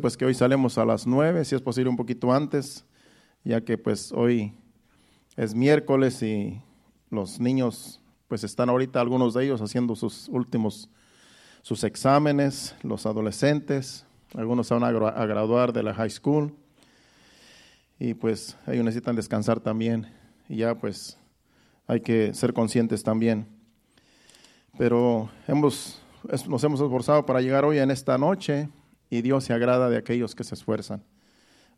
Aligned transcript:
pues 0.00 0.16
que 0.16 0.24
hoy 0.24 0.32
salimos 0.32 0.78
a 0.78 0.84
las 0.84 1.08
nueve, 1.08 1.44
si 1.44 1.56
es 1.56 1.60
posible 1.60 1.90
un 1.90 1.96
poquito 1.96 2.32
antes, 2.32 2.84
ya 3.42 3.62
que 3.62 3.76
pues 3.76 4.12
hoy 4.12 4.54
es 5.36 5.56
miércoles 5.56 6.22
y 6.22 6.62
los 7.10 7.40
niños 7.40 8.00
pues 8.28 8.44
están 8.44 8.68
ahorita 8.68 9.00
algunos 9.00 9.34
de 9.34 9.44
ellos 9.44 9.60
haciendo 9.60 9.96
sus 9.96 10.28
últimos 10.28 10.88
sus 11.62 11.82
exámenes, 11.82 12.76
los 12.84 13.06
adolescentes, 13.06 14.06
algunos 14.34 14.68
van 14.68 14.84
a, 14.84 14.92
graduar 15.26 15.72
de 15.72 15.82
la 15.82 15.94
high 15.94 16.10
school 16.10 16.54
y 17.98 18.14
pues 18.14 18.56
ellos 18.68 18.84
necesitan 18.84 19.16
descansar 19.16 19.58
también 19.58 20.06
y 20.48 20.58
ya 20.58 20.76
pues 20.76 21.18
hay 21.88 22.00
que 22.00 22.32
ser 22.34 22.52
conscientes 22.52 23.02
también. 23.02 23.48
Pero 24.78 25.28
hemos, 25.48 26.00
nos 26.46 26.62
hemos 26.62 26.80
esforzado 26.80 27.26
para 27.26 27.40
llegar 27.40 27.64
hoy 27.64 27.78
en 27.78 27.90
esta 27.90 28.16
noche 28.16 28.68
y 29.12 29.20
Dios 29.20 29.44
se 29.44 29.52
agrada 29.52 29.90
de 29.90 29.98
aquellos 29.98 30.34
que 30.34 30.42
se 30.42 30.54
esfuerzan. 30.54 31.04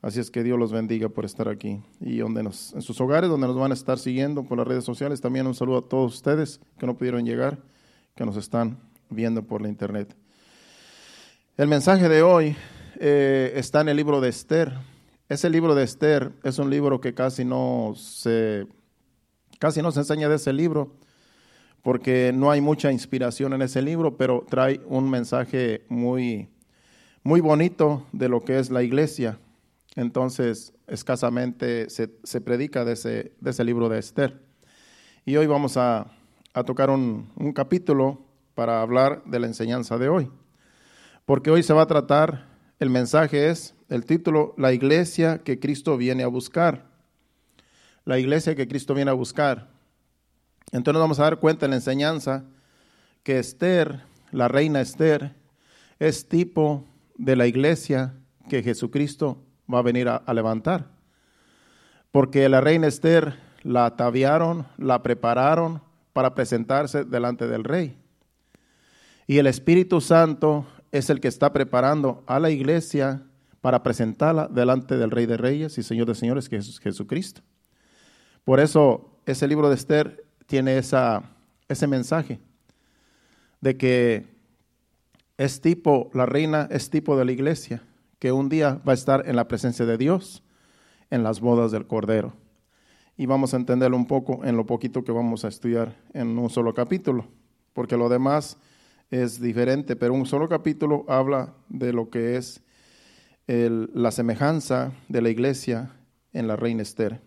Así 0.03 0.21
es 0.21 0.31
que 0.31 0.45
Dios 0.45 0.57
los 0.57 0.71
bendiga 0.71 1.09
por 1.09 1.25
estar 1.25 1.49
aquí. 1.49 1.83
Y 1.99 2.19
donde 2.19 2.45
nos, 2.45 2.73
en 2.75 2.81
sus 2.81 3.01
hogares, 3.01 3.29
donde 3.29 3.49
nos 3.49 3.57
van 3.57 3.73
a 3.73 3.75
estar 3.75 3.99
siguiendo 3.99 4.45
por 4.45 4.57
las 4.57 4.69
redes 4.69 4.85
sociales, 4.85 5.21
también 5.21 5.45
un 5.49 5.55
saludo 5.57 5.79
a 5.79 5.89
todos 5.89 6.15
ustedes 6.15 6.61
que 6.79 6.87
no 6.87 6.97
pudieron 6.97 7.27
llegar, 7.27 7.59
que 8.15 8.25
nos 8.25 8.37
están 8.37 8.79
viendo 9.11 9.43
por 9.43 9.63
la 9.63 9.69
internet. 9.69 10.15
El 11.57 11.67
mensaje 11.67 12.09
de 12.09 12.23
hoy 12.23 12.55
eh, 13.01 13.53
está 13.57 13.81
en 13.81 13.89
el 13.89 13.97
libro 13.97 14.21
de 14.21 14.29
Esther. 14.29 14.73
Ese 15.29 15.51
libro 15.51 15.75
de 15.75 15.83
Esther 15.83 16.31
es 16.45 16.61
un 16.61 16.71
libro 16.71 17.01
que 17.01 17.15
casi 17.15 17.45
no 17.45 17.95
se, 17.97 18.69
casi 19.59 19.83
no 19.83 19.91
se 19.91 19.99
enseña 19.99 20.29
de 20.29 20.37
ese 20.37 20.53
libro, 20.53 20.95
porque 21.83 22.31
no 22.33 22.53
hay 22.53 22.61
mucha 22.61 22.93
inspiración 22.93 23.55
en 23.55 23.63
ese 23.63 23.83
libro, 23.83 24.17
pero 24.17 24.47
trae 24.49 24.81
un 24.87 25.11
mensaje 25.11 25.85
muy 25.89 26.54
muy 27.25 27.41
bonito 27.41 28.07
de 28.13 28.29
lo 28.29 28.45
que 28.45 28.59
es 28.59 28.71
la 28.71 28.83
iglesia. 28.83 29.39
Entonces, 29.97 30.75
escasamente 30.87 31.89
se, 31.89 32.41
predica 32.43 32.85
de 32.85 32.93
ese, 32.93 33.65
libro 33.65 33.89
de 33.89 33.99
Esther. 33.99 34.43
Y 35.25 35.37
hoy 35.37 35.47
vamos 35.47 35.79
a, 35.79 36.07
tocar 36.67 36.91
un, 36.91 37.33
capítulo 37.55 38.21
para 38.55 38.83
hablar 38.83 39.25
de 39.25 39.41
la 39.41 39.47
enseñanza 39.47 39.97
de 39.97 40.11
hoy. 40.11 40.31
Porque 41.25 41.51
hoy 41.51 41.63
se 41.63 41.73
va 41.73 41.83
a 41.83 41.87
tratar, 41.87 42.47
el 42.79 42.91
mensaje 42.91 43.49
es, 43.49 43.75
el 43.89 44.05
título, 44.05 44.55
La 44.59 44.75
iglesia 44.75 45.39
que 45.39 45.59
Cristo 45.59 45.97
viene 45.97 46.25
a 46.25 46.29
buscar. 46.29 46.91
La 48.05 48.19
iglesia 48.19 48.55
que 48.55 48.69
Cristo 48.69 48.93
viene 48.93 49.11
a 49.11 49.15
buscar. 49.15 49.71
Entonces 50.73 51.01
vamos 51.01 51.19
a 51.21 51.25
dar 51.25 51.39
cuenta 51.39 51.65
en 51.65 51.71
la 51.71 51.77
enseñanza 51.77 52.45
que 53.23 53.39
Esther, 53.39 54.03
la 54.31 54.49
reina 54.49 54.83
Esther, 54.83 55.35
es 55.99 56.29
tipo 56.29 56.85
de 57.17 57.37
la 57.37 57.47
iglesia 57.47 58.15
que 58.49 58.63
Jesucristo 58.63 59.43
va 59.73 59.79
a 59.79 59.83
venir 59.83 60.09
a, 60.09 60.23
levantar. 60.35 60.91
Porque 62.11 62.49
la 62.49 62.61
reina 62.61 62.87
Esther 62.87 63.39
la 63.63 63.87
ataviaron, 63.87 64.67
la 64.77 65.03
prepararon 65.03 65.83
para 66.13 66.35
presentarse 66.35 67.05
delante 67.05 67.47
del 67.47 67.65
rey. 67.65 67.97
Y 69.27 69.39
el 69.39 69.47
Espíritu 69.47 70.01
Santo 70.01 70.67
es 70.93 71.11
el 71.11 71.21
que 71.21 71.29
está 71.29 71.53
preparando 71.53 72.23
a 72.27 72.39
la 72.39 72.51
iglesia 72.51 73.23
para 73.61 73.83
presentarla 73.83 74.47
delante 74.47 74.99
del 74.99 75.11
Rey 75.11 75.25
de 75.25 75.39
Reyes 75.39 75.79
y 75.79 75.83
Señor 75.83 76.07
de 76.07 76.15
Señores, 76.15 76.51
que 76.51 76.57
es 76.57 76.79
Jesucristo. 76.79 77.41
Por 78.45 78.61
eso 78.61 79.19
ese 79.25 79.49
libro 79.49 79.71
de 79.71 79.75
Esther 79.75 80.27
tiene 80.47 80.77
esa, 80.77 81.23
ese 81.67 81.87
mensaje 81.87 82.41
de 83.63 83.79
que 83.79 84.34
es 85.39 85.61
tipo, 85.61 86.11
la 86.15 86.27
reina 86.27 86.69
es 86.71 86.91
tipo 86.91 87.17
de 87.17 87.25
la 87.25 87.33
iglesia, 87.33 87.83
que 88.19 88.33
un 88.33 88.49
día 88.49 88.81
va 88.87 88.93
a 88.93 88.95
estar 88.95 89.29
en 89.29 89.37
la 89.37 89.49
presencia 89.49 89.85
de 89.87 89.99
Dios 89.99 90.43
en 91.11 91.23
las 91.23 91.41
bodas 91.41 91.71
del 91.73 91.87
Cordero. 91.87 92.33
Y 93.17 93.27
vamos 93.27 93.55
a 93.55 93.57
entenderlo 93.57 93.97
un 93.97 94.07
poco 94.07 94.45
en 94.45 94.57
lo 94.57 94.67
poquito 94.67 95.05
que 95.05 95.13
vamos 95.13 95.45
a 95.45 95.49
estudiar 95.49 95.97
en 96.13 96.39
un 96.39 96.51
solo 96.51 96.75
capítulo, 96.75 97.27
porque 97.73 97.97
lo 97.97 98.09
demás 98.09 98.59
es 99.11 99.41
diferente, 99.41 99.97
pero 99.97 100.15
un 100.15 100.27
solo 100.27 100.49
capítulo 100.49 101.05
habla 101.09 101.55
de 101.69 101.93
lo 101.93 102.11
que 102.11 102.37
es 102.37 102.63
la 103.47 104.11
semejanza 104.11 104.93
de 105.09 105.23
la 105.23 105.29
iglesia 105.29 105.91
en 106.33 106.49
la 106.49 106.57
reina 106.57 106.83
Esther. 106.83 107.21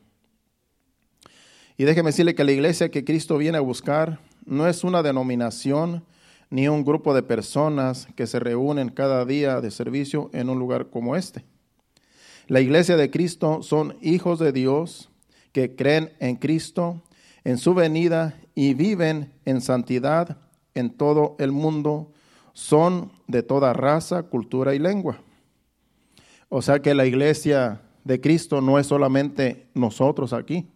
Y 1.77 1.83
déjeme 1.83 2.09
decirle 2.09 2.33
que 2.33 2.43
la 2.43 2.51
iglesia 2.51 2.89
que 2.89 3.05
Cristo 3.05 3.37
viene 3.37 3.59
a 3.59 3.61
buscar 3.61 4.19
no 4.45 4.67
es 4.67 4.83
una 4.83 5.03
denominación, 5.03 6.03
ni 6.49 6.67
un 6.67 6.83
grupo 6.83 7.13
de 7.13 7.23
personas 7.23 8.07
que 8.15 8.27
se 8.27 8.39
reúnen 8.39 8.89
cada 8.89 9.25
día 9.25 9.61
de 9.61 9.71
servicio 9.71 10.29
en 10.33 10.49
un 10.49 10.59
lugar 10.59 10.89
como 10.89 11.15
este. 11.15 11.45
La 12.47 12.61
iglesia 12.61 12.95
de 12.95 13.11
Cristo 13.11 13.61
son 13.61 13.97
hijos 14.01 14.39
de 14.39 14.51
Dios 14.51 15.09
que 15.51 15.75
creen 15.75 16.13
en 16.19 16.37
Cristo, 16.37 17.03
en 17.43 17.57
su 17.57 17.73
venida 17.73 18.39
y 18.55 18.73
viven 18.73 19.33
en 19.45 19.61
santidad 19.61 20.37
en 20.73 20.91
todo 20.91 21.35
el 21.39 21.51
mundo. 21.51 22.13
Son 22.53 23.11
de 23.27 23.43
toda 23.43 23.73
raza, 23.73 24.23
cultura 24.23 24.73
y 24.75 24.79
lengua. 24.79 25.19
O 26.49 26.61
sea 26.61 26.81
que 26.81 26.95
la 26.95 27.05
iglesia 27.05 27.81
de 28.05 28.21
Cristo 28.21 28.61
no 28.61 28.79
es 28.79 28.87
solamente 28.87 29.67
nosotros 29.73 30.31
aquí. 30.31 30.69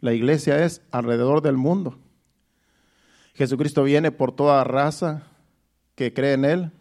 La 0.00 0.14
iglesia 0.14 0.64
es 0.64 0.82
alrededor 0.90 1.42
del 1.42 1.56
mundo. 1.56 1.98
Jesucristo 3.36 3.82
viene 3.82 4.12
por 4.12 4.32
toda 4.32 4.64
raza 4.64 5.24
que 5.94 6.14
cree 6.14 6.32
en 6.32 6.44
Él, 6.46 6.72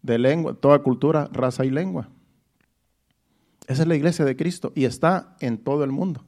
de 0.00 0.18
lengua, 0.18 0.54
toda 0.54 0.78
cultura, 0.78 1.28
raza 1.32 1.64
y 1.64 1.70
lengua. 1.70 2.08
Esa 3.66 3.82
es 3.82 3.88
la 3.88 3.96
iglesia 3.96 4.24
de 4.24 4.36
Cristo 4.36 4.72
y 4.76 4.84
está 4.84 5.36
en 5.40 5.58
todo 5.58 5.82
el 5.82 5.90
mundo. 5.90 6.24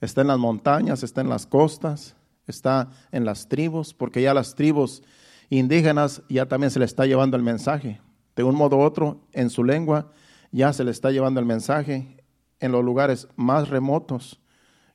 Está 0.00 0.22
en 0.22 0.26
las 0.28 0.38
montañas, 0.38 1.04
está 1.04 1.20
en 1.20 1.28
las 1.28 1.46
costas, 1.46 2.16
está 2.48 2.90
en 3.12 3.24
las 3.24 3.48
tribus, 3.48 3.94
porque 3.94 4.22
ya 4.22 4.34
las 4.34 4.56
tribus 4.56 5.02
indígenas 5.50 6.22
ya 6.28 6.46
también 6.46 6.72
se 6.72 6.80
le 6.80 6.84
está 6.84 7.06
llevando 7.06 7.36
el 7.36 7.44
mensaje. 7.44 8.00
De 8.34 8.42
un 8.42 8.56
modo 8.56 8.78
u 8.78 8.80
otro, 8.80 9.20
en 9.32 9.50
su 9.50 9.62
lengua 9.62 10.10
ya 10.50 10.72
se 10.72 10.82
le 10.82 10.90
está 10.90 11.12
llevando 11.12 11.38
el 11.38 11.46
mensaje 11.46 12.24
en 12.58 12.72
los 12.72 12.84
lugares 12.84 13.28
más 13.36 13.68
remotos 13.68 14.40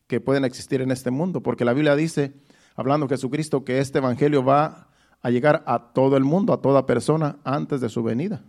que 0.08 0.20
pueden 0.20 0.44
existir 0.44 0.82
en 0.82 0.92
este 0.92 1.12
mundo, 1.12 1.42
porque 1.42 1.66
la 1.66 1.74
Biblia 1.74 1.96
dice 1.96 2.34
hablando 2.76 3.08
Jesucristo 3.08 3.64
que 3.64 3.80
este 3.80 4.00
evangelio 4.00 4.44
va 4.44 4.88
a 5.22 5.30
llegar 5.30 5.64
a 5.66 5.94
todo 5.94 6.18
el 6.18 6.24
mundo, 6.24 6.54
a 6.54 6.62
toda 6.62 6.86
persona 6.86 7.38
antes 7.44 7.82
de 7.82 7.90
su 7.90 8.04
venida. 8.04 8.44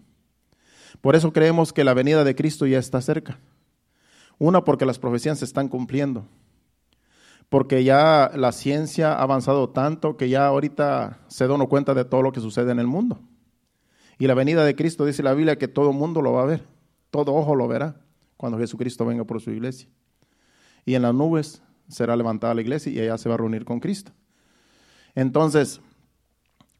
Por 1.00 1.16
eso 1.16 1.32
creemos 1.32 1.72
que 1.72 1.84
la 1.84 1.94
venida 1.94 2.24
de 2.24 2.34
Cristo 2.34 2.66
ya 2.66 2.78
está 2.78 3.00
cerca. 3.00 3.38
Una, 4.38 4.64
porque 4.64 4.86
las 4.86 4.98
profecías 4.98 5.38
se 5.38 5.44
están 5.44 5.68
cumpliendo. 5.68 6.26
Porque 7.48 7.84
ya 7.84 8.30
la 8.34 8.52
ciencia 8.52 9.12
ha 9.12 9.22
avanzado 9.22 9.70
tanto 9.70 10.16
que 10.16 10.28
ya 10.28 10.46
ahorita 10.46 11.20
se 11.28 11.46
da 11.46 11.56
cuenta 11.66 11.94
de 11.94 12.04
todo 12.04 12.22
lo 12.22 12.32
que 12.32 12.40
sucede 12.40 12.72
en 12.72 12.78
el 12.78 12.86
mundo. 12.86 13.20
Y 14.18 14.26
la 14.26 14.34
venida 14.34 14.64
de 14.64 14.74
Cristo 14.74 15.04
dice 15.04 15.22
la 15.22 15.34
Biblia 15.34 15.58
que 15.58 15.68
todo 15.68 15.92
mundo 15.92 16.22
lo 16.22 16.32
va 16.32 16.42
a 16.42 16.46
ver. 16.46 16.64
Todo 17.10 17.34
ojo 17.34 17.54
lo 17.54 17.68
verá 17.68 18.00
cuando 18.36 18.58
Jesucristo 18.58 19.04
venga 19.04 19.24
por 19.24 19.40
su 19.40 19.50
iglesia. 19.50 19.88
Y 20.84 20.94
en 20.94 21.02
las 21.02 21.14
nubes 21.14 21.62
será 21.88 22.16
levantada 22.16 22.54
la 22.54 22.60
iglesia 22.60 22.92
y 22.92 23.00
ella 23.00 23.18
se 23.18 23.28
va 23.28 23.34
a 23.34 23.38
reunir 23.38 23.64
con 23.64 23.80
Cristo. 23.80 24.12
Entonces, 25.14 25.80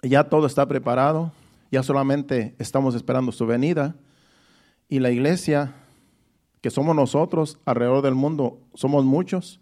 ya 0.03 0.25
todo 0.25 0.47
está 0.47 0.67
preparado, 0.67 1.33
ya 1.71 1.83
solamente 1.83 2.55
estamos 2.59 2.95
esperando 2.95 3.33
su 3.33 3.47
venida 3.47 3.97
y 4.89 4.99
la 5.01 5.11
iglesia, 5.11 5.75
que 6.61 6.71
somos 6.71 6.97
nosotros 6.97 7.59
alrededor 7.65 8.03
del 8.03 8.15
mundo, 8.15 8.61
somos 8.75 9.05
muchos. 9.05 9.61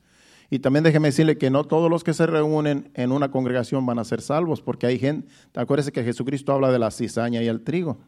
Y 0.51 0.59
también 0.59 0.85
déjeme 0.85 1.09
decirle 1.09 1.39
que 1.39 1.51
no 1.51 1.65
todos 1.65 1.91
los 1.91 2.05
que 2.05 2.13
se 2.13 2.27
reúnen 2.27 2.91
en 2.95 3.11
una 3.11 3.31
congregación 3.31 3.87
van 3.87 3.99
a 3.99 4.05
ser 4.05 4.21
salvos, 4.21 4.61
porque 4.61 4.87
hay 4.87 4.99
gente, 4.99 5.29
acuérdese 5.55 5.93
que 5.93 6.05
Jesucristo 6.05 6.53
habla 6.53 6.71
de 6.71 6.79
la 6.79 6.91
cizaña 6.91 7.43
y 7.43 7.49
el 7.49 7.63
trigo, 7.63 7.99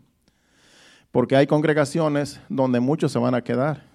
porque 1.11 1.37
hay 1.37 1.47
congregaciones 1.47 2.41
donde 2.49 2.80
muchos 2.80 3.13
se 3.13 3.19
van 3.19 3.34
a 3.34 3.42
quedar 3.42 3.93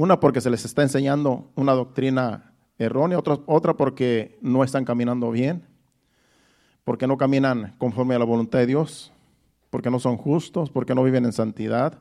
una 0.00 0.18
porque 0.18 0.40
se 0.40 0.48
les 0.48 0.64
está 0.64 0.80
enseñando 0.80 1.50
una 1.56 1.74
doctrina 1.74 2.54
errónea, 2.78 3.18
otra, 3.18 3.38
otra 3.44 3.76
porque 3.76 4.38
no 4.40 4.64
están 4.64 4.86
caminando 4.86 5.30
bien, 5.30 5.66
porque 6.84 7.06
no 7.06 7.18
caminan 7.18 7.74
conforme 7.76 8.14
a 8.14 8.18
la 8.18 8.24
voluntad 8.24 8.60
de 8.60 8.66
Dios, 8.66 9.12
porque 9.68 9.90
no 9.90 10.00
son 10.00 10.16
justos, 10.16 10.70
porque 10.70 10.94
no 10.94 11.02
viven 11.02 11.26
en 11.26 11.34
santidad. 11.34 11.98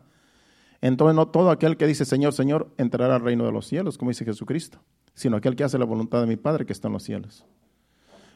Entonces 0.80 1.14
no 1.14 1.28
todo 1.28 1.52
aquel 1.52 1.76
que 1.76 1.88
dice 1.88 2.06
Señor, 2.06 2.32
Señor, 2.32 2.74
entrará 2.78 3.16
al 3.16 3.22
reino 3.22 3.46
de 3.46 3.52
los 3.52 3.68
cielos, 3.68 3.98
como 3.98 4.12
dice 4.12 4.24
Jesucristo, 4.24 4.80
sino 5.14 5.36
aquel 5.36 5.58
que 5.58 5.66
hace 5.66 5.78
la 5.78 5.84
voluntad 5.84 6.22
de 6.22 6.28
mi 6.28 6.38
Padre 6.38 6.66
que 6.66 6.72
está 6.72 6.88
en 6.88 6.94
los 6.94 7.04
cielos. 7.04 7.46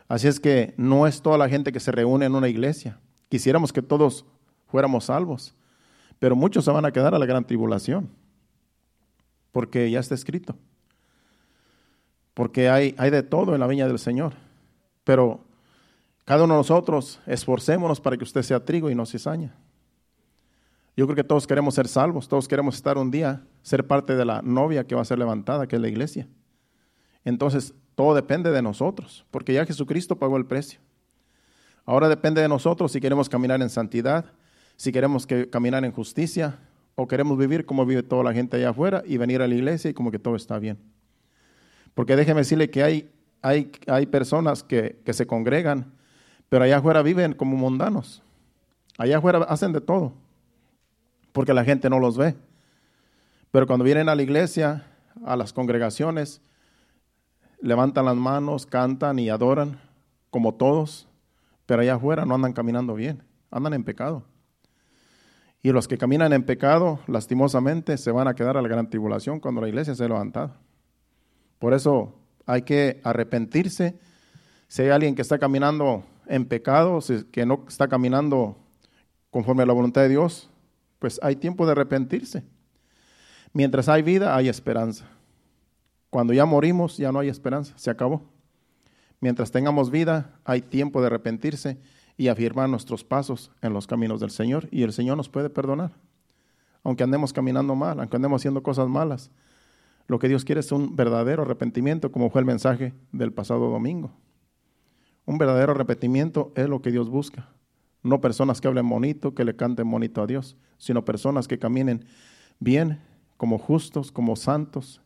Así 0.09 0.27
es 0.27 0.41
que 0.41 0.73
no 0.75 1.07
es 1.07 1.21
toda 1.21 1.37
la 1.37 1.47
gente 1.47 1.71
que 1.71 1.79
se 1.79 1.93
reúne 1.93 2.25
en 2.25 2.35
una 2.35 2.49
iglesia. 2.49 2.99
Quisiéramos 3.29 3.71
que 3.71 3.81
todos 3.81 4.25
fuéramos 4.67 5.05
salvos, 5.05 5.55
pero 6.19 6.35
muchos 6.35 6.65
se 6.65 6.71
van 6.71 6.83
a 6.83 6.91
quedar 6.91 7.15
a 7.15 7.19
la 7.19 7.25
gran 7.25 7.47
tribulación 7.47 8.09
porque 9.53 9.89
ya 9.89 10.01
está 10.01 10.15
escrito. 10.15 10.57
Porque 12.33 12.67
hay, 12.67 12.93
hay 12.97 13.11
de 13.11 13.23
todo 13.23 13.53
en 13.53 13.61
la 13.61 13.67
viña 13.67 13.87
del 13.87 13.99
Señor. 13.99 14.33
Pero 15.05 15.39
cada 16.25 16.43
uno 16.43 16.55
de 16.55 16.59
nosotros 16.59 17.21
esforcémonos 17.25 18.01
para 18.01 18.17
que 18.17 18.23
usted 18.25 18.41
sea 18.41 18.65
trigo 18.65 18.89
y 18.89 18.95
no 18.95 19.05
cizaña. 19.05 19.55
Yo 20.97 21.05
creo 21.05 21.15
que 21.15 21.23
todos 21.23 21.47
queremos 21.47 21.75
ser 21.75 21.87
salvos, 21.87 22.27
todos 22.27 22.47
queremos 22.47 22.75
estar 22.75 22.97
un 22.97 23.09
día, 23.09 23.43
ser 23.61 23.87
parte 23.87 24.15
de 24.15 24.25
la 24.25 24.41
novia 24.41 24.85
que 24.85 24.95
va 24.95 25.01
a 25.01 25.05
ser 25.05 25.19
levantada, 25.19 25.67
que 25.67 25.75
es 25.75 25.81
la 25.81 25.87
iglesia. 25.87 26.27
Entonces, 27.23 27.73
todo 27.95 28.15
depende 28.15 28.51
de 28.51 28.61
nosotros, 28.61 29.25
porque 29.31 29.53
ya 29.53 29.65
Jesucristo 29.65 30.17
pagó 30.17 30.37
el 30.37 30.45
precio. 30.45 30.79
Ahora 31.85 32.09
depende 32.09 32.41
de 32.41 32.47
nosotros 32.47 32.91
si 32.91 32.99
queremos 32.99 33.29
caminar 33.29 33.61
en 33.61 33.69
santidad, 33.69 34.25
si 34.75 34.91
queremos 34.91 35.27
que, 35.27 35.49
caminar 35.49 35.83
en 35.85 35.91
justicia 35.91 36.59
o 36.95 37.07
queremos 37.07 37.37
vivir 37.37 37.65
como 37.65 37.85
vive 37.85 38.03
toda 38.03 38.23
la 38.23 38.33
gente 38.33 38.57
allá 38.57 38.69
afuera 38.69 39.03
y 39.05 39.17
venir 39.17 39.41
a 39.41 39.47
la 39.47 39.55
iglesia 39.55 39.89
y 39.89 39.93
como 39.93 40.11
que 40.11 40.19
todo 40.19 40.35
está 40.35 40.59
bien. 40.59 40.77
Porque 41.93 42.15
déjeme 42.15 42.41
decirle 42.41 42.69
que 42.69 42.83
hay, 42.83 43.11
hay, 43.41 43.71
hay 43.87 44.05
personas 44.05 44.63
que, 44.63 44.99
que 45.05 45.13
se 45.13 45.25
congregan, 45.27 45.93
pero 46.49 46.63
allá 46.65 46.77
afuera 46.77 47.01
viven 47.01 47.33
como 47.33 47.57
mundanos. 47.57 48.21
Allá 48.97 49.17
afuera 49.17 49.39
hacen 49.43 49.73
de 49.73 49.81
todo, 49.81 50.13
porque 51.31 51.53
la 51.53 51.63
gente 51.63 51.89
no 51.89 51.99
los 51.99 52.17
ve. 52.17 52.35
Pero 53.51 53.67
cuando 53.67 53.85
vienen 53.85 54.09
a 54.09 54.15
la 54.15 54.21
iglesia, 54.21 54.85
a 55.25 55.35
las 55.35 55.53
congregaciones, 55.53 56.41
levantan 57.61 58.05
las 58.05 58.15
manos, 58.15 58.65
cantan 58.65 59.19
y 59.19 59.29
adoran, 59.29 59.79
como 60.29 60.53
todos, 60.53 61.07
pero 61.65 61.81
allá 61.81 61.95
afuera 61.95 62.25
no 62.25 62.35
andan 62.35 62.53
caminando 62.53 62.93
bien, 62.93 63.23
andan 63.49 63.73
en 63.73 63.83
pecado. 63.83 64.23
Y 65.65 65.71
los 65.71 65.87
que 65.87 65.97
caminan 65.97 66.33
en 66.33 66.43
pecado, 66.43 66.99
lastimosamente, 67.07 67.97
se 67.97 68.11
van 68.11 68.27
a 68.27 68.35
quedar 68.35 68.57
a 68.57 68.61
la 68.61 68.67
gran 68.67 68.89
tribulación 68.89 69.39
cuando 69.39 69.61
la 69.61 69.69
iglesia 69.69 69.95
se 69.95 70.07
levantada. 70.09 70.59
Por 71.57 71.73
eso 71.73 72.19
hay 72.45 72.63
que 72.63 72.99
arrepentirse. 73.05 73.97
Si 74.67 74.81
hay 74.81 74.89
alguien 74.89 75.15
que 75.15 75.21
está 75.21 75.39
caminando 75.39 76.03
en 76.27 76.43
pecado, 76.45 76.99
que 77.31 77.45
no 77.45 77.63
está 77.65 77.87
caminando 77.87 78.57
conforme 79.29 79.63
a 79.63 79.65
la 79.65 79.71
voluntad 79.71 80.01
de 80.01 80.09
Dios, 80.09 80.49
pues 80.99 81.17
hay 81.23 81.37
tiempo 81.37 81.65
de 81.65 81.71
arrepentirse. 81.71 82.43
Mientras 83.53 83.87
hay 83.87 84.01
vida, 84.01 84.35
hay 84.35 84.49
esperanza. 84.49 85.05
Cuando 86.09 86.33
ya 86.33 86.45
morimos, 86.45 86.97
ya 86.97 87.13
no 87.13 87.19
hay 87.19 87.29
esperanza, 87.29 87.73
se 87.77 87.89
acabó. 87.89 88.21
Mientras 89.21 89.49
tengamos 89.49 89.91
vida, 89.91 90.37
hay 90.43 90.61
tiempo 90.61 90.99
de 90.99 91.07
arrepentirse 91.07 91.77
y 92.17 92.27
afirmar 92.27 92.69
nuestros 92.69 93.03
pasos 93.03 93.51
en 93.61 93.73
los 93.73 93.87
caminos 93.87 94.19
del 94.19 94.31
Señor 94.31 94.67
y 94.71 94.83
el 94.83 94.93
Señor 94.93 95.17
nos 95.17 95.29
puede 95.29 95.49
perdonar. 95.49 95.91
Aunque 96.83 97.03
andemos 97.03 97.33
caminando 97.33 97.75
mal, 97.75 97.99
aunque 97.99 98.17
andemos 98.17 98.41
haciendo 98.41 98.61
cosas 98.61 98.87
malas, 98.87 99.31
lo 100.07 100.19
que 100.19 100.27
Dios 100.27 100.43
quiere 100.43 100.59
es 100.59 100.71
un 100.71 100.95
verdadero 100.95 101.43
arrepentimiento, 101.43 102.11
como 102.11 102.29
fue 102.29 102.41
el 102.41 102.45
mensaje 102.45 102.93
del 103.11 103.31
pasado 103.31 103.69
domingo. 103.69 104.11
Un 105.25 105.37
verdadero 105.37 105.71
arrepentimiento 105.71 106.51
es 106.55 106.67
lo 106.67 106.81
que 106.81 106.91
Dios 106.91 107.09
busca. 107.09 107.49
No 108.03 108.19
personas 108.19 108.59
que 108.59 108.67
hablen 108.67 108.89
bonito, 108.89 109.33
que 109.33 109.45
le 109.45 109.55
canten 109.55 109.89
bonito 109.89 110.21
a 110.21 110.27
Dios, 110.27 110.57
sino 110.77 111.05
personas 111.05 111.47
que 111.47 111.57
caminen 111.57 112.05
bien, 112.59 112.99
como 113.37 113.57
justos, 113.57 114.11
como 114.11 114.35
santos 114.35 115.01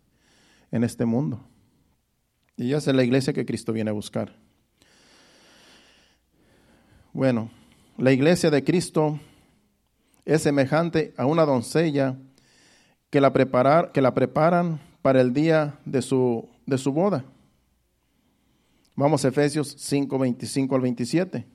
en 0.71 0.83
este 0.83 1.05
mundo. 1.05 1.39
Y 2.55 2.73
esa 2.73 2.89
es 2.89 2.97
la 2.97 3.03
iglesia 3.03 3.33
que 3.33 3.45
Cristo 3.45 3.71
viene 3.71 3.91
a 3.91 3.93
buscar. 3.93 4.35
Bueno, 7.17 7.49
la 7.97 8.11
iglesia 8.11 8.51
de 8.51 8.63
Cristo 8.63 9.19
es 10.23 10.43
semejante 10.43 11.15
a 11.17 11.25
una 11.25 11.47
doncella 11.47 12.15
que 13.09 13.19
la, 13.19 13.33
preparar, 13.33 13.91
que 13.91 14.03
la 14.03 14.13
preparan 14.13 14.79
para 15.01 15.19
el 15.21 15.33
día 15.33 15.79
de 15.83 16.03
su, 16.03 16.47
de 16.67 16.77
su 16.77 16.91
boda. 16.93 17.25
Vamos 18.95 19.25
a 19.25 19.29
Efesios 19.29 19.73
5, 19.79 20.19
25 20.19 20.75
al 20.75 20.81
27. 20.81 21.47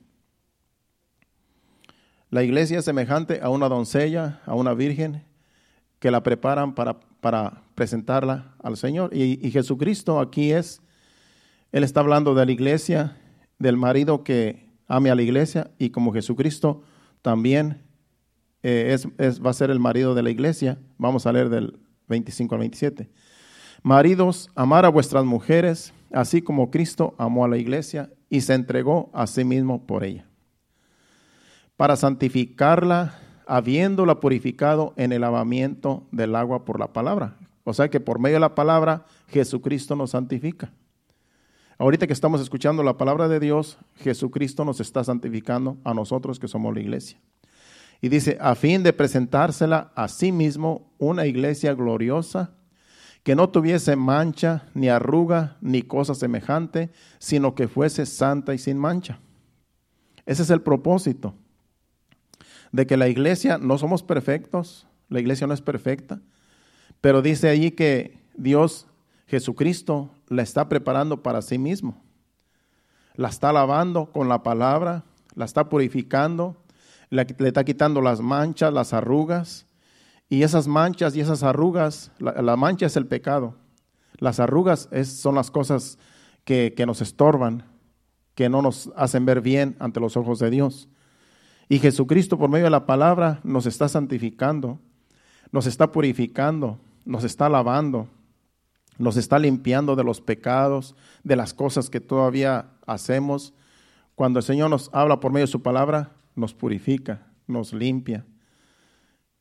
La 2.29 2.43
iglesia 2.43 2.79
es 2.79 2.83
semejante 2.83 3.39
a 3.41 3.47
una 3.47 3.69
doncella, 3.69 4.41
a 4.45 4.55
una 4.55 4.73
virgen, 4.73 5.23
que 5.99 6.11
la 6.11 6.23
preparan 6.23 6.75
para, 6.75 6.99
para 7.21 7.63
presentarla 7.73 8.53
al 8.61 8.75
Señor. 8.75 9.15
Y, 9.15 9.39
y, 9.47 9.49
Jesucristo 9.49 10.19
aquí 10.19 10.51
es, 10.51 10.81
Él 11.71 11.85
está 11.85 12.01
hablando 12.01 12.35
de 12.35 12.45
la 12.45 12.51
iglesia, 12.51 13.17
del 13.59 13.77
marido 13.77 14.25
que 14.25 14.62
ame 14.95 15.09
a 15.09 15.15
la 15.15 15.23
iglesia 15.23 15.71
y 15.79 15.89
como 15.89 16.13
Jesucristo 16.13 16.83
también 17.21 17.81
eh, 18.61 18.95
es, 19.17 19.43
va 19.43 19.49
a 19.49 19.53
ser 19.53 19.71
el 19.71 19.79
marido 19.79 20.13
de 20.13 20.21
la 20.21 20.29
iglesia. 20.29 20.77
Vamos 20.97 21.25
a 21.25 21.33
leer 21.33 21.49
del 21.49 21.79
25 22.07 22.55
al 22.55 22.59
27. 22.59 23.09
Maridos, 23.81 24.49
amar 24.55 24.85
a 24.85 24.89
vuestras 24.89 25.25
mujeres, 25.25 25.93
así 26.11 26.41
como 26.41 26.69
Cristo 26.69 27.15
amó 27.17 27.43
a 27.43 27.47
la 27.47 27.57
iglesia 27.57 28.11
y 28.29 28.41
se 28.41 28.53
entregó 28.53 29.09
a 29.13 29.25
sí 29.27 29.43
mismo 29.43 29.85
por 29.85 30.03
ella, 30.03 30.25
para 31.75 31.95
santificarla, 31.95 33.15
habiéndola 33.45 34.19
purificado 34.19 34.93
en 34.95 35.11
el 35.11 35.21
lavamiento 35.21 36.07
del 36.11 36.35
agua 36.35 36.65
por 36.65 36.79
la 36.79 36.93
palabra. 36.93 37.35
O 37.65 37.73
sea 37.73 37.89
que 37.89 37.99
por 37.99 38.19
medio 38.19 38.35
de 38.35 38.41
la 38.41 38.55
palabra 38.55 39.05
Jesucristo 39.27 39.95
nos 39.95 40.11
santifica. 40.11 40.71
Ahorita 41.77 42.05
que 42.07 42.13
estamos 42.13 42.39
escuchando 42.39 42.83
la 42.83 42.97
palabra 42.97 43.27
de 43.27 43.39
Dios, 43.39 43.77
Jesucristo 43.95 44.63
nos 44.63 44.79
está 44.79 45.03
santificando 45.03 45.77
a 45.83 45.93
nosotros 45.93 46.39
que 46.39 46.47
somos 46.47 46.73
la 46.73 46.81
iglesia. 46.81 47.19
Y 47.99 48.09
dice, 48.09 48.37
a 48.41 48.55
fin 48.55 48.83
de 48.83 48.93
presentársela 48.93 49.91
a 49.95 50.07
sí 50.07 50.31
mismo 50.31 50.91
una 50.99 51.25
iglesia 51.25 51.73
gloriosa, 51.73 52.51
que 53.23 53.35
no 53.35 53.49
tuviese 53.49 53.95
mancha, 53.95 54.65
ni 54.73 54.89
arruga, 54.89 55.57
ni 55.61 55.81
cosa 55.81 56.13
semejante, 56.13 56.91
sino 57.19 57.55
que 57.55 57.69
fuese 57.69 58.05
santa 58.05 58.53
y 58.53 58.57
sin 58.57 58.77
mancha. 58.77 59.19
Ese 60.25 60.43
es 60.43 60.49
el 60.49 60.61
propósito, 60.61 61.33
de 62.71 62.85
que 62.85 62.97
la 62.97 63.07
iglesia 63.07 63.57
no 63.57 63.77
somos 63.77 64.03
perfectos, 64.03 64.87
la 65.09 65.21
iglesia 65.21 65.47
no 65.47 65.53
es 65.53 65.61
perfecta, 65.61 66.21
pero 67.01 67.21
dice 67.21 67.49
allí 67.49 67.71
que 67.71 68.17
Dios, 68.35 68.87
Jesucristo, 69.27 70.11
la 70.33 70.41
está 70.41 70.67
preparando 70.67 71.21
para 71.21 71.41
sí 71.41 71.57
mismo. 71.57 72.01
La 73.15 73.29
está 73.29 73.53
lavando 73.53 74.07
con 74.07 74.27
la 74.27 74.43
palabra, 74.43 75.03
la 75.35 75.45
está 75.45 75.69
purificando, 75.69 76.57
le, 77.09 77.27
está 77.39 77.63
quitando 77.63 78.01
las 78.01 78.21
manchas, 78.21 78.73
las 78.73 78.93
arrugas. 78.93 79.67
Y 80.29 80.41
esas 80.43 80.67
manchas 80.67 81.15
y 81.15 81.21
esas 81.21 81.43
arrugas, 81.43 82.11
la, 82.17 82.55
mancha 82.55 82.87
es 82.87 82.97
el 82.97 83.05
pecado. 83.05 83.55
Las 84.17 84.39
arrugas 84.39 84.89
son 85.05 85.35
las 85.35 85.51
cosas 85.51 85.99
que, 86.43 86.73
que 86.75 86.85
nos 86.85 87.01
estorban, 87.01 87.65
que 88.33 88.49
no 88.49 88.61
nos 88.61 88.91
hacen 88.95 89.25
ver 89.25 89.41
bien 89.41 89.75
ante 89.79 89.99
los 89.99 90.17
ojos 90.17 90.39
de 90.39 90.49
Dios. 90.49 90.89
Y 91.69 91.79
Jesucristo 91.79 92.37
por 92.37 92.49
medio 92.49 92.65
de 92.65 92.71
la 92.71 92.85
palabra 92.87 93.39
nos 93.43 93.67
está 93.67 93.87
santificando, 93.87 94.79
nos 95.51 95.67
está 95.67 95.91
purificando, 95.91 96.79
nos 97.05 97.23
está 97.23 97.47
lavando, 97.47 98.07
nos 98.97 99.17
está 99.17 99.39
limpiando 99.39 99.95
de 99.95 100.03
los 100.03 100.21
pecados, 100.21 100.95
de 101.23 101.35
las 101.35 101.53
cosas 101.53 101.89
que 101.89 101.99
todavía 101.99 102.71
hacemos. 102.85 103.53
Cuando 104.15 104.39
el 104.39 104.45
Señor 104.45 104.69
nos 104.69 104.89
habla 104.93 105.19
por 105.19 105.31
medio 105.31 105.45
de 105.45 105.51
su 105.51 105.61
palabra, 105.61 106.11
nos 106.35 106.53
purifica, 106.53 107.27
nos 107.47 107.73
limpia. 107.73 108.25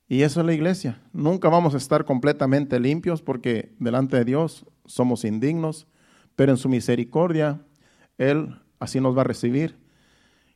Y 0.08 0.22
eso 0.22 0.40
es 0.40 0.46
la 0.46 0.52
iglesia. 0.52 1.00
Nunca 1.12 1.48
vamos 1.48 1.74
a 1.74 1.78
estar 1.78 2.04
completamente 2.04 2.78
limpios 2.78 3.22
porque 3.22 3.74
delante 3.78 4.16
de 4.16 4.24
Dios 4.24 4.66
somos 4.84 5.24
indignos, 5.24 5.86
pero 6.36 6.52
en 6.52 6.58
su 6.58 6.68
misericordia 6.68 7.62
Él 8.18 8.60
así 8.78 9.00
nos 9.00 9.16
va 9.16 9.22
a 9.22 9.24
recibir. 9.24 9.78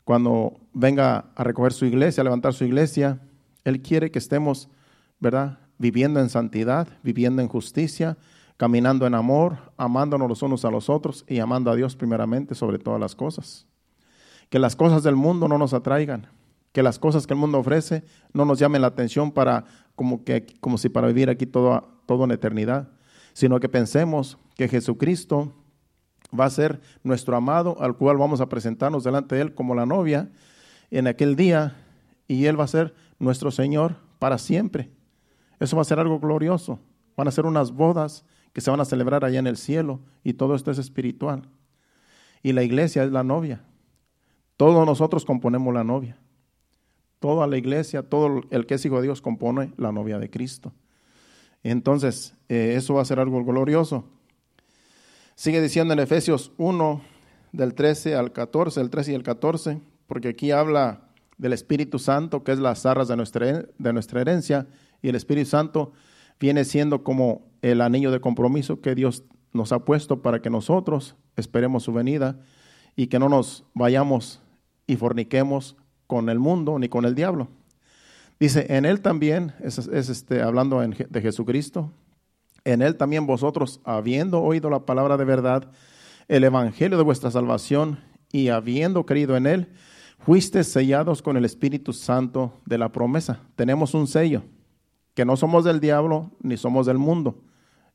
Cuando 0.04 0.60
venga 0.72 1.30
a 1.34 1.42
recoger 1.42 1.72
su 1.72 1.84
iglesia, 1.84 2.20
a 2.20 2.24
levantar 2.24 2.54
su 2.54 2.64
iglesia, 2.64 3.20
Él 3.64 3.82
quiere 3.82 4.10
que 4.10 4.18
estemos, 4.18 4.68
¿verdad? 5.20 5.58
Viviendo 5.78 6.20
en 6.20 6.28
santidad, 6.28 6.88
viviendo 7.02 7.42
en 7.42 7.48
justicia, 7.48 8.16
caminando 8.56 9.06
en 9.06 9.14
amor, 9.14 9.58
amándonos 9.76 10.28
los 10.28 10.42
unos 10.42 10.64
a 10.64 10.70
los 10.70 10.88
otros 10.88 11.24
y 11.28 11.38
amando 11.38 11.70
a 11.70 11.76
Dios 11.76 11.96
primeramente 11.96 12.54
sobre 12.54 12.78
todas 12.78 13.00
las 13.00 13.14
cosas. 13.14 13.66
Que 14.48 14.58
las 14.58 14.76
cosas 14.76 15.02
del 15.02 15.16
mundo 15.16 15.48
no 15.48 15.58
nos 15.58 15.74
atraigan, 15.74 16.28
que 16.72 16.82
las 16.82 16.98
cosas 16.98 17.26
que 17.26 17.34
el 17.34 17.40
mundo 17.40 17.58
ofrece 17.58 18.04
no 18.32 18.44
nos 18.44 18.58
llamen 18.58 18.82
la 18.82 18.88
atención 18.88 19.32
para 19.32 19.64
como, 19.94 20.24
que, 20.24 20.46
como 20.60 20.78
si 20.78 20.88
para 20.88 21.08
vivir 21.08 21.28
aquí 21.28 21.46
todo, 21.46 22.00
todo 22.06 22.24
en 22.24 22.30
eternidad, 22.30 22.88
sino 23.32 23.60
que 23.60 23.68
pensemos 23.68 24.38
que 24.56 24.68
Jesucristo 24.68 25.52
va 26.38 26.46
a 26.46 26.50
ser 26.50 26.80
nuestro 27.02 27.36
amado 27.36 27.76
al 27.80 27.96
cual 27.96 28.16
vamos 28.16 28.40
a 28.40 28.48
presentarnos 28.48 29.04
delante 29.04 29.34
de 29.34 29.42
Él 29.42 29.54
como 29.54 29.74
la 29.74 29.86
novia 29.86 30.30
en 30.90 31.06
aquel 31.06 31.36
día 31.36 31.76
y 32.28 32.46
Él 32.46 32.58
va 32.58 32.64
a 32.64 32.68
ser 32.68 32.94
nuestro 33.18 33.50
Señor 33.50 33.96
para 34.18 34.38
siempre. 34.38 34.90
Eso 35.60 35.76
va 35.76 35.82
a 35.82 35.86
ser 35.86 35.98
algo 35.98 36.18
glorioso. 36.20 36.78
Van 37.16 37.28
a 37.28 37.30
ser 37.30 37.46
unas 37.46 37.72
bodas 37.72 38.24
que 38.56 38.62
se 38.62 38.70
van 38.70 38.80
a 38.80 38.86
celebrar 38.86 39.22
allá 39.22 39.38
en 39.38 39.46
el 39.46 39.58
cielo 39.58 40.00
y 40.24 40.32
todo 40.32 40.54
esto 40.54 40.70
es 40.70 40.78
espiritual. 40.78 41.42
Y 42.42 42.54
la 42.54 42.62
iglesia 42.62 43.04
es 43.04 43.12
la 43.12 43.22
novia. 43.22 43.62
Todos 44.56 44.86
nosotros 44.86 45.26
componemos 45.26 45.74
la 45.74 45.84
novia. 45.84 46.16
Toda 47.20 47.46
la 47.46 47.58
iglesia, 47.58 48.02
todo 48.02 48.40
el 48.48 48.64
que 48.64 48.72
es 48.72 48.86
hijo 48.86 48.96
de 48.96 49.02
Dios 49.02 49.20
compone 49.20 49.74
la 49.76 49.92
novia 49.92 50.18
de 50.18 50.30
Cristo. 50.30 50.72
Entonces, 51.64 52.32
eh, 52.48 52.72
eso 52.78 52.94
va 52.94 53.02
a 53.02 53.04
ser 53.04 53.20
algo 53.20 53.44
glorioso. 53.44 54.06
Sigue 55.34 55.60
diciendo 55.60 55.92
en 55.92 56.00
Efesios 56.00 56.50
1, 56.56 57.02
del 57.52 57.74
13 57.74 58.14
al 58.14 58.32
14, 58.32 58.80
el 58.80 58.88
13 58.88 59.12
y 59.12 59.14
el 59.16 59.22
14, 59.22 59.82
porque 60.06 60.28
aquí 60.28 60.50
habla 60.50 61.10
del 61.36 61.52
Espíritu 61.52 61.98
Santo, 61.98 62.42
que 62.42 62.52
es 62.52 62.58
las 62.58 62.86
arras 62.86 63.08
de 63.08 63.16
nuestra, 63.16 63.66
de 63.76 63.92
nuestra 63.92 64.22
herencia, 64.22 64.66
y 65.02 65.10
el 65.10 65.14
Espíritu 65.14 65.50
Santo 65.50 65.92
viene 66.38 66.64
siendo 66.64 67.02
como 67.02 67.46
el 67.62 67.80
anillo 67.80 68.10
de 68.10 68.20
compromiso 68.20 68.80
que 68.80 68.94
Dios 68.94 69.24
nos 69.52 69.72
ha 69.72 69.84
puesto 69.84 70.22
para 70.22 70.40
que 70.40 70.50
nosotros 70.50 71.16
esperemos 71.36 71.84
su 71.84 71.92
venida 71.92 72.38
y 72.94 73.06
que 73.08 73.18
no 73.18 73.28
nos 73.28 73.64
vayamos 73.74 74.42
y 74.86 74.96
forniquemos 74.96 75.76
con 76.06 76.28
el 76.28 76.38
mundo 76.38 76.78
ni 76.78 76.88
con 76.88 77.04
el 77.04 77.14
diablo. 77.14 77.48
Dice, 78.38 78.66
en 78.68 78.84
él 78.84 79.00
también, 79.00 79.52
es, 79.60 79.78
este, 79.78 80.42
hablando 80.42 80.80
de 80.80 81.20
Jesucristo, 81.22 81.90
en 82.64 82.82
él 82.82 82.96
también 82.96 83.26
vosotros, 83.26 83.80
habiendo 83.84 84.42
oído 84.42 84.68
la 84.68 84.84
palabra 84.84 85.16
de 85.16 85.24
verdad, 85.24 85.70
el 86.28 86.44
evangelio 86.44 86.98
de 86.98 87.04
vuestra 87.04 87.30
salvación, 87.30 87.98
y 88.32 88.48
habiendo 88.48 89.06
creído 89.06 89.36
en 89.36 89.46
él, 89.46 89.68
fuisteis 90.18 90.66
sellados 90.66 91.22
con 91.22 91.36
el 91.36 91.44
Espíritu 91.44 91.92
Santo 91.92 92.52
de 92.66 92.78
la 92.78 92.90
promesa. 92.90 93.40
Tenemos 93.54 93.94
un 93.94 94.06
sello, 94.06 94.42
que 95.16 95.24
no 95.24 95.36
somos 95.38 95.64
del 95.64 95.80
diablo 95.80 96.30
ni 96.42 96.58
somos 96.58 96.84
del 96.84 96.98
mundo. 96.98 97.40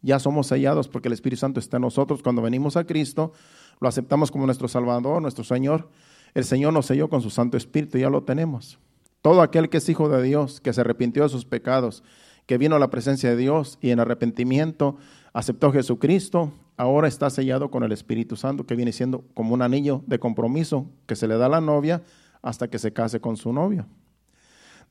Ya 0.02 0.18
somos 0.18 0.48
sellados 0.48 0.88
porque 0.88 1.08
el 1.08 1.14
Espíritu 1.14 1.40
Santo 1.40 1.60
está 1.60 1.78
en 1.78 1.84
nosotros. 1.84 2.24
Cuando 2.24 2.42
venimos 2.42 2.76
a 2.78 2.84
Cristo, 2.86 3.32
lo 3.80 3.88
aceptamos 3.88 4.32
como 4.32 4.48
nuestro 4.48 4.68
Salvador, 4.68 5.22
nuestro 5.22 5.44
Señor. 5.44 5.88
El 6.34 6.46
Señor 6.46 6.74
nos 6.74 6.88
selló 6.88 7.10
con 7.10 7.22
su 7.22 7.30
Santo 7.30 7.58
Espíritu, 7.58 8.00
ya 8.00 8.10
lo 8.10 8.24
tenemos. 8.24 8.80
Todo 9.22 9.44
aquel 9.44 9.70
que 9.70 9.78
es 9.78 9.88
hijo 9.88 10.10
de 10.10 10.24
Dios, 10.24 10.62
que 10.62 10.74
se 10.74 10.82
arrepintió 10.82 11.22
de 11.22 11.30
sus 11.30 11.46
pecados, 11.46 12.04
que 12.48 12.58
vino 12.58 12.76
a 12.76 12.80
la 12.80 12.90
presencia 12.90 13.30
de 13.30 13.38
Dios 13.38 13.78
y 13.82 13.92
en 13.92 14.00
arrepentimiento 14.00 14.98
aceptó 15.32 15.68
a 15.68 15.74
Jesucristo, 15.74 16.52
ahora 16.76 17.08
está 17.08 17.30
sellado 17.30 17.70
con 17.70 17.84
el 17.84 17.92
Espíritu 17.92 18.36
Santo, 18.36 18.66
que 18.66 18.76
viene 18.76 18.94
siendo 18.94 19.24
como 19.36 19.54
un 19.54 19.62
anillo 19.62 20.02
de 20.08 20.18
compromiso 20.18 20.88
que 21.06 21.16
se 21.16 21.28
le 21.28 21.38
da 21.38 21.46
a 21.46 21.50
la 21.50 21.62
novia 21.62 22.02
hasta 22.42 22.68
que 22.68 22.80
se 22.80 22.94
case 22.94 23.22
con 23.22 23.38
su 23.38 23.54
novio. 23.54 23.86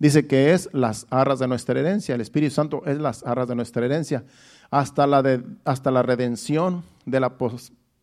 Dice 0.00 0.26
que 0.26 0.52
es 0.52 0.70
las 0.72 1.06
arras 1.10 1.38
de 1.38 1.46
nuestra 1.46 1.78
herencia, 1.78 2.14
el 2.14 2.22
Espíritu 2.22 2.54
Santo 2.54 2.82
es 2.86 2.98
las 2.98 3.22
arras 3.24 3.46
de 3.46 3.54
nuestra 3.54 3.84
herencia, 3.84 4.24
hasta 4.70 5.06
la, 5.06 5.22
de, 5.22 5.44
hasta 5.64 5.90
la 5.90 6.02
redención 6.02 6.82
de 7.04 7.20
la 7.20 7.36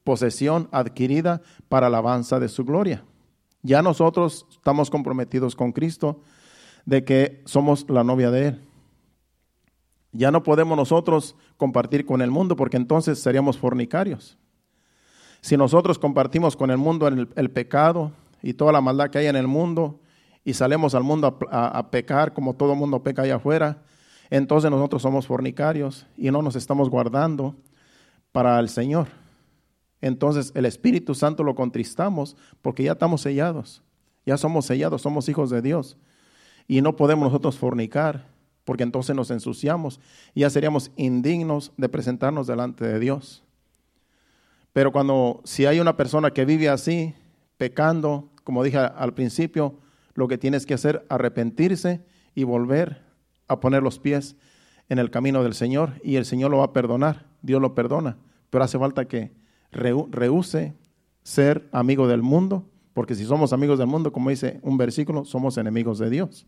posesión 0.03 0.69
adquirida 0.71 1.41
para 1.69 1.89
la 1.89 1.97
alabanza 1.97 2.39
de 2.39 2.49
su 2.49 2.63
gloria. 2.63 3.03
Ya 3.63 3.81
nosotros 3.81 4.45
estamos 4.51 4.91
comprometidos 4.91 5.55
con 5.55 5.71
Cristo 5.71 6.21
de 6.85 7.03
que 7.03 7.41
somos 7.45 7.89
la 7.89 8.03
novia 8.03 8.29
de 8.29 8.49
Él. 8.49 8.61
Ya 10.11 10.29
no 10.29 10.43
podemos 10.43 10.77
nosotros 10.77 11.35
compartir 11.57 12.05
con 12.05 12.21
el 12.21 12.29
mundo 12.29 12.55
porque 12.55 12.77
entonces 12.77 13.19
seríamos 13.19 13.57
fornicarios. 13.57 14.37
Si 15.41 15.57
nosotros 15.57 15.97
compartimos 15.97 16.55
con 16.55 16.69
el 16.69 16.77
mundo 16.77 17.07
el, 17.07 17.51
pecado 17.51 18.11
y 18.43 18.53
toda 18.53 18.71
la 18.71 18.81
maldad 18.81 19.09
que 19.09 19.17
hay 19.17 19.25
en 19.25 19.35
el 19.35 19.47
mundo 19.47 19.99
y 20.47 20.53
salemos 20.53 20.95
al 20.95 21.03
mundo 21.03 21.37
a, 21.51 21.91
pecar 21.91 22.33
como 22.33 22.55
todo 22.55 22.73
mundo 22.73 23.03
peca 23.03 23.23
allá 23.23 23.35
afuera, 23.35 23.83
entonces 24.29 24.71
nosotros 24.71 25.01
somos 25.01 25.27
fornicarios 25.27 26.07
y 26.15 26.31
no 26.31 26.41
nos 26.41 26.55
estamos 26.55 26.89
guardando 26.89 27.53
para 28.31 28.57
el 28.61 28.69
Señor. 28.69 29.09
Entonces 29.99 30.53
el 30.55 30.65
Espíritu 30.65 31.15
Santo 31.15 31.43
lo 31.43 31.53
contristamos 31.53 32.37
porque 32.61 32.83
ya 32.83 32.93
estamos 32.93 33.19
sellados, 33.19 33.83
ya 34.25 34.37
somos 34.37 34.65
sellados, 34.65 35.01
somos 35.01 35.27
hijos 35.27 35.49
de 35.49 35.61
Dios 35.61 35.97
y 36.65 36.79
no 36.79 36.95
podemos 36.95 37.25
nosotros 37.25 37.57
fornicar 37.57 38.29
porque 38.63 38.83
entonces 38.83 39.17
nos 39.17 39.29
ensuciamos 39.31 39.99
y 40.33 40.41
ya 40.41 40.49
seríamos 40.49 40.91
indignos 40.95 41.73
de 41.75 41.89
presentarnos 41.89 42.47
delante 42.47 42.85
de 42.85 42.99
Dios. 42.99 43.43
Pero 44.71 44.93
cuando 44.93 45.41
si 45.43 45.65
hay 45.65 45.81
una 45.81 45.97
persona 45.97 46.31
que 46.31 46.45
vive 46.45 46.69
así, 46.69 47.15
pecando, 47.57 48.29
como 48.45 48.63
dije 48.63 48.77
al 48.77 49.13
principio, 49.13 49.75
lo 50.17 50.27
que 50.27 50.39
tienes 50.39 50.65
que 50.65 50.73
hacer 50.73 51.05
arrepentirse 51.09 52.01
y 52.33 52.43
volver 52.43 53.03
a 53.47 53.59
poner 53.59 53.83
los 53.83 53.99
pies 53.99 54.35
en 54.89 54.97
el 54.97 55.11
camino 55.11 55.43
del 55.43 55.53
Señor 55.53 56.01
y 56.03 56.15
el 56.15 56.25
Señor 56.25 56.49
lo 56.49 56.57
va 56.57 56.65
a 56.65 56.73
perdonar, 56.73 57.27
Dios 57.43 57.61
lo 57.61 57.75
perdona, 57.75 58.17
pero 58.49 58.63
hace 58.63 58.79
falta 58.79 59.05
que 59.05 59.31
rehúse 59.71 60.73
ser 61.21 61.69
amigo 61.71 62.07
del 62.07 62.23
mundo, 62.23 62.65
porque 62.93 63.13
si 63.13 63.25
somos 63.25 63.53
amigos 63.53 63.77
del 63.77 63.87
mundo, 63.87 64.11
como 64.11 64.31
dice 64.31 64.59
un 64.63 64.77
versículo, 64.77 65.23
somos 65.23 65.55
enemigos 65.57 65.99
de 65.99 66.09
Dios. 66.09 66.47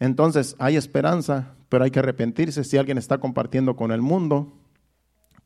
Entonces 0.00 0.56
hay 0.58 0.76
esperanza, 0.76 1.54
pero 1.68 1.84
hay 1.84 1.90
que 1.90 1.98
arrepentirse 1.98 2.64
si 2.64 2.78
alguien 2.78 2.96
está 2.96 3.18
compartiendo 3.18 3.76
con 3.76 3.92
el 3.92 4.00
mundo, 4.00 4.54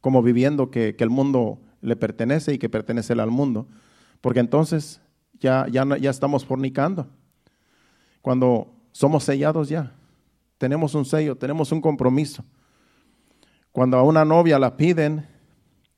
como 0.01 0.23
viviendo 0.23 0.71
que, 0.71 0.95
el 0.97 1.11
mundo 1.11 1.59
le 1.81 1.97
pertenece 1.97 2.55
y 2.55 2.59
que 2.59 2.69
pertenece 2.69 3.13
al 3.15 3.31
mundo, 3.31 3.67
porque 4.21 4.39
entonces 4.39 5.01
ya, 5.43 5.67
ya, 5.99 6.11
estamos 6.11 6.45
fornicando. 6.45 7.07
Cuando 8.21 8.73
somos 8.93 9.25
sellados 9.25 9.69
ya, 9.69 9.93
tenemos 10.59 10.95
un 10.95 11.05
sello, 11.05 11.37
tenemos 11.37 11.73
un 11.73 11.81
compromiso. 11.81 12.45
Cuando 13.73 13.97
a 13.97 14.03
una 14.03 14.25
novia 14.25 14.59
la 14.59 14.77
piden, 14.77 15.27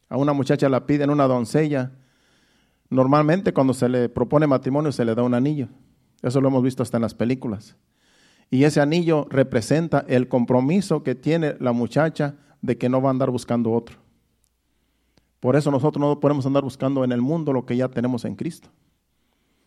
a 0.09 0.17
una 0.17 0.33
muchacha 0.33 0.69
la 0.69 0.87
piden, 0.87 1.11
una 1.11 1.27
doncella, 1.27 1.93
normalmente 2.89 3.53
cuando 3.53 3.75
se 3.75 3.89
le 3.89 4.09
propone 4.09 4.47
matrimonio 4.47 4.91
se 4.93 5.05
le 5.05 5.15
da 5.15 5.23
un 5.23 5.35
anillo. 5.35 5.69
Eso 6.23 6.41
lo 6.41 6.49
hemos 6.49 6.63
visto 6.63 6.83
hasta 6.83 6.97
en 6.97 7.03
las 7.03 7.15
películas. 7.15 7.77
Y 8.51 8.65
ese 8.65 8.81
anillo 8.81 9.27
representa 9.29 10.05
el 10.09 10.29
compromiso 10.29 11.03
que 11.03 11.15
tiene 11.15 11.57
la 11.61 11.73
muchacha 11.73 12.37
de 12.63 12.79
que 12.79 12.89
no 12.89 13.03
va 13.03 13.11
a 13.11 13.11
andar 13.11 13.31
buscando 13.31 13.73
otro. 13.73 13.99
Por 15.41 15.57
eso 15.57 15.71
nosotros 15.71 16.01
no 16.01 16.21
podemos 16.21 16.47
andar 16.47 16.63
buscando 16.63 17.05
en 17.05 17.13
el 17.13 17.21
mundo 17.21 17.53
lo 17.53 17.67
que 17.67 17.77
ya 17.77 17.89
tenemos 17.89 18.25
en 18.25 18.37
Cristo. 18.37 18.71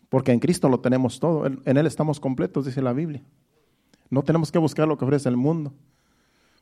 Porque 0.08 0.32
en 0.32 0.40
Cristo 0.40 0.68
lo 0.68 0.80
tenemos 0.80 1.20
todo. 1.20 1.46
En 1.46 1.76
Él 1.76 1.86
estamos 1.86 2.20
completos, 2.20 2.66
dice 2.66 2.82
la 2.82 2.92
Biblia. 2.92 3.22
No 4.10 4.22
tenemos 4.22 4.50
que 4.50 4.58
buscar 4.58 4.88
lo 4.88 4.96
que 4.96 5.04
ofrece 5.04 5.28
el 5.28 5.36
mundo. 5.36 5.72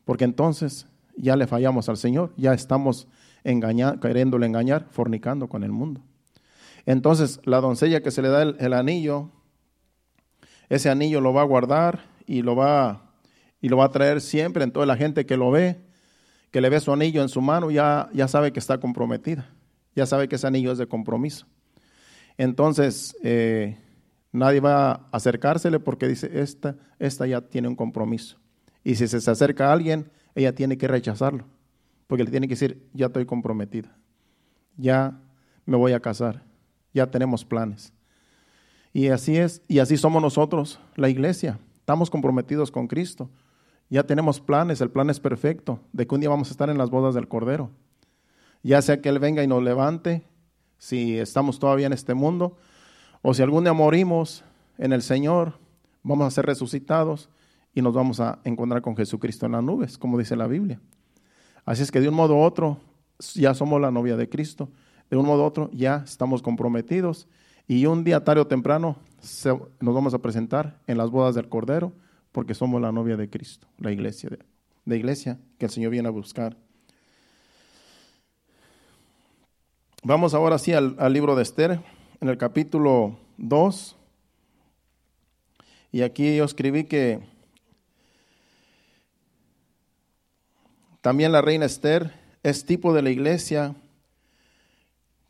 Porque 0.05 0.25
entonces 0.25 0.87
ya 1.17 1.37
le 1.37 1.47
fallamos 1.47 1.89
al 1.89 1.97
Señor. 1.97 2.33
Ya 2.37 2.55
estamos 2.55 3.09
engañando, 3.45 4.01
queriéndole 4.01 4.47
engañar, 4.47 4.87
fornicando 4.91 5.49
con 5.49 5.63
el 5.63 5.71
mundo. 5.71 6.01
Entonces 6.87 7.41
la 7.45 7.61
doncella 7.61 8.03
que 8.03 8.11
se 8.11 8.23
le 8.23 8.29
da 8.29 8.43
el 8.43 8.73
anillo 8.73 9.31
ese 10.69 10.91
anillo 10.91 11.21
lo 11.21 11.33
va 11.33 11.43
a 11.43 11.45
guardar 11.45 12.01
y 12.27 12.43
lo 12.43 12.57
va, 12.57 13.11
y 13.61 13.69
lo 13.69 13.77
va 13.77 13.87
a 13.87 13.91
traer 13.91 14.21
siempre. 14.21 14.65
Entonces 14.65 14.89
la 14.89 14.97
gente 14.97 15.27
que 15.27 15.37
lo 15.37 15.51
ve, 15.51 15.81
que 16.51 16.61
le 16.61 16.69
ve 16.69 16.81
su 16.81 16.93
anillo 16.93 17.23
en 17.23 17.29
su 17.29 17.41
mano, 17.41 17.71
ya, 17.71 18.09
ya 18.13 18.29
sabe 18.29 18.53
que 18.53 18.59
está 18.59 18.79
comprometida. 18.79 19.49
Ya 19.95 20.07
sabe 20.07 20.29
que 20.29 20.37
ese 20.37 20.47
anillo 20.47 20.73
es 20.73 20.79
de 20.79 20.87
compromiso. 20.87 21.47
Entonces, 22.39 23.17
eh, 23.23 23.79
nadie 24.33 24.61
va 24.61 24.93
a 24.93 25.09
acercársele 25.13 25.81
porque 25.81 26.09
dice, 26.09 26.31
esta, 26.41 26.77
esta 26.99 27.27
ya 27.27 27.41
tiene 27.41 27.69
un 27.69 27.77
compromiso. 27.77 28.39
Y 28.85 28.97
si 28.97 29.09
se 29.09 29.31
acerca 29.31 29.69
a 29.69 29.73
alguien, 29.73 30.11
ella 30.35 30.55
tiene 30.55 30.79
que 30.79 30.89
rechazarlo. 30.89 31.45
Porque 32.07 32.25
le 32.25 32.31
tiene 32.31 32.47
que 32.47 32.55
decir, 32.55 32.89
ya 32.93 33.07
estoy 33.07 33.27
comprometida. 33.27 33.97
Ya 34.77 35.21
me 35.65 35.77
voy 35.77 35.93
a 35.93 36.01
casar. 36.01 36.45
Ya 36.95 37.11
tenemos 37.11 37.45
planes. 37.45 37.93
Y 38.93 39.09
así 39.09 39.37
es, 39.37 39.63
y 39.69 39.81
así 39.81 39.97
somos 39.97 40.23
nosotros, 40.23 40.81
la 40.95 41.09
iglesia. 41.09 41.59
Estamos 41.81 42.09
comprometidos 42.09 42.71
con 42.71 42.87
Cristo. 42.87 43.29
Ya 43.91 44.05
tenemos 44.05 44.41
planes, 44.41 44.81
el 44.81 44.91
plan 44.91 45.11
es 45.11 45.21
perfecto, 45.21 45.81
de 45.93 46.07
que 46.07 46.15
un 46.15 46.21
día 46.21 46.31
vamos 46.31 46.49
a 46.49 46.53
estar 46.53 46.71
en 46.71 46.79
las 46.79 46.91
bodas 46.91 47.15
del 47.15 47.29
Cordero. 47.29 47.71
Ya 48.63 48.81
sea 48.83 49.01
que 49.01 49.09
Él 49.09 49.19
venga 49.19 49.43
y 49.45 49.47
nos 49.47 49.63
levante, 49.63 50.27
si 50.79 51.19
estamos 51.19 51.59
todavía 51.59 51.87
en 51.87 51.93
este 51.93 52.15
mundo, 52.15 52.57
o 53.23 53.35
si 53.35 53.43
algún 53.43 53.65
día 53.65 53.73
morimos 53.73 54.45
en 54.79 54.93
el 54.93 55.03
Señor, 55.03 55.59
vamos 56.03 56.27
a 56.27 56.31
ser 56.31 56.47
resucitados 56.47 57.29
y 57.75 57.83
nos 57.83 57.95
vamos 57.95 58.21
a 58.21 58.39
encontrar 58.45 58.83
con 58.83 58.97
Jesucristo 58.97 59.47
en 59.47 59.53
las 59.53 59.63
nubes, 59.63 59.99
como 59.99 60.19
dice 60.19 60.37
la 60.37 60.47
Biblia. 60.47 60.81
Así 61.65 61.83
es 61.83 61.91
que 61.91 62.01
de 62.01 62.09
un 62.09 62.15
modo 62.15 62.37
u 62.37 62.41
otro 62.41 62.79
ya 63.35 63.55
somos 63.55 63.81
la 63.81 63.91
novia 63.91 64.17
de 64.17 64.29
Cristo, 64.29 64.69
de 65.11 65.17
un 65.17 65.27
modo 65.27 65.43
u 65.43 65.47
otro 65.47 65.71
ya 65.73 66.03
estamos 66.05 66.43
comprometidos 66.43 67.27
y 67.69 67.87
un 67.87 68.05
día 68.05 68.23
tarde 68.23 68.43
o 68.43 68.47
temprano 68.47 68.97
nos 69.81 69.95
vamos 69.95 70.15
a 70.15 70.19
presentar 70.19 70.79
en 70.87 70.99
las 70.99 71.11
bodas 71.11 71.35
del 71.35 71.49
Cordero 71.49 71.93
porque 72.33 72.55
somos 72.55 72.81
la 72.81 72.93
novia 72.93 73.17
de 73.17 73.29
Cristo, 73.29 73.67
la 73.79 73.91
iglesia, 73.91 74.31
de, 74.85 74.97
iglesia 74.97 75.39
que 75.59 75.67
el 75.67 75.71
Señor 75.71 75.91
viene 75.91 76.09
a 76.09 76.13
buscar. 76.13 76.57
Vamos 80.03 80.35
ahora 80.35 80.59
sí 80.59 80.73
al, 80.73 80.97
libro 81.13 81.35
de 81.35 81.43
Esther, 81.43 81.81
en 82.21 82.29
el 82.29 82.39
capítulo 82.39 83.19
2. 83.39 83.97
Y 85.91 86.03
aquí 86.03 86.37
yo 86.37 86.45
escribí 86.45 86.85
que 86.85 87.21
también 91.01 91.33
la 91.33 91.43
reina 91.43 91.67
Esther 91.67 92.13
es 92.43 92.65
tipo 92.65 92.95
de 92.95 93.03
la 93.03 93.11
iglesia 93.11 93.75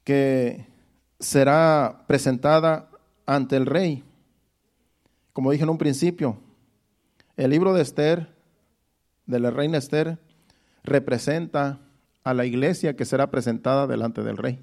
que 0.05 0.67
será 1.21 2.05
presentada 2.07 2.91
ante 3.25 3.57
el 3.57 3.67
rey. 3.67 4.05
Como 5.33 5.53
dije 5.53 5.65
en 5.65 5.71
un 5.71 5.79
principio, 5.79 6.39
el 7.37 7.51
libro 7.51 7.73
de 7.73 7.83
Esther, 7.83 8.35
de 9.25 9.41
la 9.41 9.51
reina 9.51 9.79
Esther, 9.79 10.19
representa 10.83 11.81
a 12.27 12.35
la 12.35 12.45
iglesia 12.45 12.97
que 12.97 13.05
será 13.05 13.31
presentada 13.31 13.87
delante 13.87 14.25
del 14.25 14.37
rey. 14.37 14.59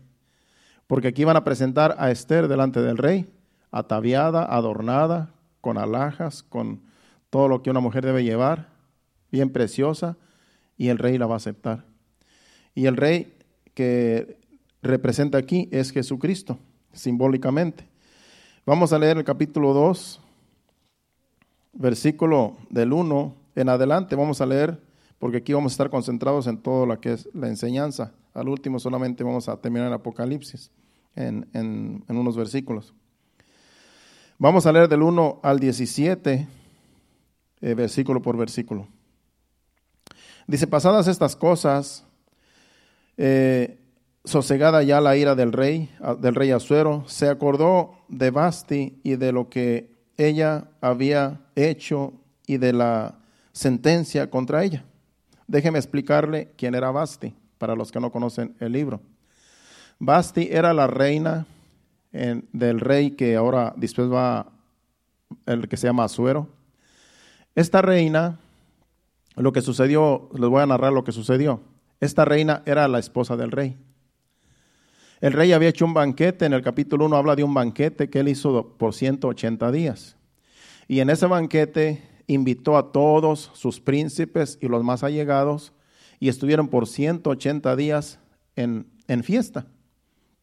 Porque 0.86 1.08
aquí 1.08 1.24
van 1.24 1.38
a 1.38 1.46
presentar 1.46 1.96
a 1.98 2.12
Esther 2.12 2.50
delante 2.50 2.82
del 2.82 2.98
rey, 2.98 3.34
ataviada, 3.72 4.43
adornada, 4.43 5.32
con 5.62 5.77
alhajas, 5.77 6.43
con 6.43 6.82
todo 7.29 7.48
lo 7.48 7.63
que 7.63 7.70
una 7.70 7.79
mujer 7.79 8.05
debe 8.05 8.25
llevar, 8.25 8.67
bien 9.32 9.50
preciosa, 9.50 10.17
y 10.75 10.89
el 10.89 10.98
rey 10.98 11.17
la 11.17 11.25
va 11.25 11.36
a 11.36 11.38
aceptar. 11.38 11.86
Y 12.75 12.88
el 12.88 12.98
rey 12.98 13.34
que 13.74 14.41
representa 14.82 15.38
aquí 15.38 15.70
es 15.72 15.91
Jesucristo, 15.91 16.60
simbólicamente. 16.91 17.88
Vamos 18.65 18.91
a 18.91 19.00
leer 19.00 19.15
el 19.15 19.24
capítulo 19.24 19.74
2, 19.74 20.20
versículo 21.72 22.58
del 22.70 22.91
1 22.91 23.36
en 23.55 23.70
adelante. 23.70 24.17
Vamos 24.17 24.41
a 24.41 24.46
leer, 24.46 24.82
porque 25.24 25.38
aquí 25.38 25.53
vamos 25.53 25.72
a 25.72 25.75
estar 25.75 25.89
concentrados 25.89 26.48
en 26.48 26.58
todo 26.58 26.86
lo 26.86 27.00
que 27.00 27.13
es 27.13 27.30
la 27.34 27.48
enseñanza. 27.48 28.12
Al 28.34 28.50
último 28.50 28.77
solamente 28.77 29.24
vamos 29.24 29.48
a 29.48 29.56
terminar 29.56 29.88
el 29.88 29.94
Apocalipsis 29.94 30.70
en, 31.15 32.03
unos 32.10 32.36
versículos. 32.36 32.94
Vamos 34.38 34.65
a 34.65 34.74
leer 34.74 34.89
del 34.89 35.01
1 35.01 35.39
al 35.42 35.62
17, 35.62 36.46
eh, 37.62 37.74
versículo 37.74 38.22
por 38.22 38.36
versículo. 38.36 38.86
Dice, 40.46 40.68
pasadas 40.68 41.08
estas 41.08 41.38
cosas, 41.38 42.03
eh, 43.15 43.80
sosegada 44.25 44.84
ya 44.84 45.00
la 45.00 45.15
ira 45.15 45.36
del 45.36 45.53
rey, 45.53 45.89
del 46.20 46.36
rey 46.36 46.51
Azuero, 46.51 47.06
se 47.08 47.30
acordó 47.30 47.94
de 48.10 48.30
Basti 48.30 49.00
y 49.03 49.15
de 49.15 49.32
lo 49.32 49.48
que 49.48 49.89
ella 50.18 50.68
había 50.82 51.39
hecho 51.56 52.12
y 52.46 52.58
de 52.58 52.74
la 52.74 53.20
sentencia 53.53 54.30
contra 54.30 54.65
ella. 54.65 54.84
Déjeme 55.53 55.77
explicarle 55.77 56.50
quién 56.57 56.74
era 56.74 56.89
Basti, 56.89 57.31
para 57.60 57.75
los 57.75 57.91
que 57.91 58.00
no 58.00 58.12
conocen 58.12 58.55
el 58.60 58.72
libro. 58.72 59.01
Basti 60.00 60.48
era 60.50 60.74
la 60.74 60.88
reina 60.88 61.45
del 62.12 62.79
rey 62.79 63.12
que 63.12 63.36
ahora 63.36 63.72
después 63.77 64.12
va, 64.12 64.48
el 65.45 65.69
que 65.69 65.77
se 65.77 65.86
llama 65.86 66.05
Azuero. 66.05 66.50
Esta 67.53 67.83
reina, 67.83 68.39
lo 69.36 69.53
que 69.53 69.62
sucedió, 69.62 70.27
les 70.33 70.50
voy 70.50 70.63
a 70.63 70.65
narrar 70.65 70.91
lo 70.91 71.03
que 71.03 71.12
sucedió. 71.12 71.62
Esta 72.00 72.25
reina 72.25 72.63
era 72.65 72.88
la 72.88 72.98
esposa 72.98 73.38
del 73.38 73.51
rey. 73.51 73.77
El 75.22 75.33
rey 75.33 75.53
había 75.53 75.69
hecho 75.69 75.86
un 75.86 75.93
banquete, 75.93 76.45
en 76.45 76.53
el 76.53 76.63
capítulo 76.63 77.05
1 77.05 77.15
habla 77.15 77.36
de 77.36 77.43
un 77.43 77.53
banquete 77.53 78.10
que 78.10 78.22
él 78.22 78.29
hizo 78.29 78.75
por 78.79 78.95
180 78.95 79.72
días. 79.72 80.15
Y 80.88 81.00
en 81.00 81.12
ese 81.12 81.27
banquete 81.27 82.01
invitó 82.27 82.77
a 82.77 82.92
todos 82.92 83.51
sus 83.53 83.80
príncipes 83.80 84.58
y 84.62 84.68
los 84.68 84.84
más 84.84 85.03
allegados 85.03 85.74
y 86.20 86.30
estuvieron 86.30 86.68
por 86.68 86.88
180 86.88 87.75
días 87.75 88.20
en, 88.56 88.88
en 89.08 89.24
fiesta 89.24 89.68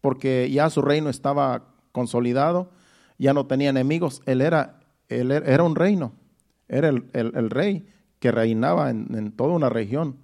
porque 0.01 0.51
ya 0.51 0.71
su 0.71 0.83
reino 0.83 1.11
estaba 1.11 1.65
consolidado, 1.93 2.71
ya 3.19 3.35
no 3.35 3.47
tenía 3.47 3.71
enemigos, 3.71 4.23
él 4.27 4.41
era, 4.41 4.81
él 5.09 5.31
era 5.31 5.63
un 5.63 5.77
reino, 5.77 6.13
era 6.69 6.89
el, 6.89 7.51
rey 7.51 7.87
que 8.19 8.31
reinaba 8.31 8.91
en, 8.91 9.33
toda 9.33 9.53
una 9.53 9.69
región 9.69 10.17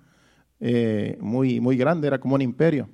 eh, 0.61 1.19
muy, 1.21 1.61
muy 1.61 1.77
grande, 1.77 2.07
era 2.07 2.21
como 2.21 2.37
un 2.37 2.43
imperio. 2.43 2.89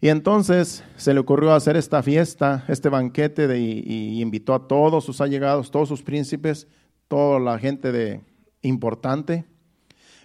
Y 0.00 0.08
entonces 0.08 0.82
se 0.96 1.14
le 1.14 1.20
ocurrió 1.20 1.52
hacer 1.52 1.76
esta 1.76 2.02
fiesta, 2.02 2.64
este 2.66 2.88
banquete, 2.88 3.56
y, 3.56 4.20
invitó 4.20 4.54
a 4.54 4.66
todos 4.66 5.04
sus 5.04 5.20
allegados, 5.20 5.70
todos 5.70 5.88
sus 5.88 6.02
príncipes, 6.02 6.66
toda 7.12 7.38
la 7.38 7.58
gente 7.58 7.92
de, 7.92 8.22
importante. 8.62 9.44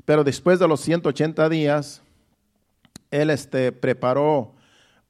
Pero 0.05 0.23
después 0.23 0.57
de 0.57 0.69
los 0.69 0.79
180 0.79 1.49
días, 1.49 2.01
él 3.11 3.29
este, 3.29 3.73
preparó 3.73 4.53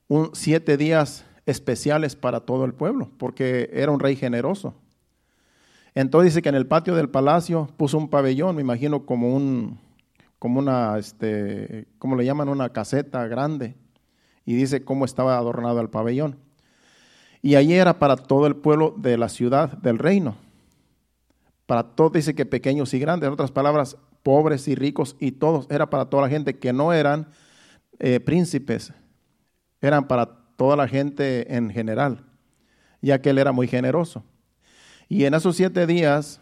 un, 0.07 0.31
siete 0.33 0.75
días 0.75 1.23
especiales 1.45 2.15
para 2.15 2.39
todo 2.39 2.65
el 2.65 2.73
pueblo, 2.73 3.11
porque 3.19 3.69
era 3.71 3.91
un 3.91 3.99
rey 3.99 4.15
generoso. 4.15 4.73
Entonces 5.93 6.33
dice 6.33 6.41
que 6.41 6.49
en 6.49 6.55
el 6.55 6.65
patio 6.65 6.95
del 6.95 7.09
palacio 7.09 7.69
puso 7.77 7.99
un 7.99 8.09
pabellón, 8.09 8.55
me 8.55 8.63
imagino 8.63 9.05
como 9.05 9.35
un, 9.35 9.79
como 10.39 10.57
una, 10.57 10.97
este, 10.97 11.85
¿cómo 11.99 12.15
le 12.15 12.25
llaman? 12.25 12.49
Una 12.49 12.69
caseta 12.69 13.27
grande. 13.27 13.75
Y 14.47 14.55
dice 14.55 14.83
cómo 14.83 15.05
estaba 15.05 15.37
adornado 15.37 15.79
el 15.81 15.91
pabellón. 15.91 16.37
Y 17.43 17.53
allí 17.53 17.75
era 17.75 17.99
para 17.99 18.15
todo 18.15 18.47
el 18.47 18.55
pueblo 18.55 18.95
de 18.97 19.15
la 19.19 19.29
ciudad, 19.29 19.77
del 19.77 19.99
reino. 19.99 20.46
Para 21.67 21.83
todos, 21.83 22.13
dice 22.13 22.33
que 22.33 22.45
pequeños 22.45 22.93
y 22.95 22.99
grandes, 22.99 23.27
en 23.27 23.33
otras 23.33 23.51
palabras, 23.51 23.97
pobres 24.23 24.67
y 24.67 24.73
ricos 24.73 25.15
y 25.19 25.33
todos. 25.33 25.67
Era 25.69 25.89
para 25.89 26.05
toda 26.05 26.23
la 26.23 26.29
gente 26.29 26.57
que 26.57 26.73
no 26.73 26.93
eran 26.93 27.27
eh, 27.99 28.19
príncipes, 28.19 28.91
eran 29.79 30.07
para 30.07 30.27
toda 30.55 30.75
la 30.75 30.87
gente 30.87 31.55
en 31.55 31.69
general, 31.69 32.25
ya 33.01 33.21
que 33.21 33.29
él 33.29 33.37
era 33.37 33.51
muy 33.51 33.67
generoso. 33.67 34.23
Y 35.07 35.25
en 35.25 35.33
esos 35.33 35.55
siete 35.55 35.85
días, 35.85 36.41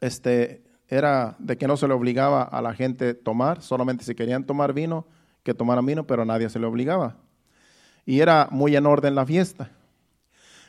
este, 0.00 0.62
era 0.88 1.36
de 1.38 1.56
que 1.56 1.66
no 1.66 1.76
se 1.76 1.88
le 1.88 1.94
obligaba 1.94 2.42
a 2.42 2.62
la 2.62 2.74
gente 2.74 3.14
tomar, 3.14 3.62
solamente 3.62 4.04
si 4.04 4.14
querían 4.14 4.44
tomar 4.44 4.72
vino, 4.72 5.06
que 5.42 5.54
tomaran 5.54 5.86
vino, 5.86 6.06
pero 6.06 6.24
nadie 6.24 6.48
se 6.48 6.58
le 6.58 6.66
obligaba. 6.66 7.16
Y 8.04 8.20
era 8.20 8.48
muy 8.50 8.76
en 8.76 8.86
orden 8.86 9.14
la 9.14 9.26
fiesta. 9.26 9.70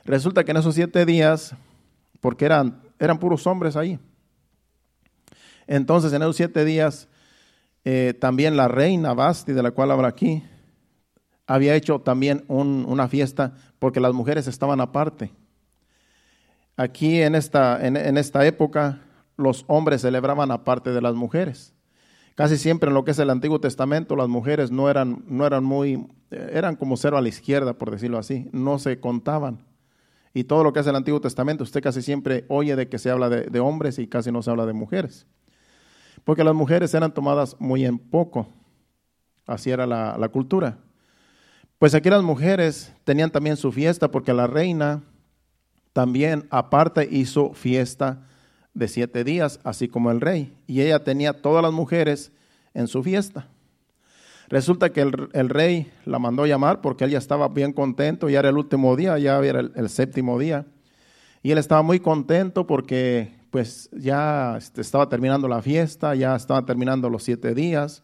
Resulta 0.06 0.44
que 0.44 0.52
en 0.52 0.58
esos 0.58 0.74
siete 0.74 1.06
días, 1.06 1.56
porque 2.20 2.46
eran, 2.46 2.82
eran 3.00 3.20
puros 3.20 3.46
hombres 3.48 3.76
ahí, 3.76 4.00
entonces 5.68 6.14
en 6.14 6.22
esos 6.22 6.38
siete 6.38 6.66
días, 6.66 7.08
eh, 7.84 8.14
también 8.20 8.58
la 8.58 8.68
reina 8.68 9.14
Basti, 9.14 9.52
de 9.52 9.62
la 9.62 9.72
cual 9.72 9.92
habla 9.92 10.08
aquí, 10.08 10.44
había 11.46 11.76
hecho 11.76 12.00
también 12.00 12.44
una 12.48 13.08
fiesta 13.08 13.54
porque 13.80 14.00
las 14.00 14.14
mujeres 14.14 14.48
estaban 14.48 14.82
aparte. 14.82 15.32
Aquí 16.76 17.22
en 17.22 17.36
esta, 17.36 17.86
en, 17.86 18.18
esta 18.18 18.46
época 18.46 19.02
los 19.38 19.64
hombres 19.68 20.02
celebraban 20.02 20.52
aparte 20.52 20.92
de 20.92 21.02
las 21.02 21.16
mujeres. 21.16 21.74
Casi 22.36 22.58
siempre 22.58 22.90
en 22.90 22.94
lo 22.94 23.04
que 23.04 23.12
es 23.12 23.20
el 23.20 23.30
Antiguo 23.30 23.60
Testamento 23.60 24.16
las 24.16 24.28
mujeres 24.28 24.72
no 24.72 24.90
eran, 24.90 25.24
no 25.28 25.46
eran 25.48 25.64
muy, 25.64 26.06
eran 26.30 26.76
como 26.76 26.98
cero 26.98 27.18
a 27.18 27.22
la 27.22 27.30
izquierda, 27.30 27.74
por 27.74 27.92
decirlo 27.92 28.18
así, 28.18 28.50
no 28.52 28.78
se 28.78 29.00
contaban. 29.00 29.66
Y 30.38 30.44
todo 30.44 30.64
lo 30.64 30.72
que 30.72 30.82
es 30.82 30.86
el 30.86 30.96
Antiguo 30.96 31.20
Testamento, 31.20 31.64
usted 31.64 31.82
casi 31.82 32.04
siempre 32.04 32.46
oye 32.48 32.76
de 32.76 32.88
que 32.88 33.00
se 33.00 33.10
habla 33.10 33.28
de, 33.28 33.60
hombres 33.60 33.98
y 33.98 34.06
casi 34.06 34.32
no 34.32 34.44
se 34.44 34.52
habla 34.52 34.68
de 34.68 34.74
mujeres. 34.74 35.26
Porque 36.24 36.44
las 36.44 36.54
mujeres 36.54 36.94
eran 36.94 37.12
tomadas 37.12 37.56
muy 37.58 37.86
en 37.86 37.98
poco. 37.98 38.48
Así 39.48 39.72
era 39.72 39.88
la 39.88 40.30
cultura. 40.30 40.78
Pues 41.80 41.96
aquí 41.96 42.12
las 42.12 42.22
mujeres 42.22 42.94
tenían 43.04 43.32
también 43.32 43.58
su 43.58 43.72
fiesta 43.72 44.12
porque 44.12 44.32
la 44.32 44.46
reina 44.46 45.02
también 45.92 46.46
aparte 46.52 47.10
hizo 47.10 47.54
fiesta 47.54 48.22
de 48.76 48.88
siete 48.88 49.24
días, 49.24 49.60
así 49.64 49.88
como 49.88 50.12
el 50.12 50.22
rey. 50.22 50.56
Y 50.68 50.82
ella 50.82 51.04
tenía 51.04 51.42
todas 51.42 51.64
las 51.64 51.74
mujeres 51.74 52.32
en 52.76 52.88
su 52.88 53.02
fiesta. 53.02 53.48
Resulta 54.50 54.94
que 54.94 55.02
el, 55.02 55.50
rey 55.50 55.92
la 56.06 56.20
mandó 56.20 56.46
llamar 56.46 56.80
porque 56.80 57.04
él 57.04 57.12
ya 57.12 57.18
estaba 57.18 57.50
bien 57.50 57.74
contento, 57.74 58.30
ya 58.30 58.40
era 58.40 58.50
el 58.50 58.58
último 58.58 58.96
día, 58.96 59.18
ya 59.18 59.40
era 59.40 59.60
el, 59.60 59.90
séptimo 59.90 60.40
día. 60.40 60.66
Y 61.44 61.52
él 61.52 61.58
estaba 61.58 61.82
muy 61.82 62.00
contento 62.00 62.66
porque 62.66 63.36
pues 63.52 63.90
ya 63.92 64.56
este, 64.58 64.82
estaba 64.82 65.10
terminando 65.10 65.48
la 65.48 65.62
fiesta, 65.62 66.16
ya 66.16 66.36
estaba 66.36 66.66
terminando 66.66 67.10
los 67.10 67.24
siete 67.24 67.54
días. 67.54 68.04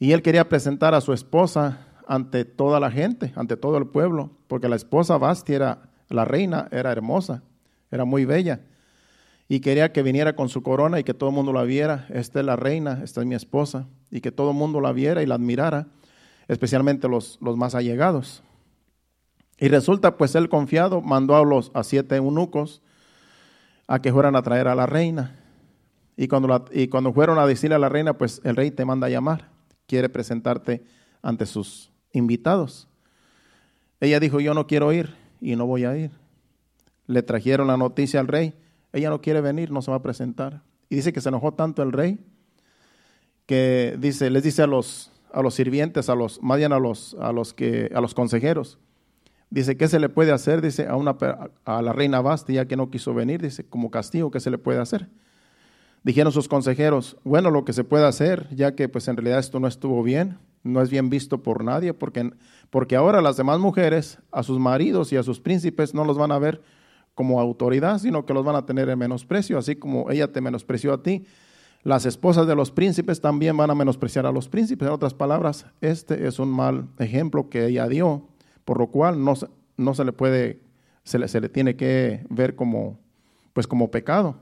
Y 0.00 0.12
él 0.12 0.22
quería 0.22 0.48
presentar 0.48 0.94
a 0.94 1.00
su 1.00 1.12
esposa 1.12 1.86
ante 2.08 2.44
toda 2.44 2.80
la 2.80 2.90
gente, 2.90 3.32
ante 3.36 3.56
todo 3.56 3.78
el 3.78 3.86
pueblo, 3.86 4.32
porque 4.48 4.68
la 4.68 4.76
esposa 4.76 5.16
Basti 5.16 5.54
era, 5.54 5.90
la 6.08 6.24
reina, 6.24 6.68
era 6.72 6.90
hermosa, 6.90 7.42
era 7.90 8.04
muy 8.04 8.24
bella, 8.24 8.62
y 9.52 9.60
quería 9.60 9.92
que 9.92 10.02
viniera 10.02 10.34
con 10.34 10.48
su 10.48 10.62
corona 10.62 10.98
y 10.98 11.04
que 11.04 11.12
todo 11.12 11.28
el 11.28 11.34
mundo 11.34 11.52
la 11.52 11.64
viera, 11.64 12.06
esta 12.08 12.40
es 12.40 12.46
la 12.46 12.56
reina, 12.56 13.02
esta 13.04 13.20
es 13.20 13.26
mi 13.26 13.34
esposa, 13.34 13.86
y 14.10 14.22
que 14.22 14.32
todo 14.32 14.52
el 14.52 14.56
mundo 14.56 14.80
la 14.80 14.92
viera 14.92 15.22
y 15.22 15.26
la 15.26 15.34
admirara, 15.34 15.88
especialmente 16.48 17.06
los, 17.06 17.36
los 17.42 17.58
más 17.58 17.74
allegados. 17.74 18.42
Y 19.58 19.68
resulta, 19.68 20.16
pues 20.16 20.34
él 20.36 20.48
confiado 20.48 21.02
mandó 21.02 21.36
a 21.36 21.44
los 21.44 21.70
a 21.74 21.84
siete 21.84 22.16
eunucos 22.16 22.80
a 23.86 24.00
que 24.00 24.10
fueran 24.10 24.36
a 24.36 24.42
traer 24.42 24.68
a 24.68 24.74
la 24.74 24.86
reina. 24.86 25.38
Y 26.16 26.28
cuando, 26.28 26.64
y 26.72 26.88
cuando 26.88 27.12
fueron 27.12 27.38
a 27.38 27.46
decirle 27.46 27.74
a 27.74 27.78
la 27.78 27.90
reina, 27.90 28.16
pues 28.16 28.40
el 28.44 28.56
rey 28.56 28.70
te 28.70 28.86
manda 28.86 29.08
a 29.08 29.10
llamar, 29.10 29.50
quiere 29.86 30.08
presentarte 30.08 30.82
ante 31.20 31.44
sus 31.44 31.92
invitados. 32.12 32.88
Ella 34.00 34.18
dijo, 34.18 34.40
yo 34.40 34.54
no 34.54 34.66
quiero 34.66 34.94
ir 34.94 35.14
y 35.42 35.56
no 35.56 35.66
voy 35.66 35.84
a 35.84 35.94
ir. 35.94 36.10
Le 37.06 37.22
trajeron 37.22 37.66
la 37.66 37.76
noticia 37.76 38.18
al 38.18 38.28
rey, 38.28 38.54
ella 38.92 39.10
no 39.10 39.20
quiere 39.20 39.40
venir, 39.40 39.70
no 39.70 39.82
se 39.82 39.90
va 39.90 39.98
a 39.98 40.02
presentar. 40.02 40.62
Y 40.88 40.96
dice 40.96 41.12
que 41.12 41.20
se 41.20 41.28
enojó 41.28 41.54
tanto 41.54 41.82
el 41.82 41.92
rey 41.92 42.18
que 43.46 43.96
dice, 43.98 44.30
les 44.30 44.42
dice 44.42 44.62
a 44.62 44.66
los, 44.66 45.10
a 45.32 45.42
los 45.42 45.54
sirvientes, 45.54 46.08
a 46.08 46.14
los, 46.14 46.42
más 46.42 46.58
bien 46.58 46.72
a 46.72 46.78
los, 46.78 47.16
a 47.20 47.32
los 47.32 47.54
que, 47.54 47.90
a 47.94 48.00
los 48.00 48.14
consejeros, 48.14 48.78
dice, 49.50 49.76
¿qué 49.76 49.88
se 49.88 49.98
le 49.98 50.08
puede 50.08 50.32
hacer? 50.32 50.62
Dice, 50.62 50.86
a 50.86 50.96
una 50.96 51.16
a 51.64 51.82
la 51.82 51.92
reina 51.92 52.20
Basti, 52.20 52.54
ya 52.54 52.66
que 52.66 52.76
no 52.76 52.90
quiso 52.90 53.14
venir, 53.14 53.42
dice, 53.42 53.64
como 53.64 53.90
castigo, 53.90 54.30
¿qué 54.30 54.40
se 54.40 54.50
le 54.50 54.58
puede 54.58 54.80
hacer? 54.80 55.08
Dijeron 56.04 56.32
sus 56.32 56.48
consejeros, 56.48 57.16
bueno, 57.24 57.50
lo 57.50 57.64
que 57.64 57.72
se 57.72 57.84
puede 57.84 58.06
hacer, 58.06 58.48
ya 58.54 58.74
que 58.74 58.88
pues 58.88 59.08
en 59.08 59.16
realidad 59.16 59.38
esto 59.38 59.60
no 59.60 59.68
estuvo 59.68 60.02
bien, 60.02 60.38
no 60.64 60.80
es 60.82 60.90
bien 60.90 61.10
visto 61.10 61.42
por 61.42 61.64
nadie, 61.64 61.94
porque, 61.94 62.32
porque 62.70 62.96
ahora 62.96 63.20
las 63.20 63.36
demás 63.36 63.58
mujeres, 63.58 64.18
a 64.30 64.42
sus 64.42 64.58
maridos 64.58 65.12
y 65.12 65.16
a 65.16 65.22
sus 65.22 65.40
príncipes, 65.40 65.94
no 65.94 66.04
los 66.04 66.18
van 66.18 66.32
a 66.32 66.38
ver 66.38 66.62
como 67.14 67.40
autoridad, 67.40 67.98
sino 67.98 68.24
que 68.24 68.34
los 68.34 68.44
van 68.44 68.56
a 68.56 68.66
tener 68.66 68.88
en 68.88 68.98
menosprecio, 68.98 69.58
así 69.58 69.76
como 69.76 70.10
ella 70.10 70.32
te 70.32 70.40
menospreció 70.40 70.92
a 70.92 71.02
ti. 71.02 71.24
Las 71.82 72.06
esposas 72.06 72.46
de 72.46 72.54
los 72.54 72.70
príncipes 72.70 73.20
también 73.20 73.56
van 73.56 73.70
a 73.70 73.74
menospreciar 73.74 74.24
a 74.24 74.32
los 74.32 74.48
príncipes. 74.48 74.86
En 74.86 74.94
otras 74.94 75.14
palabras, 75.14 75.66
este 75.80 76.26
es 76.26 76.38
un 76.38 76.48
mal 76.48 76.88
ejemplo 76.98 77.50
que 77.50 77.66
ella 77.66 77.88
dio, 77.88 78.28
por 78.64 78.78
lo 78.78 78.86
cual 78.88 79.22
no, 79.24 79.34
no 79.76 79.94
se 79.94 80.04
le 80.04 80.12
puede, 80.12 80.60
se 81.02 81.18
le, 81.18 81.26
se 81.26 81.40
le 81.40 81.48
tiene 81.48 81.74
que 81.74 82.24
ver 82.30 82.54
como, 82.54 83.00
pues 83.52 83.66
como 83.66 83.90
pecado. 83.90 84.36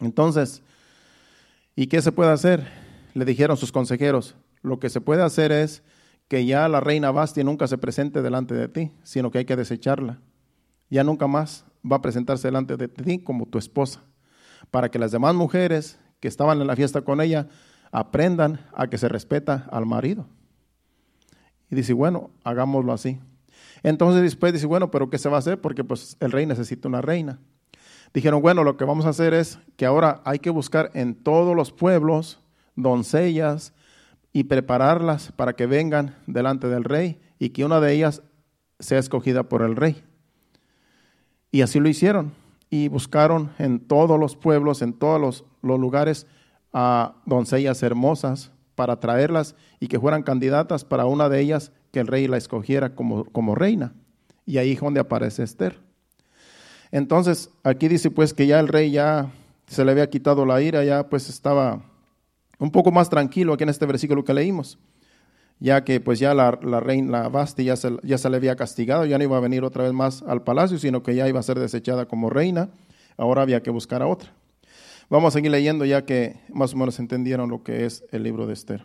Entonces, 0.00 0.62
¿y 1.74 1.88
qué 1.88 2.00
se 2.00 2.12
puede 2.12 2.30
hacer? 2.30 2.66
Le 3.12 3.26
dijeron 3.26 3.58
sus 3.58 3.70
consejeros, 3.70 4.34
lo 4.62 4.80
que 4.80 4.88
se 4.88 5.02
puede 5.02 5.22
hacer 5.22 5.52
es 5.52 5.82
que 6.26 6.46
ya 6.46 6.68
la 6.68 6.80
reina 6.80 7.12
Basti 7.12 7.44
nunca 7.44 7.66
se 7.68 7.78
presente 7.78 8.22
delante 8.22 8.54
de 8.54 8.68
ti, 8.68 8.92
sino 9.02 9.30
que 9.30 9.38
hay 9.38 9.44
que 9.44 9.56
desecharla. 9.56 10.20
Ya 10.88 11.04
nunca 11.04 11.26
más 11.26 11.65
va 11.90 11.96
a 11.96 12.02
presentarse 12.02 12.48
delante 12.48 12.76
de 12.76 12.88
ti 12.88 13.18
como 13.18 13.46
tu 13.46 13.58
esposa, 13.58 14.02
para 14.70 14.90
que 14.90 14.98
las 14.98 15.12
demás 15.12 15.34
mujeres 15.34 15.98
que 16.20 16.28
estaban 16.28 16.60
en 16.60 16.66
la 16.66 16.76
fiesta 16.76 17.02
con 17.02 17.20
ella 17.20 17.48
aprendan 17.92 18.60
a 18.74 18.88
que 18.88 18.98
se 18.98 19.08
respeta 19.08 19.68
al 19.70 19.86
marido. 19.86 20.26
Y 21.70 21.76
dice, 21.76 21.92
bueno, 21.92 22.30
hagámoslo 22.44 22.92
así. 22.92 23.18
Entonces 23.82 24.22
después 24.22 24.52
dice, 24.52 24.66
bueno, 24.66 24.90
pero 24.90 25.10
¿qué 25.10 25.18
se 25.18 25.28
va 25.28 25.36
a 25.36 25.38
hacer? 25.38 25.60
Porque 25.60 25.84
pues 25.84 26.16
el 26.20 26.32
rey 26.32 26.46
necesita 26.46 26.88
una 26.88 27.00
reina. 27.00 27.38
Dijeron, 28.14 28.40
bueno, 28.40 28.64
lo 28.64 28.76
que 28.76 28.84
vamos 28.84 29.04
a 29.06 29.10
hacer 29.10 29.34
es 29.34 29.58
que 29.76 29.86
ahora 29.86 30.22
hay 30.24 30.38
que 30.38 30.50
buscar 30.50 30.90
en 30.94 31.14
todos 31.14 31.54
los 31.54 31.72
pueblos 31.72 32.40
doncellas 32.74 33.74
y 34.32 34.44
prepararlas 34.44 35.32
para 35.32 35.54
que 35.54 35.66
vengan 35.66 36.14
delante 36.26 36.68
del 36.68 36.84
rey 36.84 37.20
y 37.38 37.50
que 37.50 37.64
una 37.64 37.80
de 37.80 37.92
ellas 37.92 38.22
sea 38.78 38.98
escogida 38.98 39.48
por 39.48 39.62
el 39.62 39.76
rey. 39.76 40.05
Y 41.50 41.62
así 41.62 41.80
lo 41.80 41.88
hicieron. 41.88 42.32
Y 42.70 42.88
buscaron 42.88 43.50
en 43.58 43.80
todos 43.80 44.18
los 44.18 44.36
pueblos, 44.36 44.82
en 44.82 44.92
todos 44.92 45.44
los, 45.62 45.78
lugares, 45.80 46.26
a 46.72 47.14
doncellas 47.24 47.82
hermosas 47.82 48.50
para 48.74 49.00
traerlas 49.00 49.54
y 49.80 49.88
que 49.88 50.00
fueran 50.00 50.22
candidatas 50.22 50.84
para 50.84 51.06
una 51.06 51.28
de 51.28 51.40
ellas 51.40 51.72
que 51.92 52.00
el 52.00 52.06
rey 52.06 52.28
la 52.28 52.36
escogiera 52.36 52.94
como, 52.94 53.24
como 53.26 53.54
reina. 53.54 53.94
Y 54.44 54.58
ahí 54.58 54.72
es 54.72 54.80
donde 54.80 55.00
aparece 55.00 55.42
Esther. 55.42 55.80
Entonces, 56.90 57.50
aquí 57.62 57.88
dice 57.88 58.10
pues 58.10 58.34
que 58.34 58.46
ya 58.46 58.60
el 58.60 58.68
rey 58.68 58.90
ya 58.90 59.30
se 59.66 59.84
le 59.84 59.92
había 59.92 60.10
quitado 60.10 60.44
la 60.44 60.60
ira, 60.60 60.84
ya 60.84 61.08
pues 61.08 61.28
estaba 61.28 61.82
un 62.58 62.70
poco 62.70 62.90
más 62.92 63.08
tranquilo 63.08 63.52
aquí 63.52 63.64
en 63.64 63.70
este 63.70 63.86
versículo 63.86 64.24
que 64.24 64.34
leímos 64.34 64.78
ya 65.58 65.84
que 65.84 66.00
pues 66.00 66.18
ya 66.18 66.34
la, 66.34 66.50
reina 66.50 67.28
Basti 67.28 67.64
ya 67.64 67.76
se, 67.76 67.96
ya 68.02 68.18
se 68.18 68.28
le 68.30 68.36
había 68.36 68.56
castigado, 68.56 69.04
ya 69.06 69.18
no 69.18 69.24
iba 69.24 69.36
a 69.36 69.40
venir 69.40 69.64
otra 69.64 69.84
vez 69.84 69.92
más 69.92 70.22
al 70.22 70.42
palacio, 70.42 70.78
sino 70.78 71.02
que 71.02 71.14
ya 71.14 71.28
iba 71.28 71.40
a 71.40 71.42
ser 71.42 71.58
desechada 71.58 72.06
como 72.06 72.30
reina, 72.30 72.68
ahora 73.16 73.42
había 73.42 73.62
que 73.62 73.70
buscar 73.70 74.02
a 74.02 74.06
otra. 74.06 74.32
Vamos 75.08 75.28
a 75.28 75.38
seguir 75.38 75.50
leyendo 75.50 75.84
ya 75.84 76.04
que 76.04 76.40
más 76.52 76.74
o 76.74 76.76
menos 76.76 76.98
entendieron 76.98 77.48
lo 77.48 77.62
que 77.62 77.86
es 77.86 78.04
el 78.10 78.22
libro 78.22 78.46
de 78.46 78.54
Esther. 78.54 78.84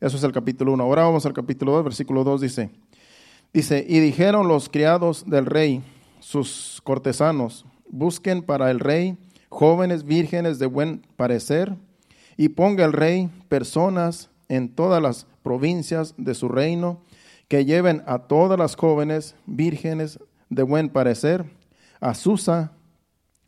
Eso 0.00 0.16
es 0.16 0.22
el 0.22 0.32
capítulo 0.32 0.72
1. 0.72 0.82
Ahora 0.82 1.02
vamos 1.02 1.26
al 1.26 1.34
capítulo 1.34 1.72
2, 1.72 1.84
versículo 1.84 2.24
2 2.24 2.40
dice, 2.40 2.70
dice, 3.52 3.84
y 3.86 3.98
dijeron 3.98 4.48
los 4.48 4.68
criados 4.68 5.28
del 5.28 5.46
rey, 5.46 5.82
sus 6.20 6.80
cortesanos, 6.82 7.66
busquen 7.88 8.42
para 8.42 8.70
el 8.70 8.80
rey 8.80 9.18
jóvenes 9.48 10.04
vírgenes 10.04 10.58
de 10.58 10.66
buen 10.66 11.02
parecer, 11.16 11.74
y 12.36 12.50
ponga 12.50 12.84
el 12.84 12.92
rey 12.92 13.28
personas 13.48 14.30
en 14.48 14.68
todas 14.68 15.02
las 15.02 15.26
provincias 15.48 16.12
de 16.18 16.34
su 16.34 16.46
reino, 16.50 17.00
que 17.48 17.64
lleven 17.64 18.02
a 18.06 18.18
todas 18.18 18.58
las 18.58 18.76
jóvenes 18.76 19.34
vírgenes 19.46 20.18
de 20.50 20.62
buen 20.62 20.90
parecer 20.90 21.46
a 22.02 22.12
Susa, 22.12 22.72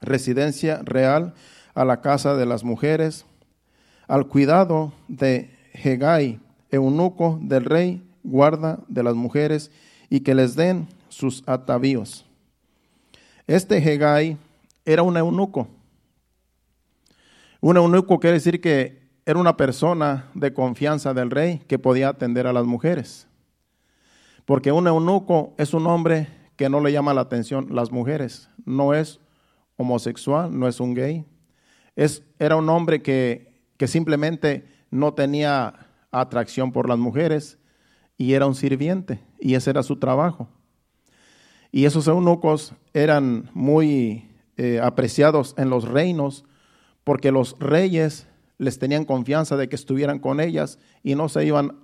residencia 0.00 0.80
real, 0.82 1.34
a 1.74 1.84
la 1.84 2.00
casa 2.00 2.36
de 2.36 2.46
las 2.46 2.64
mujeres, 2.64 3.26
al 4.08 4.28
cuidado 4.28 4.94
de 5.08 5.50
Hegai, 5.74 6.40
eunuco 6.70 7.38
del 7.42 7.66
rey, 7.66 8.02
guarda 8.22 8.78
de 8.88 9.02
las 9.02 9.14
mujeres, 9.14 9.70
y 10.08 10.20
que 10.20 10.34
les 10.34 10.56
den 10.56 10.88
sus 11.10 11.42
atavíos. 11.46 12.24
Este 13.46 13.76
Hegai 13.76 14.38
era 14.86 15.02
un 15.02 15.18
eunuco. 15.18 15.68
Un 17.60 17.76
eunuco 17.76 18.18
quiere 18.18 18.38
decir 18.38 18.58
que 18.62 18.99
era 19.30 19.38
una 19.38 19.56
persona 19.56 20.28
de 20.34 20.52
confianza 20.52 21.14
del 21.14 21.30
rey 21.30 21.60
que 21.68 21.78
podía 21.78 22.08
atender 22.08 22.48
a 22.48 22.52
las 22.52 22.64
mujeres. 22.64 23.28
Porque 24.44 24.72
un 24.72 24.88
eunuco 24.88 25.54
es 25.56 25.72
un 25.72 25.86
hombre 25.86 26.26
que 26.56 26.68
no 26.68 26.80
le 26.80 26.90
llama 26.90 27.14
la 27.14 27.20
atención 27.20 27.68
las 27.70 27.92
mujeres. 27.92 28.50
No 28.64 28.92
es 28.92 29.20
homosexual, 29.76 30.58
no 30.58 30.66
es 30.66 30.80
un 30.80 30.94
gay. 30.94 31.24
Es, 31.94 32.24
era 32.40 32.56
un 32.56 32.68
hombre 32.68 33.02
que, 33.02 33.62
que 33.76 33.86
simplemente 33.86 34.64
no 34.90 35.14
tenía 35.14 35.86
atracción 36.10 36.72
por 36.72 36.88
las 36.88 36.98
mujeres 36.98 37.58
y 38.18 38.32
era 38.32 38.46
un 38.46 38.56
sirviente 38.56 39.20
y 39.38 39.54
ese 39.54 39.70
era 39.70 39.84
su 39.84 39.96
trabajo. 39.96 40.48
Y 41.70 41.84
esos 41.84 42.08
eunucos 42.08 42.74
eran 42.94 43.48
muy 43.54 44.28
eh, 44.56 44.80
apreciados 44.82 45.54
en 45.56 45.70
los 45.70 45.86
reinos 45.86 46.44
porque 47.04 47.30
los 47.30 47.56
reyes 47.60 48.26
les 48.60 48.78
tenían 48.78 49.06
confianza 49.06 49.56
de 49.56 49.70
que 49.70 49.74
estuvieran 49.74 50.18
con 50.18 50.38
ellas 50.38 50.78
y 51.02 51.14
no 51.14 51.30
se 51.30 51.46
iban 51.46 51.78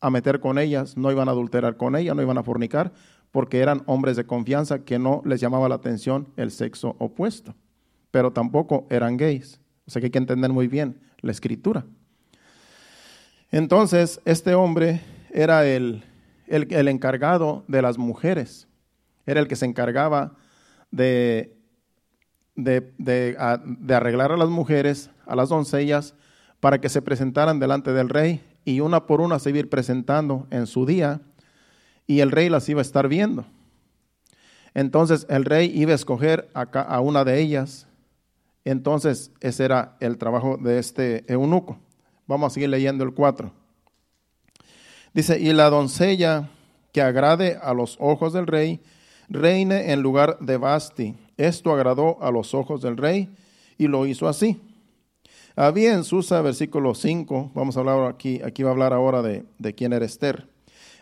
a 0.00 0.08
meter 0.08 0.40
con 0.40 0.58
ellas, 0.58 0.96
no 0.96 1.12
iban 1.12 1.28
a 1.28 1.32
adulterar 1.32 1.76
con 1.76 1.96
ellas, 1.96 2.16
no 2.16 2.22
iban 2.22 2.38
a 2.38 2.42
fornicar, 2.42 2.92
porque 3.30 3.60
eran 3.60 3.82
hombres 3.84 4.16
de 4.16 4.24
confianza 4.24 4.84
que 4.84 4.98
no 4.98 5.20
les 5.26 5.38
llamaba 5.38 5.68
la 5.68 5.74
atención 5.74 6.28
el 6.38 6.50
sexo 6.50 6.96
opuesto, 6.98 7.54
pero 8.10 8.32
tampoco 8.32 8.86
eran 8.88 9.18
gays. 9.18 9.60
O 9.86 9.90
sea 9.90 10.00
que 10.00 10.06
hay 10.06 10.10
que 10.10 10.18
entender 10.18 10.50
muy 10.50 10.66
bien 10.66 10.98
la 11.20 11.30
escritura. 11.30 11.84
Entonces, 13.50 14.18
este 14.24 14.54
hombre 14.54 15.02
era 15.30 15.66
el, 15.66 16.04
el, 16.46 16.88
encargado 16.88 17.64
de 17.68 17.82
las 17.82 17.98
mujeres, 17.98 18.66
era 19.26 19.40
el 19.40 19.46
que 19.46 19.56
se 19.56 19.66
encargaba 19.66 20.36
de, 20.90 21.54
de, 22.56 22.80
de 22.96 23.94
arreglar 23.94 24.32
a 24.32 24.38
las 24.38 24.48
mujeres 24.48 25.10
a 25.26 25.36
las 25.36 25.48
doncellas 25.48 26.14
para 26.60 26.80
que 26.80 26.88
se 26.88 27.02
presentaran 27.02 27.58
delante 27.58 27.92
del 27.92 28.08
rey 28.08 28.42
y 28.64 28.80
una 28.80 29.06
por 29.06 29.20
una 29.20 29.38
se 29.38 29.50
iba 29.50 29.58
ir 29.58 29.68
presentando 29.68 30.46
en 30.50 30.66
su 30.66 30.86
día 30.86 31.20
y 32.06 32.20
el 32.20 32.30
rey 32.30 32.48
las 32.48 32.68
iba 32.68 32.80
a 32.80 32.82
estar 32.82 33.08
viendo. 33.08 33.44
Entonces 34.74 35.26
el 35.28 35.44
rey 35.44 35.70
iba 35.74 35.92
a 35.92 35.96
escoger 35.96 36.48
a 36.54 37.00
una 37.00 37.24
de 37.24 37.40
ellas. 37.40 37.86
Entonces 38.64 39.30
ese 39.40 39.64
era 39.64 39.96
el 40.00 40.18
trabajo 40.18 40.56
de 40.56 40.78
este 40.78 41.30
eunuco. 41.32 41.78
Vamos 42.26 42.52
a 42.52 42.54
seguir 42.54 42.70
leyendo 42.70 43.04
el 43.04 43.12
4. 43.12 43.52
Dice, 45.12 45.38
y 45.38 45.52
la 45.52 45.70
doncella 45.70 46.48
que 46.92 47.02
agrade 47.02 47.58
a 47.62 47.74
los 47.74 47.96
ojos 48.00 48.32
del 48.32 48.46
rey, 48.46 48.80
reine 49.28 49.92
en 49.92 50.00
lugar 50.00 50.38
de 50.40 50.56
Basti. 50.56 51.16
Esto 51.36 51.72
agradó 51.72 52.20
a 52.22 52.30
los 52.30 52.54
ojos 52.54 52.82
del 52.82 52.96
rey 52.96 53.28
y 53.78 53.86
lo 53.86 54.06
hizo 54.06 54.28
así. 54.28 54.60
Había 55.56 55.94
en 55.94 56.02
Susa, 56.02 56.42
versículo 56.42 56.96
5, 56.96 57.52
vamos 57.54 57.76
a 57.76 57.80
hablar 57.80 58.10
aquí, 58.10 58.40
aquí 58.44 58.64
va 58.64 58.70
a 58.70 58.72
hablar 58.72 58.92
ahora 58.92 59.22
de, 59.22 59.44
de 59.58 59.72
quién 59.72 59.92
era 59.92 60.04
Esther. 60.04 60.48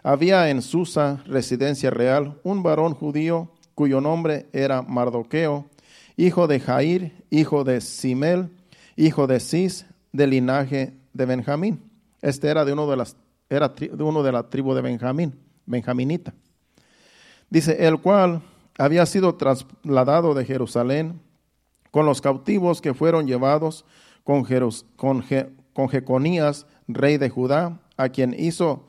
Había 0.03 0.51
en 0.51 0.61
Susa, 0.61 1.23
residencia 1.27 1.89
real, 1.91 2.39
un 2.43 2.63
varón 2.63 2.93
judío 2.93 3.51
cuyo 3.75 4.03
nombre 4.03 4.47
era 4.53 4.83
Mardoqueo, 4.83 5.71
hijo 6.19 6.47
de 6.49 6.61
Jair, 6.61 7.25
hijo 7.31 7.65
de 7.65 7.81
Simel, 7.81 8.51
hijo 8.95 9.27
de 9.27 9.41
Cis, 9.41 9.87
del 10.13 10.31
linaje 10.31 10.99
de 11.15 11.25
Benjamín. 11.25 11.91
Este 12.21 12.49
era 12.49 12.67
de 12.67 12.75
uno 12.75 12.87
de 12.91 12.97
las 12.99 13.17
era 13.49 13.69
de 13.69 14.03
uno 14.03 14.23
de 14.23 14.33
la 14.33 14.51
tribu 14.51 14.75
de 14.75 14.83
Benjamín, 14.83 15.35
benjaminita. 15.65 16.35
Dice, 17.49 17.87
el 17.87 18.01
cual 18.01 18.43
había 18.79 19.07
sido 19.07 19.35
trasladado 19.35 20.35
de 20.35 20.45
Jerusalén 20.45 21.21
con 21.91 22.07
los 22.07 22.21
cautivos 22.21 22.81
que 22.81 22.95
fueron 22.95 23.27
llevados 23.27 23.85
con, 24.25 24.45
con, 25.73 25.89
Jeconías, 25.89 26.67
rey 26.89 27.19
de 27.19 27.31
Judá, 27.31 27.81
a 27.97 28.09
quien 28.09 28.35
hizo 28.39 28.87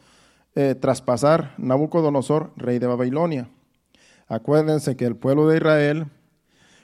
eh, 0.56 0.76
traspasar 0.76 1.54
Nabucodonosor, 1.58 2.52
rey 2.56 2.80
de 2.80 2.88
Babilonia. 2.88 3.50
Acuérdense 4.28 4.96
que 4.96 5.06
el 5.06 5.16
pueblo 5.16 5.48
de 5.48 5.58
Israel 5.58 6.08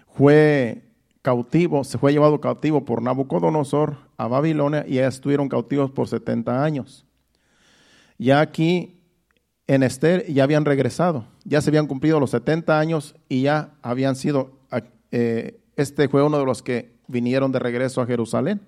fue 0.08 0.84
cautivo, 1.22 1.84
se 1.84 1.98
fue 1.98 2.12
llevado 2.12 2.42
cautivo 2.42 2.86
por 2.86 3.02
Nabucodonosor 3.02 3.98
a 4.18 4.28
Babilonia 4.28 4.86
y 4.88 4.96
ya 4.96 5.08
estuvieron 5.08 5.50
cautivos 5.50 5.92
por 5.92 6.08
70 6.08 6.64
años. 6.64 7.06
Ya 8.18 8.42
aquí 8.42 9.02
en 9.68 9.84
Esther 9.84 10.26
ya 10.28 10.44
habían 10.44 10.66
regresado, 10.66 11.26
ya 11.46 11.62
se 11.62 11.70
habían 11.70 11.88
cumplido 11.88 12.20
los 12.20 12.32
70 12.32 12.80
años 12.80 13.16
y 13.30 13.44
ya 13.44 13.76
habían 13.82 14.16
sido, 14.16 14.60
eh, 15.12 15.60
este 15.76 16.10
fue 16.10 16.24
uno 16.24 16.40
de 16.40 16.46
los 16.46 16.64
que 16.64 16.99
vinieron 17.10 17.52
de 17.52 17.60
regreso 17.60 18.02
a 18.02 18.06
Jerusalén, 18.06 18.62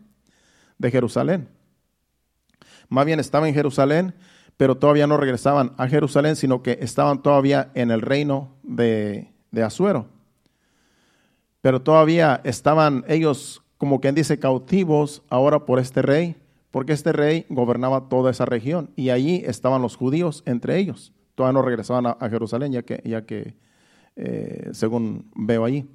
de 0.77 0.91
Jerusalén. 0.91 1.47
más 2.89 3.05
bien 3.05 3.19
estaban 3.21 3.47
en 3.47 3.55
Jerusalén, 3.55 4.13
pero 4.57 4.75
todavía 4.75 5.07
no 5.07 5.17
regresaban 5.17 5.71
a 5.77 5.87
Jerusalén, 5.87 6.35
sino 6.35 6.61
que 6.61 6.77
estaban 6.81 7.21
todavía 7.21 7.71
en 7.73 7.89
el 7.89 8.01
reino 8.01 8.57
de, 8.63 9.31
de 9.51 9.63
Asuero. 9.63 10.07
Pero 11.61 11.81
todavía 11.81 12.41
estaban 12.43 13.05
ellos, 13.07 13.61
como 13.77 14.01
quien 14.01 14.15
dice, 14.15 14.39
cautivos 14.39 15.23
ahora 15.29 15.65
por 15.65 15.79
este 15.79 16.01
rey, 16.01 16.35
porque 16.71 16.93
este 16.93 17.13
rey 17.13 17.45
gobernaba 17.49 18.09
toda 18.09 18.31
esa 18.31 18.45
región 18.45 18.89
y 18.95 19.09
allí 19.09 19.43
estaban 19.45 19.81
los 19.81 19.95
judíos 19.95 20.43
entre 20.45 20.77
ellos. 20.77 21.13
Todavía 21.35 21.59
no 21.59 21.65
regresaban 21.65 22.05
a, 22.07 22.29
Jerusalén, 22.29 22.71
ya 22.71 22.81
que, 22.81 23.01
ya 23.05 23.25
que 23.25 23.55
eh, 24.15 24.69
según 24.73 25.31
veo 25.35 25.65
allí. 25.65 25.87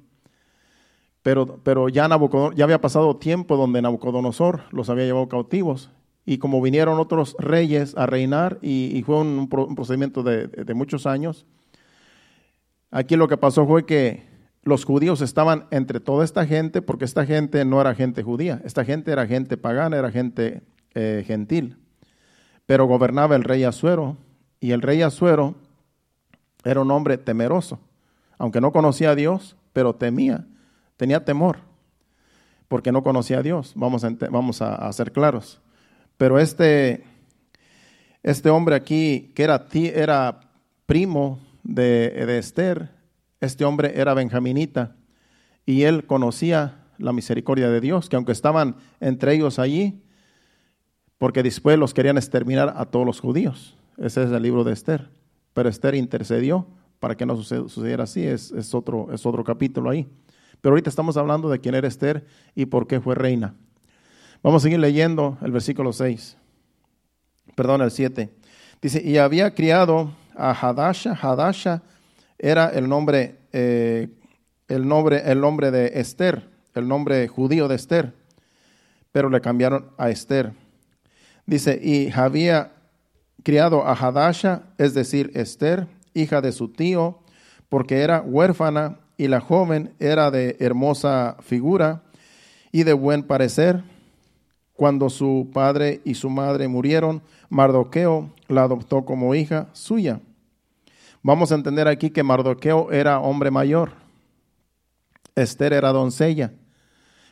Pero, 1.27 1.59
pero 1.61 1.89
ya, 1.89 2.07
ya 2.55 2.63
había 2.63 2.79
pasado 2.79 3.17
tiempo 3.17 3.57
donde 3.57 3.81
Nabucodonosor 3.81 4.61
los 4.71 4.89
había 4.89 5.03
llevado 5.03 5.27
cautivos. 5.27 5.91
Y 6.25 6.37
como 6.37 6.61
vinieron 6.61 7.01
otros 7.01 7.35
reyes 7.37 7.97
a 7.97 8.05
reinar 8.05 8.59
y, 8.61 9.03
fue 9.05 9.17
un, 9.17 9.49
procedimiento 9.49 10.23
de, 10.23 10.73
muchos 10.73 11.05
años, 11.05 11.45
aquí 12.91 13.17
lo 13.17 13.27
que 13.27 13.35
pasó 13.35 13.67
fue 13.67 13.85
que 13.85 14.23
los 14.63 14.85
judíos 14.85 15.19
estaban 15.19 15.65
entre 15.69 15.99
toda 15.99 16.23
esta 16.23 16.45
gente, 16.45 16.81
porque 16.81 17.03
esta 17.03 17.25
gente 17.25 17.65
no 17.65 17.81
era 17.81 17.93
gente 17.93 18.23
judía, 18.23 18.61
esta 18.63 18.85
gente 18.85 19.11
era 19.11 19.27
gente 19.27 19.57
pagana, 19.57 19.97
era 19.97 20.11
gente 20.11 20.61
eh, 20.95 21.25
gentil, 21.27 21.75
pero 22.65 22.85
gobernaba 22.85 23.35
el 23.35 23.43
rey 23.43 23.65
Asuero, 23.65 24.15
y 24.61 24.71
el 24.71 24.81
rey 24.81 25.01
Asuero 25.01 25.55
era 26.63 26.79
un 26.79 26.89
hombre 26.89 27.17
temeroso, 27.17 27.81
aunque 28.37 28.61
no 28.61 28.71
conocía 28.71 29.09
a 29.09 29.15
Dios, 29.15 29.57
pero 29.73 29.93
temía, 29.93 30.45
tenía 30.97 31.23
temor, 31.23 31.59
porque 32.67 32.91
no 32.91 33.03
conocía 33.03 33.39
a 33.39 33.43
Dios, 33.43 33.73
vamos 33.75 34.03
a, 34.61 34.91
ser 34.93 35.11
claros. 35.11 35.61
Pero 36.17 36.39
este, 36.39 37.03
este 38.23 38.49
hombre 38.49 38.75
aquí, 38.75 39.31
que 39.35 39.43
era, 39.43 39.65
era 39.73 40.41
primo 40.85 41.39
de, 41.63 42.25
de 42.25 42.37
Esther, 42.37 42.89
este 43.39 43.63
hombre 43.63 43.93
era 43.99 44.13
benjaminita 44.13 44.95
y 45.65 45.83
él 45.83 46.05
conocía 46.05 46.83
la 46.97 47.13
misericordia 47.13 47.69
de 47.69 47.79
Dios, 47.79 48.09
que 48.09 48.15
aunque 48.15 48.31
estaban 48.31 48.75
entre 48.99 49.35
ellos 49.35 49.59
allí, 49.59 50.01
porque 51.17 51.43
después 51.43 51.77
los 51.77 51.93
querían 51.93 52.17
exterminar 52.17 52.73
a 52.75 52.85
todos 52.85 53.05
los 53.05 53.19
judíos. 53.19 53.75
Ese 53.97 54.23
es 54.23 54.31
el 54.31 54.43
libro 54.43 54.63
de 54.63 54.73
Esther. 54.73 55.09
Pero 55.53 55.69
Esther 55.69 55.95
intercedió 55.95 56.67
para 56.99 57.15
que 57.15 57.25
no 57.25 57.35
sucediera 57.41 58.03
así, 58.03 58.23
es, 58.25 58.51
es, 58.51 58.73
otro, 58.73 59.11
es 59.11 59.25
otro 59.25 59.43
capítulo 59.43 59.89
ahí. 59.89 60.07
Pero 60.61 60.73
ahorita 60.73 60.89
estamos 60.89 61.17
hablando 61.17 61.49
de 61.49 61.59
quién 61.59 61.75
era 61.75 61.87
Esther 61.87 62.25
y 62.55 62.65
por 62.65 62.87
qué 62.87 62.99
fue 62.99 63.15
reina. 63.15 63.55
Vamos 64.43 64.61
a 64.61 64.65
seguir 64.65 64.79
leyendo 64.79 65.37
el 65.41 65.51
versículo 65.51 65.93
6. 65.93 66.37
Perdón, 67.55 67.81
el 67.81 67.91
7. 67.91 68.29
Dice, 68.81 69.01
y 69.03 69.17
había 69.17 69.53
criado 69.55 70.13
a 70.35 70.51
Hadasha. 70.51 71.17
Hadasha 71.19 71.81
era 72.37 72.67
el 72.67 72.87
nombre, 72.87 73.39
eh, 73.51 74.09
el 74.67 74.87
nombre, 74.87 75.23
el 75.25 75.41
nombre 75.41 75.71
de 75.71 75.99
Esther, 75.99 76.47
el 76.75 76.87
nombre 76.87 77.27
judío 77.27 77.67
de 77.67 77.75
Esther, 77.75 78.13
pero 79.11 79.29
le 79.29 79.41
cambiaron 79.41 79.91
a 79.97 80.09
Esther. 80.09 80.53
Dice, 81.45 81.79
y 81.81 82.11
había 82.11 82.73
criado 83.43 83.87
a 83.87 83.93
Hadasha, 83.93 84.63
es 84.77 84.93
decir, 84.93 85.31
Esther, 85.33 85.87
hija 86.13 86.41
de 86.41 86.51
su 86.51 86.69
tío, 86.69 87.19
porque 87.69 88.01
era 88.01 88.21
huérfana 88.21 88.99
y 89.17 89.27
la 89.27 89.41
joven 89.41 89.93
era 89.99 90.31
de 90.31 90.55
hermosa 90.59 91.37
figura 91.41 92.03
y 92.71 92.83
de 92.83 92.93
buen 92.93 93.23
parecer 93.23 93.83
cuando 94.73 95.09
su 95.09 95.49
padre 95.51 96.01
y 96.05 96.13
su 96.13 96.29
madre 96.29 96.67
murieron, 96.67 97.23
Mardoqueo 97.49 98.29
la 98.47 98.63
adoptó 98.63 99.05
como 99.05 99.33
hija 99.33 99.67
suya. 99.73 100.21
Vamos 101.23 101.51
a 101.51 101.55
entender 101.55 101.87
aquí 101.87 102.11
que 102.11 102.23
Mardoqueo 102.23 102.91
era 102.91 103.19
hombre 103.19 103.49
mayor, 103.49 103.91
Esther 105.35 105.73
era 105.73 105.91
doncella, 105.91 106.53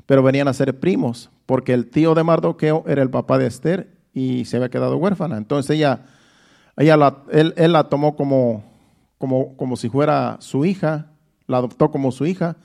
pero 0.08 0.24
venían 0.24 0.48
a 0.48 0.54
ser 0.54 0.80
primos, 0.80 1.30
porque 1.46 1.74
el 1.74 1.90
tío 1.90 2.16
de 2.16 2.24
Mardoqueo 2.24 2.84
era 2.88 3.04
el 3.04 3.12
papá 3.12 3.38
de 3.38 3.46
Esther 3.46 3.96
y 4.12 4.46
se 4.46 4.58
había 4.58 4.70
quedado 4.70 4.98
huérfana. 4.98 5.38
Entonces 5.38 5.76
ella, 5.76 6.06
ella 6.78 6.98
la, 6.98 7.24
él, 7.32 7.54
la 7.72 7.90
tomó 7.90 8.16
como, 8.16 8.64
como, 9.20 9.56
como 9.56 9.78
si 9.78 9.90
fuera 9.90 10.38
su 10.40 10.66
hija, 10.66 11.12
la 11.48 11.58
adoptó 11.58 11.92
como 11.92 12.12
su 12.12 12.26
hija, 12.26 12.58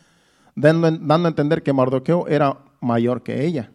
dando, 0.54 0.90
dando 0.90 1.28
a 1.28 1.30
entender 1.30 1.62
que 1.62 1.72
Mardoqueo 1.72 2.28
era 2.28 2.58
mayor 2.80 3.22
que 3.22 3.44
ella. 3.44 3.70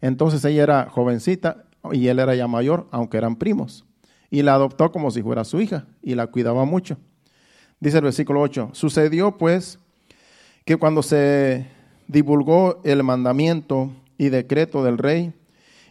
Entonces 0.00 0.44
ella 0.44 0.62
era 0.62 0.88
jovencita 0.90 1.64
y 1.92 2.08
él 2.08 2.18
era 2.18 2.34
ya 2.34 2.48
mayor, 2.48 2.86
aunque 2.90 3.18
eran 3.18 3.36
primos. 3.36 3.84
Y 4.30 4.42
la 4.42 4.54
adoptó 4.54 4.90
como 4.92 5.10
si 5.10 5.22
fuera 5.22 5.44
su 5.44 5.60
hija 5.60 5.86
y 6.02 6.14
la 6.14 6.26
cuidaba 6.26 6.64
mucho. 6.64 6.98
Dice 7.80 7.98
el 7.98 8.04
versículo 8.04 8.40
8, 8.40 8.70
sucedió 8.72 9.36
pues 9.36 9.78
que 10.64 10.76
cuando 10.76 11.02
se 11.02 11.66
divulgó 12.08 12.80
el 12.84 13.02
mandamiento 13.02 13.92
y 14.18 14.30
decreto 14.30 14.82
del 14.82 14.98
rey, 14.98 15.32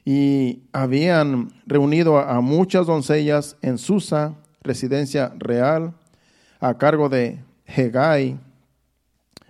y 0.06 0.62
habían 0.72 1.52
reunido 1.66 2.20
a, 2.20 2.40
muchas 2.40 2.86
doncellas 2.86 3.58
en 3.64 3.80
Susa, 3.80 4.36
residencia 4.62 5.34
real, 5.38 5.96
a 6.60 6.78
cargo 6.78 7.10
de 7.10 7.40
Hegai. 7.66 8.40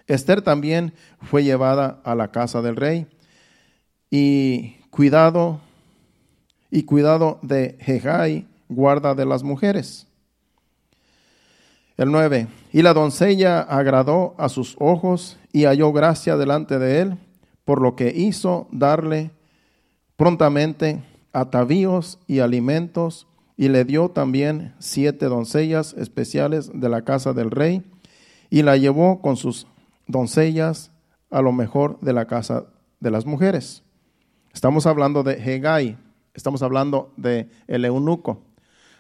Esther 0.08 0.42
también 0.42 0.94
fue 1.22 1.44
llevada 1.44 2.00
a 2.04 2.16
la 2.16 2.32
casa 2.32 2.62
del 2.62 2.76
rey 2.76 3.08
y 4.10 4.76
cuidado 4.92 5.60
y 6.72 6.84
cuidado 6.84 7.40
de 7.42 7.78
Jejai, 7.80 8.48
guarda 8.70 9.16
de 9.16 9.26
las 9.26 9.44
mujeres. 9.44 10.08
El 11.98 12.12
9. 12.12 12.48
Y 12.74 12.82
la 12.82 12.94
doncella 12.94 13.62
agradó 13.62 14.36
a 14.38 14.50
sus 14.50 14.76
ojos 14.80 15.38
y 15.54 15.64
halló 15.64 15.94
gracia 15.94 16.36
delante 16.36 16.78
de 16.78 17.00
él, 17.00 17.18
por 17.64 17.82
lo 17.82 17.96
que 17.96 18.10
hizo 18.10 18.68
darle 18.72 19.32
prontamente 20.18 21.02
atavíos 21.32 22.20
y 22.28 22.40
alimentos, 22.40 23.28
y 23.58 23.70
le 23.70 23.86
dio 23.86 24.10
también 24.10 24.74
siete 24.80 25.28
doncellas 25.28 25.94
especiales 25.94 26.70
de 26.74 26.90
la 26.90 27.04
casa 27.04 27.32
del 27.32 27.52
rey, 27.52 27.84
y 28.56 28.64
la 28.64 28.78
llevó 28.78 29.20
con 29.20 29.36
sus 29.36 29.68
doncellas 30.08 30.90
a 31.30 31.42
lo 31.42 31.52
mejor 31.52 32.00
de 32.00 32.14
la 32.14 32.26
casa 32.26 32.64
de 33.02 33.12
las 33.12 33.26
mujeres. 33.26 33.84
Estamos 34.54 34.86
hablando 34.86 35.24
de 35.24 35.34
Hegai, 35.34 35.98
estamos 36.34 36.62
hablando 36.62 37.12
de 37.18 37.50
el 37.68 37.84
eunuco. 37.84 38.46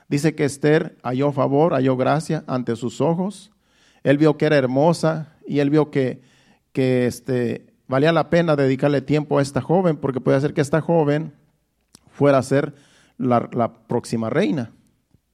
Dice 0.09 0.35
que 0.35 0.43
Esther 0.43 0.97
halló 1.03 1.31
favor, 1.31 1.71
halló 1.71 1.95
gracia 1.95 2.43
ante 2.47 2.75
sus 2.75 2.99
ojos. 2.99 3.53
Él 4.03 4.17
vio 4.17 4.35
que 4.35 4.45
era 4.45 4.57
hermosa 4.57 5.37
y 5.47 5.59
él 5.59 5.69
vio 5.69 5.89
que, 5.89 6.19
que 6.73 7.05
este, 7.05 7.73
valía 7.87 8.11
la 8.11 8.29
pena 8.29 8.57
dedicarle 8.57 8.99
tiempo 8.99 9.39
a 9.39 9.41
esta 9.41 9.61
joven 9.61 9.95
porque 9.95 10.19
puede 10.19 10.41
ser 10.41 10.53
que 10.53 10.59
esta 10.59 10.81
joven 10.81 11.31
fuera 12.11 12.39
a 12.39 12.43
ser 12.43 12.75
la, 13.17 13.49
la 13.53 13.71
próxima 13.87 14.29
reina. 14.29 14.73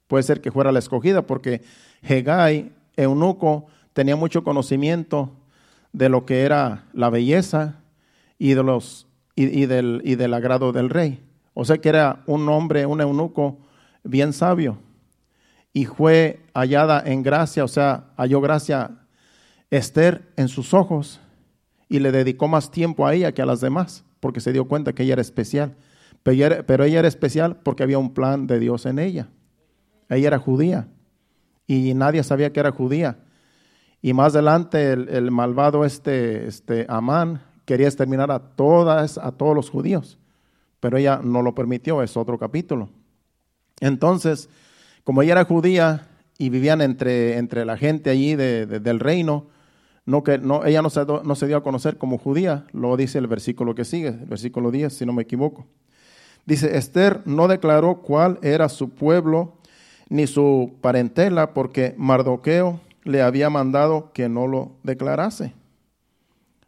Puede 0.06 0.22
ser 0.22 0.42
que 0.42 0.52
fuera 0.52 0.72
la 0.72 0.78
escogida 0.78 1.26
porque 1.26 1.64
Hegai, 2.04 2.72
eunuco, 2.98 3.66
tenía 3.94 4.16
mucho 4.16 4.44
conocimiento 4.44 5.32
de 5.94 6.10
lo 6.10 6.26
que 6.26 6.42
era 6.42 6.86
la 6.94 7.10
belleza 7.10 7.82
y 8.38 8.54
de 8.54 8.64
los 8.64 9.08
y, 9.36 9.66
del, 9.66 10.02
y 10.04 10.16
del 10.16 10.34
agrado 10.34 10.72
del 10.72 10.90
rey. 10.90 11.24
O 11.54 11.66
sea 11.66 11.80
que 11.80 11.90
era 11.90 12.22
un 12.28 12.48
hombre, 12.50 12.86
un 12.86 13.02
eunuco 13.02 13.60
bien 14.04 14.34
sabio. 14.34 14.78
Y 15.74 15.86
fue 15.86 16.42
hallada 16.54 17.02
en 17.06 17.24
gracia, 17.24 17.64
o 17.64 17.68
sea, 17.68 18.12
halló 18.18 18.42
gracia 18.42 18.92
Esther 19.70 20.30
en 20.36 20.50
sus 20.50 20.74
ojos 20.74 21.22
y 21.88 22.00
le 22.00 22.12
dedicó 22.12 22.48
más 22.48 22.72
tiempo 22.72 23.08
a 23.08 23.14
ella 23.14 23.34
que 23.34 23.42
a 23.42 23.46
las 23.46 23.62
demás, 23.62 24.04
porque 24.20 24.42
se 24.42 24.52
dio 24.52 24.66
cuenta 24.66 24.94
que 24.94 25.04
ella 25.04 25.14
era 25.14 25.22
especial. 25.22 25.76
Ella 26.26 26.46
era, 26.46 26.64
pero 26.64 26.84
ella 26.84 27.00
era 27.00 27.08
especial 27.08 27.58
porque 27.64 27.84
había 27.84 27.98
un 27.98 28.14
plan 28.14 28.48
de 28.48 28.60
Dios 28.60 28.86
en 28.86 29.00
ella. 29.00 29.30
Ella 30.10 30.28
era 30.28 30.40
judía 30.40 30.88
y 31.68 31.94
nadie 31.94 32.22
sabía 32.24 32.52
que 32.52 32.60
era 32.60 32.72
judía. 32.72 33.18
Y 34.02 34.14
más 34.14 34.34
adelante 34.34 34.94
el, 34.94 35.10
el 35.10 35.32
malvado 35.32 35.86
este, 35.86 36.48
este 36.48 36.86
Amán 36.90 37.42
quería 37.66 37.88
exterminar 37.88 38.32
a 38.32 38.40
todas, 38.40 39.18
a 39.18 39.32
todos 39.32 39.56
los 39.56 39.70
judíos, 39.70 40.18
pero 40.80 40.98
ella 40.98 41.22
no 41.24 41.42
lo 41.42 41.54
permitió, 41.54 42.02
es 42.02 42.18
otro 42.18 42.38
capítulo. 42.38 42.90
Entonces, 43.80 44.50
como 45.04 45.22
ella 45.22 45.34
era 45.34 45.46
judía 45.46 46.08
y 46.38 46.50
vivían 46.50 46.82
entre, 46.82 47.38
entre 47.38 47.66
la 47.66 47.78
gente 47.78 48.10
allí 48.10 48.36
del 48.36 49.00
reino, 49.00 49.48
no 50.06 50.24
que, 50.24 50.38
no, 50.40 50.66
ella 50.66 50.82
no 50.82 50.90
se, 50.90 51.06
no 51.06 51.36
se 51.36 51.48
dio 51.48 51.58
a 51.58 51.64
conocer 51.64 51.98
como 51.98 52.18
judía, 52.18 52.66
lo 52.72 52.98
dice 52.98 53.20
el 53.20 53.28
versículo 53.28 53.76
que 53.76 53.86
sigue, 53.86 54.10
el 54.10 54.26
versículo 54.26 54.72
10, 54.72 54.94
si 54.94 55.06
no 55.06 55.14
me 55.14 55.24
equivoco. 55.24 55.68
Dice, 56.46 56.76
Esther 56.78 57.22
no 57.26 57.48
declaró 57.48 58.02
cuál 58.02 58.40
era 58.42 58.68
su 58.70 58.90
pueblo 58.90 59.54
ni 60.10 60.28
su 60.28 60.74
parentela, 60.82 61.54
porque 61.54 61.94
Mardoqueo 61.98 62.80
le 63.04 63.22
había 63.22 63.50
mandado 63.50 64.12
que 64.14 64.30
no 64.30 64.48
lo 64.48 64.74
declarase. 64.84 65.54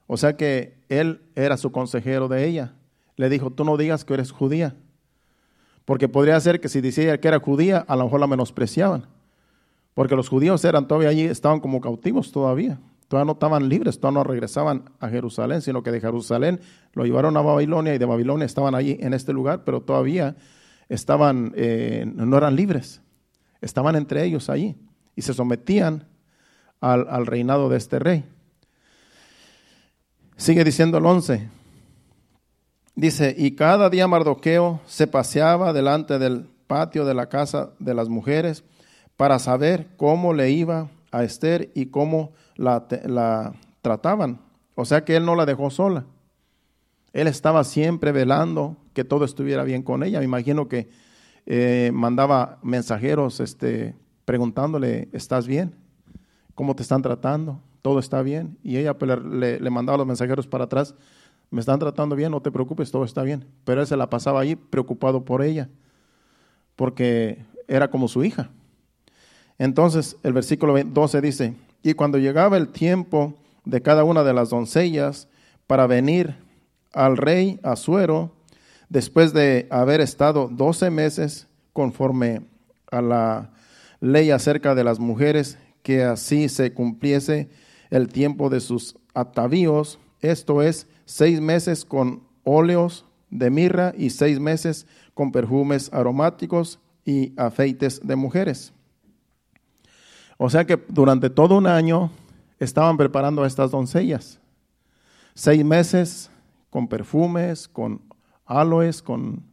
O 0.08 0.18
sea 0.18 0.36
que 0.36 0.76
él 0.90 1.22
era 1.36 1.58
su 1.58 1.72
consejero 1.72 2.28
de 2.28 2.46
ella. 2.46 2.74
Le 3.16 3.30
dijo, 3.30 3.52
tú 3.52 3.64
no 3.64 3.78
digas 3.78 4.06
que 4.06 4.14
eres 4.14 4.32
judía, 4.32 4.76
Porque 5.86 6.08
podría 6.08 6.40
ser 6.40 6.62
que 6.62 6.70
si 6.70 6.80
decía 6.80 7.20
que 7.20 7.28
era 7.28 7.40
judía, 7.40 7.84
a 7.88 7.96
lo 7.96 8.06
mejor 8.06 8.22
la 8.22 8.28
menospreciaban. 8.28 9.06
Porque 9.94 10.16
los 10.16 10.30
judíos 10.30 10.64
eran 10.64 10.88
todavía 10.88 11.10
allí, 11.10 11.24
estaban 11.24 11.60
como 11.60 11.82
cautivos 11.82 12.32
todavía. 12.32 12.80
Todavía 13.10 13.26
no 13.26 13.34
estaban 13.34 13.70
libres, 13.70 14.00
todavía 14.00 14.20
no 14.20 14.24
regresaban 14.24 14.90
a 15.00 15.10
Jerusalén, 15.10 15.62
sino 15.62 15.84
que 15.84 15.92
de 15.92 16.00
Jerusalén 16.00 16.62
lo 16.94 17.06
llevaron 17.06 17.36
a 17.38 17.42
Babilonia 17.42 17.94
y 17.94 17.98
de 17.98 18.06
Babilonia 18.06 18.46
estaban 18.46 18.76
allí 18.76 18.98
en 19.02 19.14
este 19.14 19.34
lugar, 19.34 19.64
pero 19.66 19.82
todavía 19.82 20.36
estaban, 20.90 21.54
eh, 21.56 22.06
no 22.08 22.38
eran 22.38 22.56
libres. 22.56 23.02
Estaban 23.62 23.96
entre 23.96 24.24
ellos 24.24 24.50
allí 24.50 24.76
y 25.16 25.22
se 25.22 25.34
sometían 25.34 26.08
al, 26.84 27.08
al 27.10 27.26
reinado 27.26 27.70
de 27.70 27.78
este 27.78 27.98
rey. 27.98 28.26
Sigue 30.36 30.64
diciendo 30.64 30.98
el 30.98 31.06
11. 31.06 31.48
Dice, 32.96 33.34
y 33.38 33.52
cada 33.52 33.90
día 33.90 34.08
Mardoqueo 34.08 34.82
se 34.86 35.08
paseaba 35.08 35.72
delante 35.74 36.20
del 36.20 36.50
patio 36.68 37.06
de 37.06 37.14
la 37.14 37.30
casa 37.30 37.72
de 37.80 37.94
las 37.94 38.10
mujeres 38.10 38.64
para 39.16 39.40
saber 39.40 39.88
cómo 39.96 40.34
le 40.34 40.52
iba 40.52 40.90
a 41.12 41.24
Esther 41.24 41.72
y 41.74 41.88
cómo 41.88 42.34
la, 42.56 42.86
la 43.06 43.54
trataban. 43.82 44.42
O 44.76 44.86
sea 44.86 45.06
que 45.06 45.16
él 45.16 45.26
no 45.26 45.36
la 45.36 45.46
dejó 45.46 45.70
sola. 45.70 46.06
Él 47.14 47.28
estaba 47.28 47.64
siempre 47.64 48.12
velando 48.12 48.76
que 48.94 49.04
todo 49.04 49.24
estuviera 49.24 49.64
bien 49.64 49.84
con 49.84 50.04
ella. 50.04 50.20
Me 50.20 50.26
imagino 50.26 50.68
que 50.68 50.90
eh, 51.46 51.92
mandaba 51.94 52.60
mensajeros 52.62 53.40
este, 53.40 53.96
preguntándole, 54.26 55.10
¿estás 55.14 55.48
bien? 55.48 55.83
¿Cómo 56.56 56.76
te 56.76 56.84
están 56.84 57.02
tratando? 57.02 57.60
¿Todo 57.82 58.00
está 58.00 58.22
bien? 58.22 58.58
Y 58.64 58.78
ella 58.78 58.98
pues, 58.98 59.20
le, 59.22 59.70
mandaba 59.70 59.98
los 59.98 60.08
mensajeros 60.08 60.48
para 60.48 60.66
atrás 60.66 60.96
me 61.54 61.60
están 61.60 61.78
tratando 61.78 62.16
bien, 62.16 62.32
no 62.32 62.42
te 62.42 62.52
preocupes, 62.52 62.90
todo 62.90 63.04
está 63.04 63.22
bien. 63.22 63.46
Pero 63.64 63.82
él 63.82 63.86
se 63.86 63.96
la 63.96 64.10
pasaba 64.10 64.42
ahí 64.42 64.56
preocupado 64.56 65.24
por 65.24 65.44
ella, 65.44 65.70
porque 66.76 67.46
era 67.68 67.92
como 67.92 68.08
su 68.08 68.24
hija. 68.24 68.50
Entonces 69.60 70.18
el 70.24 70.34
versículo 70.34 70.74
12 70.84 71.22
dice, 71.22 71.54
y 71.84 71.94
cuando 71.94 72.18
llegaba 72.18 72.58
el 72.58 72.70
tiempo 72.70 73.36
de 73.66 73.84
cada 73.84 74.04
una 74.04 74.24
de 74.24 74.34
las 74.34 74.50
doncellas 74.50 75.28
para 75.68 75.86
venir 75.86 76.36
al 76.92 77.18
rey 77.18 77.60
Asuero, 77.62 78.32
después 78.90 79.32
de 79.32 79.68
haber 79.70 80.02
estado 80.02 80.50
doce 80.52 80.90
meses 80.90 81.48
conforme 81.72 82.42
a 82.90 83.04
la 83.04 83.52
ley 84.00 84.32
acerca 84.32 84.74
de 84.74 84.84
las 84.84 84.98
mujeres, 84.98 85.60
que 85.84 86.04
así 86.04 86.50
se 86.50 86.74
cumpliese 86.74 87.50
el 87.90 88.08
tiempo 88.08 88.50
de 88.50 88.60
sus 88.60 88.96
atavíos, 89.14 90.00
esto 90.22 90.62
es, 90.62 90.88
seis 91.06 91.40
meses 91.40 91.86
con 91.86 92.24
óleos 92.44 93.06
de 93.30 93.50
mirra 93.50 93.94
y 93.98 94.10
seis 94.10 94.40
meses 94.40 94.88
con 95.14 95.32
perfumes 95.32 95.92
aromáticos 95.94 96.80
y 97.06 97.34
afeites 97.38 98.00
de 98.04 98.16
mujeres. 98.16 98.74
O 100.38 100.50
sea 100.50 100.66
que 100.66 100.84
durante 100.88 101.30
todo 101.30 101.58
un 101.58 101.68
año 101.68 102.12
estaban 102.60 102.98
preparando 102.98 103.44
a 103.44 103.48
estas 103.48 103.72
doncellas. 103.72 104.40
Seis 105.36 105.64
meses 105.64 106.32
con 106.70 106.88
perfumes, 106.88 107.68
con 107.68 108.02
aloes, 108.46 109.02
con 109.02 109.44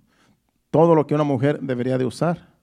todo 0.71 0.95
lo 0.95 1.07
que 1.07 1.15
una 1.15 1.25
mujer 1.25 1.61
debería 1.61 1.99
de 1.99 2.07
usar. 2.07 2.55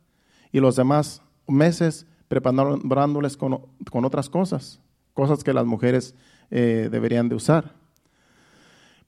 Y 0.52 0.60
los 0.60 0.76
demás 0.76 1.22
meses 1.48 2.06
preparándoles 2.28 3.38
con, 3.38 3.62
otras 3.92 4.30
cosas, 4.30 4.80
cosas 5.14 5.44
que 5.44 5.54
las 5.54 5.66
mujeres 5.66 6.16
eh, 6.52 6.90
deberían 6.92 7.30
de 7.30 7.36
usar 7.36 7.74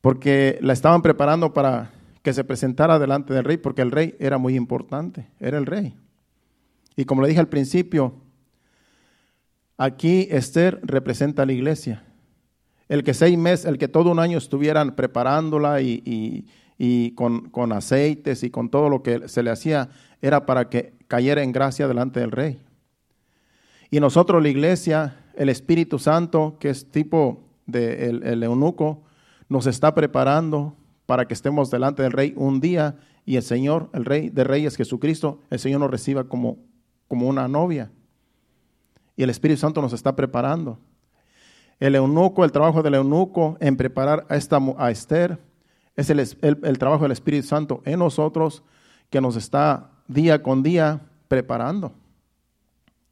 porque 0.01 0.57
la 0.61 0.73
estaban 0.73 1.01
preparando 1.01 1.53
para 1.53 1.91
que 2.21 2.33
se 2.33 2.43
presentara 2.43 2.99
delante 2.99 3.33
del 3.33 3.43
rey, 3.43 3.57
porque 3.57 3.81
el 3.81 3.91
rey 3.91 4.15
era 4.19 4.37
muy 4.37 4.55
importante, 4.55 5.27
era 5.39 5.57
el 5.57 5.65
rey. 5.65 5.95
Y 6.95 7.05
como 7.05 7.21
le 7.21 7.29
dije 7.29 7.39
al 7.39 7.47
principio, 7.47 8.13
aquí 9.77 10.27
Esther 10.29 10.79
representa 10.83 11.43
a 11.43 11.45
la 11.45 11.53
iglesia. 11.53 12.03
El 12.87 13.03
que 13.03 13.13
seis 13.13 13.37
meses, 13.37 13.65
el 13.65 13.77
que 13.77 13.87
todo 13.87 14.11
un 14.11 14.19
año 14.19 14.37
estuvieran 14.37 14.95
preparándola 14.95 15.81
y, 15.81 16.45
con 17.15 17.71
aceites 17.71 18.43
y 18.43 18.49
con 18.49 18.69
todo 18.69 18.89
lo 18.89 19.03
que 19.03 19.27
se 19.29 19.43
le 19.43 19.51
hacía, 19.51 19.89
era 20.21 20.45
para 20.45 20.69
que 20.69 20.93
cayera 21.07 21.43
en 21.43 21.51
gracia 21.51 21.87
delante 21.87 22.19
del 22.19 22.31
rey. 22.31 22.59
Y 23.91 23.99
nosotros, 23.99 24.41
la 24.41 24.49
iglesia, 24.49 25.17
el 25.35 25.49
Espíritu 25.49 25.99
Santo, 25.99 26.57
que 26.59 26.69
es 26.69 26.91
tipo 26.91 27.43
de 27.65 28.09
el 28.09 28.43
eunuco, 28.43 29.03
nos 29.49 29.65
está 29.65 29.93
preparando 29.95 30.75
para 31.05 31.27
que 31.27 31.33
estemos 31.33 31.71
delante 31.71 32.03
del 32.03 32.11
Rey 32.11 32.33
un 32.35 32.59
día 32.59 32.97
y 33.25 33.35
el 33.35 33.43
Señor, 33.43 33.89
el 33.93 34.05
Rey 34.05 34.29
de 34.29 34.43
Reyes, 34.43 34.75
Jesucristo, 34.75 35.39
el 35.49 35.59
Señor 35.59 35.79
nos 35.81 35.89
reciba 35.91 36.25
como, 36.25 36.57
como 37.07 37.27
una 37.27 37.47
novia. 37.47 37.91
Y 39.15 39.23
el 39.23 39.31
Espíritu 39.31 39.59
Santo 39.59 39.81
nos 39.81 39.91
está 39.93 40.15
preparando. 40.15 40.79
El 41.79 41.95
eunuco, 41.95 42.45
el 42.45 42.51
trabajo 42.51 42.83
del 42.83 42.93
eunuco 42.93 43.57
en 43.59 43.75
preparar 43.75 44.25
a, 44.29 44.35
esta, 44.35 44.59
a 44.77 44.91
Esther, 44.91 45.39
es 45.95 46.09
el, 46.09 46.19
el 46.41 46.77
trabajo 46.77 47.03
del 47.03 47.11
Espíritu 47.11 47.47
Santo 47.47 47.81
en 47.85 47.99
nosotros 47.99 48.63
que 49.09 49.19
nos 49.19 49.35
está 49.35 49.91
día 50.07 50.43
con 50.43 50.61
día 50.61 51.01
preparando. 51.27 51.93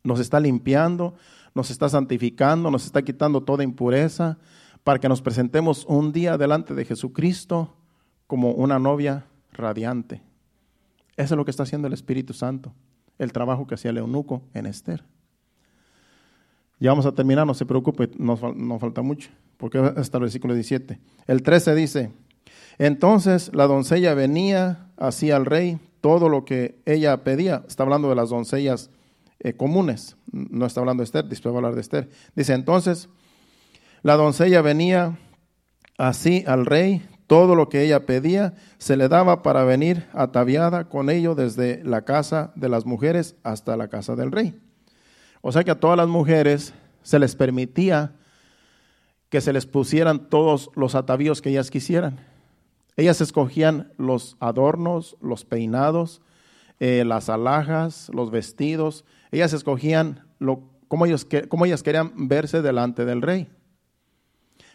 Nos 0.08 0.22
está 0.22 0.40
limpiando, 0.40 1.16
nos 1.54 1.70
está 1.70 1.90
santificando, 1.90 2.72
nos 2.72 2.86
está 2.86 3.02
quitando 3.02 3.42
toda 3.44 3.66
impureza, 3.66 4.38
para 4.86 5.00
que 5.00 5.10
nos 5.10 5.22
presentemos 5.22 5.84
un 5.86 6.14
día 6.14 6.38
delante 6.38 6.74
de 6.74 6.86
Jesucristo 6.86 7.76
como 8.26 8.52
una 8.52 8.80
novia 8.80 9.26
radiante. 9.52 10.22
Eso 11.18 11.34
es 11.34 11.38
lo 11.38 11.44
que 11.44 11.52
está 11.52 11.64
haciendo 11.64 11.90
el 11.90 11.94
Espíritu 11.94 12.34
Santo, 12.34 12.72
el 13.20 13.34
trabajo 13.34 13.68
que 13.68 13.76
hacía 13.76 13.92
el 13.92 13.98
eunuco 13.98 14.44
en 14.54 14.66
Esther. 14.66 15.04
Ya 16.80 16.92
vamos 16.92 17.06
a 17.06 17.12
terminar, 17.12 17.46
no 17.46 17.54
se 17.54 17.66
preocupe, 17.66 18.10
nos, 18.18 18.40
falta 18.40 19.02
mucho, 19.02 19.30
porque 19.58 19.78
hasta 19.78 20.20
el 20.20 20.22
versículo 20.22 20.54
17. 20.54 21.02
El 21.28 21.44
13 21.44 21.76
dice, 21.76 22.12
entonces 22.78 23.52
la 23.54 23.68
doncella 23.68 24.14
venía, 24.14 24.88
hacía 24.96 25.36
al 25.36 25.46
rey 25.46 25.82
todo 26.00 26.30
lo 26.30 26.46
que 26.46 26.80
ella 26.86 27.26
pedía. 27.26 27.66
Está 27.68 27.84
hablando 27.84 28.08
de 28.08 28.16
las 28.16 28.30
doncellas 28.30 28.90
eh, 29.40 29.54
comunes, 29.54 30.18
no 30.32 30.66
está 30.66 30.80
hablando 30.80 31.02
de 31.02 31.06
Esther, 31.06 31.26
después 31.26 31.54
va 31.54 31.58
a 31.58 31.60
hablar 31.60 31.76
de 31.76 31.82
Esther. 31.82 32.10
Dice, 32.36 32.54
entonces 32.54 33.10
la 34.04 34.16
doncella 34.16 34.62
venía 34.62 35.18
así 35.98 36.44
al 36.48 36.66
rey, 36.66 37.06
todo 37.28 37.56
lo 37.56 37.70
que 37.70 37.84
ella 37.84 38.06
pedía 38.06 38.54
se 38.78 38.96
le 38.96 39.10
daba 39.10 39.44
para 39.44 39.64
venir 39.64 40.08
ataviada 40.14 40.88
con 40.88 41.10
ello 41.10 41.36
desde 41.36 41.84
la 41.84 42.04
casa 42.04 42.52
de 42.56 42.70
las 42.70 42.86
mujeres 42.86 43.36
hasta 43.44 43.76
la 43.76 43.90
casa 43.90 44.16
del 44.16 44.32
rey. 44.32 44.60
O 45.42 45.52
sea 45.52 45.64
que 45.64 45.72
a 45.72 45.80
todas 45.80 45.98
las 45.98 46.08
mujeres 46.08 46.74
se 47.04 47.20
les 47.20 47.36
permitía 47.36 48.14
que 49.30 49.42
se 49.42 49.54
les 49.54 49.66
pusieran 49.66 50.30
todos 50.30 50.72
los 50.76 50.96
atavíos 50.96 51.42
que 51.42 51.50
ellas 51.50 51.70
quisieran. 51.70 52.20
Ellas 52.96 53.22
escogían 53.22 53.92
los 53.98 54.38
adornos, 54.40 55.18
los 55.22 55.46
peinados, 55.46 56.22
eh, 56.80 57.04
las 57.06 57.30
alhajas, 57.30 58.10
los 58.14 58.32
vestidos. 58.32 59.06
Ellas 59.32 59.54
escogían 59.54 60.26
lo, 60.40 60.70
cómo, 60.88 61.06
ellos, 61.06 61.28
cómo 61.50 61.66
ellas 61.66 61.84
querían 61.84 62.28
verse 62.28 62.62
delante 62.62 63.06
del 63.06 63.22
rey. 63.22 63.48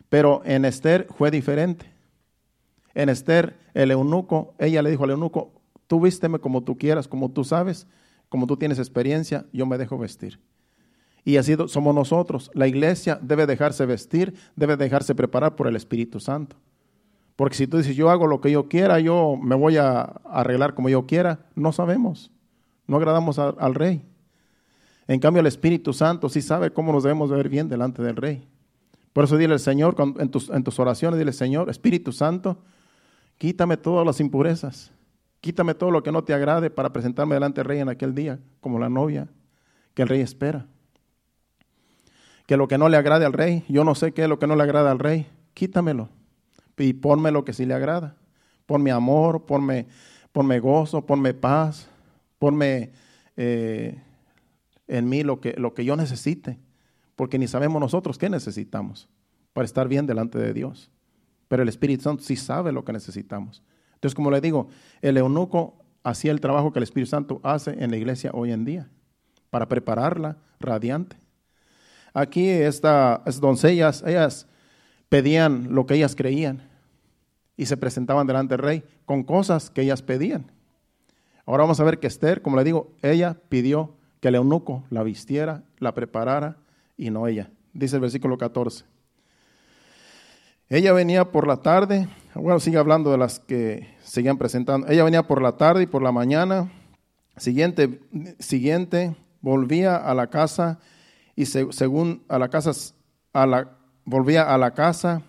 Pero 0.08 0.42
en 0.44 0.64
Esther 0.64 1.06
fue 1.16 1.30
diferente. 1.30 1.86
En 2.94 3.08
Esther, 3.08 3.56
el 3.74 3.90
eunuco, 3.90 4.54
ella 4.58 4.82
le 4.82 4.90
dijo 4.90 5.04
al 5.04 5.10
eunuco, 5.10 5.52
tú 5.86 6.00
vísteme 6.00 6.38
como 6.38 6.62
tú 6.62 6.76
quieras, 6.76 7.08
como 7.08 7.30
tú 7.30 7.44
sabes, 7.44 7.86
como 8.28 8.46
tú 8.46 8.56
tienes 8.56 8.78
experiencia, 8.78 9.46
yo 9.52 9.66
me 9.66 9.78
dejo 9.78 9.96
vestir. 9.98 10.38
Y 11.24 11.36
así 11.36 11.56
somos 11.68 11.94
nosotros. 11.94 12.50
La 12.54 12.66
iglesia 12.66 13.18
debe 13.22 13.46
dejarse 13.46 13.86
vestir, 13.86 14.34
debe 14.56 14.76
dejarse 14.76 15.14
preparar 15.14 15.54
por 15.56 15.68
el 15.68 15.76
Espíritu 15.76 16.20
Santo. 16.20 16.56
Porque 17.36 17.56
si 17.56 17.66
tú 17.66 17.78
dices, 17.78 17.96
yo 17.96 18.10
hago 18.10 18.26
lo 18.26 18.40
que 18.40 18.50
yo 18.50 18.68
quiera, 18.68 19.00
yo 19.00 19.36
me 19.36 19.54
voy 19.54 19.76
a 19.76 20.02
arreglar 20.02 20.74
como 20.74 20.88
yo 20.88 21.06
quiera, 21.06 21.46
no 21.54 21.72
sabemos. 21.72 22.30
No 22.86 22.96
agradamos 22.96 23.38
al 23.38 23.74
rey. 23.74 24.04
En 25.08 25.20
cambio, 25.20 25.40
el 25.40 25.46
Espíritu 25.46 25.92
Santo 25.92 26.28
sí 26.28 26.42
sabe 26.42 26.72
cómo 26.72 26.92
nos 26.92 27.02
debemos 27.02 27.30
ver 27.30 27.48
bien 27.48 27.68
delante 27.68 28.02
del 28.02 28.16
rey. 28.16 28.46
Por 29.12 29.24
eso 29.24 29.36
dile 29.36 29.54
al 29.54 29.60
Señor, 29.60 29.94
en 30.18 30.30
tus, 30.30 30.48
en 30.48 30.64
tus 30.64 30.78
oraciones, 30.78 31.18
dile, 31.18 31.32
Señor, 31.32 31.68
Espíritu 31.68 32.12
Santo, 32.12 32.58
quítame 33.36 33.76
todas 33.76 34.06
las 34.06 34.20
impurezas, 34.20 34.90
quítame 35.40 35.74
todo 35.74 35.90
lo 35.90 36.02
que 36.02 36.12
no 36.12 36.24
te 36.24 36.32
agrade 36.32 36.70
para 36.70 36.92
presentarme 36.92 37.34
delante 37.34 37.60
del 37.60 37.66
rey 37.66 37.80
en 37.80 37.88
aquel 37.88 38.14
día, 38.14 38.38
como 38.60 38.78
la 38.78 38.88
novia 38.88 39.28
que 39.94 40.02
el 40.02 40.08
rey 40.08 40.20
espera. 40.20 40.66
Que 42.46 42.56
lo 42.56 42.68
que 42.68 42.78
no 42.78 42.88
le 42.88 42.96
agrade 42.96 43.26
al 43.26 43.32
rey, 43.32 43.64
yo 43.68 43.84
no 43.84 43.94
sé 43.94 44.12
qué 44.12 44.22
es 44.22 44.28
lo 44.28 44.38
que 44.38 44.46
no 44.46 44.56
le 44.56 44.62
agrada 44.62 44.90
al 44.90 44.98
rey, 44.98 45.26
quítamelo 45.54 46.08
y 46.82 46.92
ponme 46.94 47.30
lo 47.30 47.44
que 47.44 47.52
sí 47.52 47.64
le 47.64 47.74
agrada. 47.74 48.16
Ponme 48.66 48.90
amor, 48.90 49.44
ponme, 49.46 49.86
ponme 50.32 50.58
gozo, 50.58 51.04
ponme 51.04 51.34
paz, 51.34 51.88
ponme 52.38 52.90
eh, 53.36 54.00
en 54.96 55.08
mí 55.08 55.22
lo 55.22 55.40
que, 55.40 55.54
lo 55.58 55.74
que 55.74 55.84
yo 55.84 55.96
necesite 55.96 56.58
porque 57.16 57.38
ni 57.38 57.46
sabemos 57.46 57.80
nosotros 57.80 58.18
qué 58.18 58.28
necesitamos 58.28 59.08
para 59.52 59.64
estar 59.64 59.88
bien 59.88 60.06
delante 60.06 60.38
de 60.38 60.52
Dios. 60.52 60.90
Pero 61.48 61.62
el 61.62 61.68
Espíritu 61.68 62.04
Santo 62.04 62.22
sí 62.22 62.36
sabe 62.36 62.72
lo 62.72 62.84
que 62.84 62.92
necesitamos. 62.92 63.62
Entonces, 63.94 64.14
como 64.14 64.30
le 64.30 64.40
digo, 64.40 64.68
el 65.02 65.16
eunuco 65.16 65.76
hacía 66.02 66.32
el 66.32 66.40
trabajo 66.40 66.72
que 66.72 66.78
el 66.78 66.82
Espíritu 66.84 67.10
Santo 67.10 67.40
hace 67.42 67.82
en 67.82 67.90
la 67.90 67.96
iglesia 67.96 68.30
hoy 68.32 68.52
en 68.52 68.64
día, 68.64 68.88
para 69.50 69.68
prepararla 69.68 70.38
radiante. 70.58 71.16
Aquí 72.14 72.48
estas 72.48 73.40
doncellas, 73.40 74.02
ellas 74.06 74.46
pedían 75.08 75.74
lo 75.74 75.86
que 75.86 75.94
ellas 75.94 76.16
creían 76.16 76.68
y 77.56 77.66
se 77.66 77.76
presentaban 77.76 78.26
delante 78.26 78.54
del 78.54 78.64
rey 78.64 78.84
con 79.04 79.22
cosas 79.22 79.70
que 79.70 79.82
ellas 79.82 80.02
pedían. 80.02 80.50
Ahora 81.44 81.64
vamos 81.64 81.80
a 81.80 81.84
ver 81.84 81.98
que 81.98 82.06
Esther, 82.06 82.42
como 82.42 82.56
le 82.56 82.64
digo, 82.64 82.96
ella 83.02 83.36
pidió 83.48 83.94
que 84.22 84.28
el 84.28 84.36
eunuco 84.36 84.84
la 84.88 85.02
vistiera, 85.02 85.64
la 85.80 85.94
preparara 85.94 86.56
y 86.96 87.10
no 87.10 87.26
ella. 87.26 87.50
Dice 87.72 87.96
el 87.96 88.02
versículo 88.02 88.38
14. 88.38 88.84
Ella 90.68 90.92
venía 90.92 91.32
por 91.32 91.48
la 91.48 91.56
tarde, 91.56 92.08
bueno, 92.32 92.60
sigue 92.60 92.78
hablando 92.78 93.10
de 93.10 93.18
las 93.18 93.40
que 93.40 93.96
seguían 94.04 94.38
presentando. 94.38 94.86
Ella 94.86 95.02
venía 95.02 95.24
por 95.24 95.42
la 95.42 95.56
tarde 95.56 95.82
y 95.82 95.86
por 95.86 96.02
la 96.02 96.12
mañana. 96.12 96.70
Siguiente, 97.36 98.00
siguiente 98.38 99.16
volvía 99.40 99.96
a 99.96 100.14
la 100.14 100.28
casa 100.28 100.78
y 101.34 101.46
según 101.46 102.22
a 102.28 102.38
la 102.38 102.48
casa, 102.48 102.70
a 103.32 103.44
la, 103.44 103.76
volvía 104.04 104.54
a 104.54 104.56
la 104.56 104.70
casa 104.72 105.22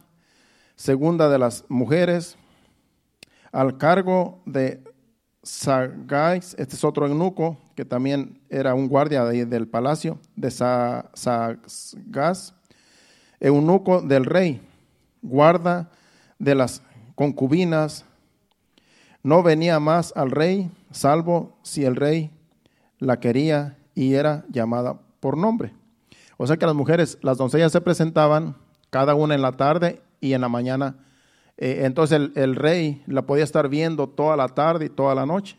segunda 0.76 1.30
de 1.30 1.40
las 1.40 1.66
mujeres 1.68 2.38
al 3.52 3.80
cargo 3.80 4.44
de 4.46 4.84
Sagais, 5.42 6.56
este 6.60 6.76
es 6.76 6.84
otro 6.84 7.08
eunuco 7.08 7.58
que 7.76 7.86
también 7.86 8.40
era 8.50 8.74
un 8.74 8.88
guardia 8.88 9.24
del 9.26 9.68
palacio 9.68 10.20
de 10.36 10.52
Sagas, 10.52 11.14
eunuco 13.40 14.02
del 14.02 14.26
rey, 14.26 14.62
guarda 15.22 15.90
de 16.40 16.56
las 16.56 16.82
concubinas, 17.16 18.06
no 19.22 19.44
venía 19.44 19.80
más 19.80 20.14
al 20.16 20.32
rey, 20.32 20.72
salvo 20.92 21.58
si 21.62 21.86
el 21.86 21.96
rey 21.96 22.32
la 23.00 23.20
quería 23.20 23.78
y 23.96 24.14
era 24.14 24.46
llamada 24.50 25.00
por 25.20 25.38
nombre. 25.38 25.74
O 26.38 26.48
sea 26.48 26.58
que 26.58 26.66
las 26.66 26.76
mujeres, 26.76 27.18
las 27.22 27.38
doncellas 27.38 27.72
se 27.72 27.82
presentaban 27.82 28.56
cada 28.90 29.16
una 29.16 29.36
en 29.36 29.42
la 29.42 29.54
tarde 29.54 30.02
y 30.20 30.34
en 30.34 30.42
la 30.42 30.50
mañana 30.50 30.98
eh, 31.58 31.82
entonces 31.86 32.32
el, 32.36 32.56
rey 32.56 33.04
la 33.06 33.24
podía 33.24 33.44
estar 33.44 33.70
viendo 33.70 34.08
toda 34.10 34.36
la 34.36 34.48
tarde 34.50 34.86
y 34.86 34.90
toda 34.90 35.16
la 35.16 35.26
noche. 35.26 35.58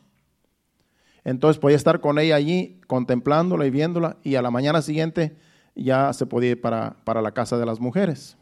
Entonces 1.24 1.58
podía 1.58 1.76
estar 1.76 2.00
con 2.00 2.18
ella 2.18 2.36
allí, 2.36 2.80
contemplándola 2.86 3.66
y 3.66 3.70
viéndola, 3.70 4.18
y 4.22 4.34
a 4.34 4.42
la 4.42 4.50
mañana 4.50 4.82
siguiente 4.82 5.36
ya 5.74 6.12
se 6.12 6.26
podía 6.26 6.50
ir 6.50 6.60
para, 6.60 6.96
para 7.04 7.22
la 7.22 7.32
casa 7.32 7.58
de 7.58 7.66
las 7.66 7.80
mujeres. 7.80 8.36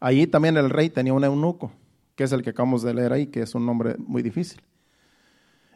Allí 0.00 0.26
también 0.26 0.56
el 0.56 0.70
rey 0.70 0.90
tenía 0.90 1.12
un 1.14 1.24
eunuco, 1.24 1.72
que 2.16 2.24
es 2.24 2.32
el 2.32 2.42
que 2.42 2.50
acabamos 2.50 2.82
de 2.82 2.94
leer 2.94 3.12
ahí, 3.12 3.26
que 3.28 3.42
es 3.42 3.54
un 3.54 3.64
nombre 3.64 3.96
muy 3.98 4.22
difícil. 4.22 4.60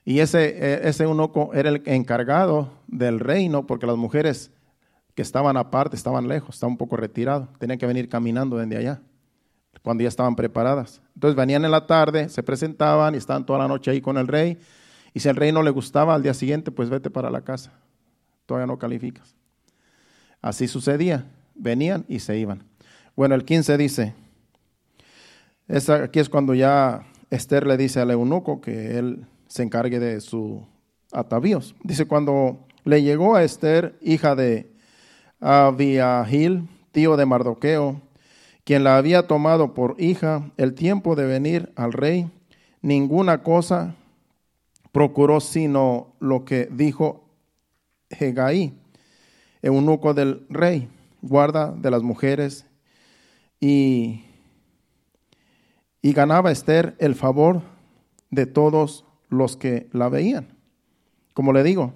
Y 0.05 0.19
ese, 0.19 0.49
eh, 0.49 0.81
ese 0.89 1.05
eunuco 1.05 1.55
era 1.55 1.69
el 1.69 1.83
encargado 1.87 2.73
del 2.87 3.21
reino, 3.21 3.67
porque 3.67 3.87
las 3.87 3.97
mujeres 3.97 4.51
que 5.15 5.23
estaban 5.23 5.57
aparte, 5.57 5.97
estaban 5.97 6.29
lejos, 6.29 6.57
estaban 6.57 6.73
un 6.73 6.79
poco 6.79 6.97
retirados, 6.97 7.49
tenían 7.59 7.79
que 7.79 7.87
venir 7.87 8.09
caminando 8.09 8.57
desde 8.57 8.77
allá 8.77 9.03
cuando 9.83 10.03
ya 10.03 10.09
estaban 10.09 10.37
preparadas. 10.37 11.01
Entonces 11.15 11.37
venían 11.37 11.65
en 11.65 11.71
la 11.71 11.87
tarde, 11.87 12.29
se 12.29 12.43
presentaban 12.43 13.15
y 13.15 13.19
estaban 13.19 13.47
toda 13.47 13.61
la 13.61 13.69
noche 13.69 13.91
ahí 13.91 14.01
con 14.01 14.19
el 14.19 14.27
rey. 14.29 14.59
Y 15.15 15.21
si 15.21 15.29
el 15.29 15.37
rey 15.37 15.53
no 15.53 15.63
le 15.63 15.71
gustaba, 15.71 16.15
al 16.15 16.23
día 16.23 16.35
siguiente, 16.35 16.71
pues 16.71 16.89
vete 16.89 17.11
para 17.11 17.31
la 17.31 17.43
casa. 17.43 17.73
Todavía 18.47 18.67
no 18.67 18.79
calificas. 18.79 19.35
Así 20.41 20.69
sucedía. 20.69 21.27
Venían 21.55 22.05
y 22.09 22.21
se 22.21 22.39
iban. 22.39 22.65
Bueno, 23.17 23.35
el 23.35 23.45
15 23.45 23.77
dice, 23.77 24.15
aquí 25.69 26.21
es 26.21 26.29
cuando 26.29 26.55
ya 26.55 27.07
Esther 27.29 27.67
le 27.67 27.77
dice 27.77 28.01
al 28.01 28.11
eunuco 28.11 28.61
que 28.61 28.99
él 28.99 29.27
se 29.47 29.63
encargue 29.63 30.01
de 30.01 30.21
su 30.21 30.67
atavíos. 31.13 31.75
Dice, 31.83 32.07
cuando 32.07 32.67
le 32.85 33.03
llegó 33.03 33.35
a 33.35 33.43
Esther, 33.43 33.99
hija 34.01 34.35
de 34.35 34.73
Abiahil, 35.41 36.69
tío 36.93 37.17
de 37.17 37.27
Mardoqueo, 37.27 38.01
quien 38.65 38.85
la 38.85 38.97
había 38.97 39.27
tomado 39.27 39.75
por 39.75 39.97
hija, 39.99 40.51
el 40.57 40.75
tiempo 40.75 41.17
de 41.17 41.27
venir 41.27 41.73
al 41.77 41.93
rey, 41.93 42.31
ninguna 42.83 43.43
cosa 43.43 43.97
procuró 44.93 45.41
sino 45.41 46.15
lo 46.21 46.45
que 46.45 46.69
dijo 46.71 47.29
Hegai, 48.11 48.75
eunuco 49.63 50.15
del 50.15 50.47
rey, 50.49 50.89
guarda 51.23 51.73
de 51.73 51.91
las 51.91 52.03
mujeres, 52.03 52.67
y, 53.61 54.25
y 56.03 56.13
ganaba 56.13 56.51
Esther 56.51 56.97
el 56.99 57.15
favor 57.15 57.63
de 58.31 58.47
todos 58.47 59.05
los 59.29 59.57
que 59.57 59.89
la 59.93 60.09
veían. 60.09 60.57
Como 61.35 61.53
le 61.53 61.63
digo, 61.63 61.95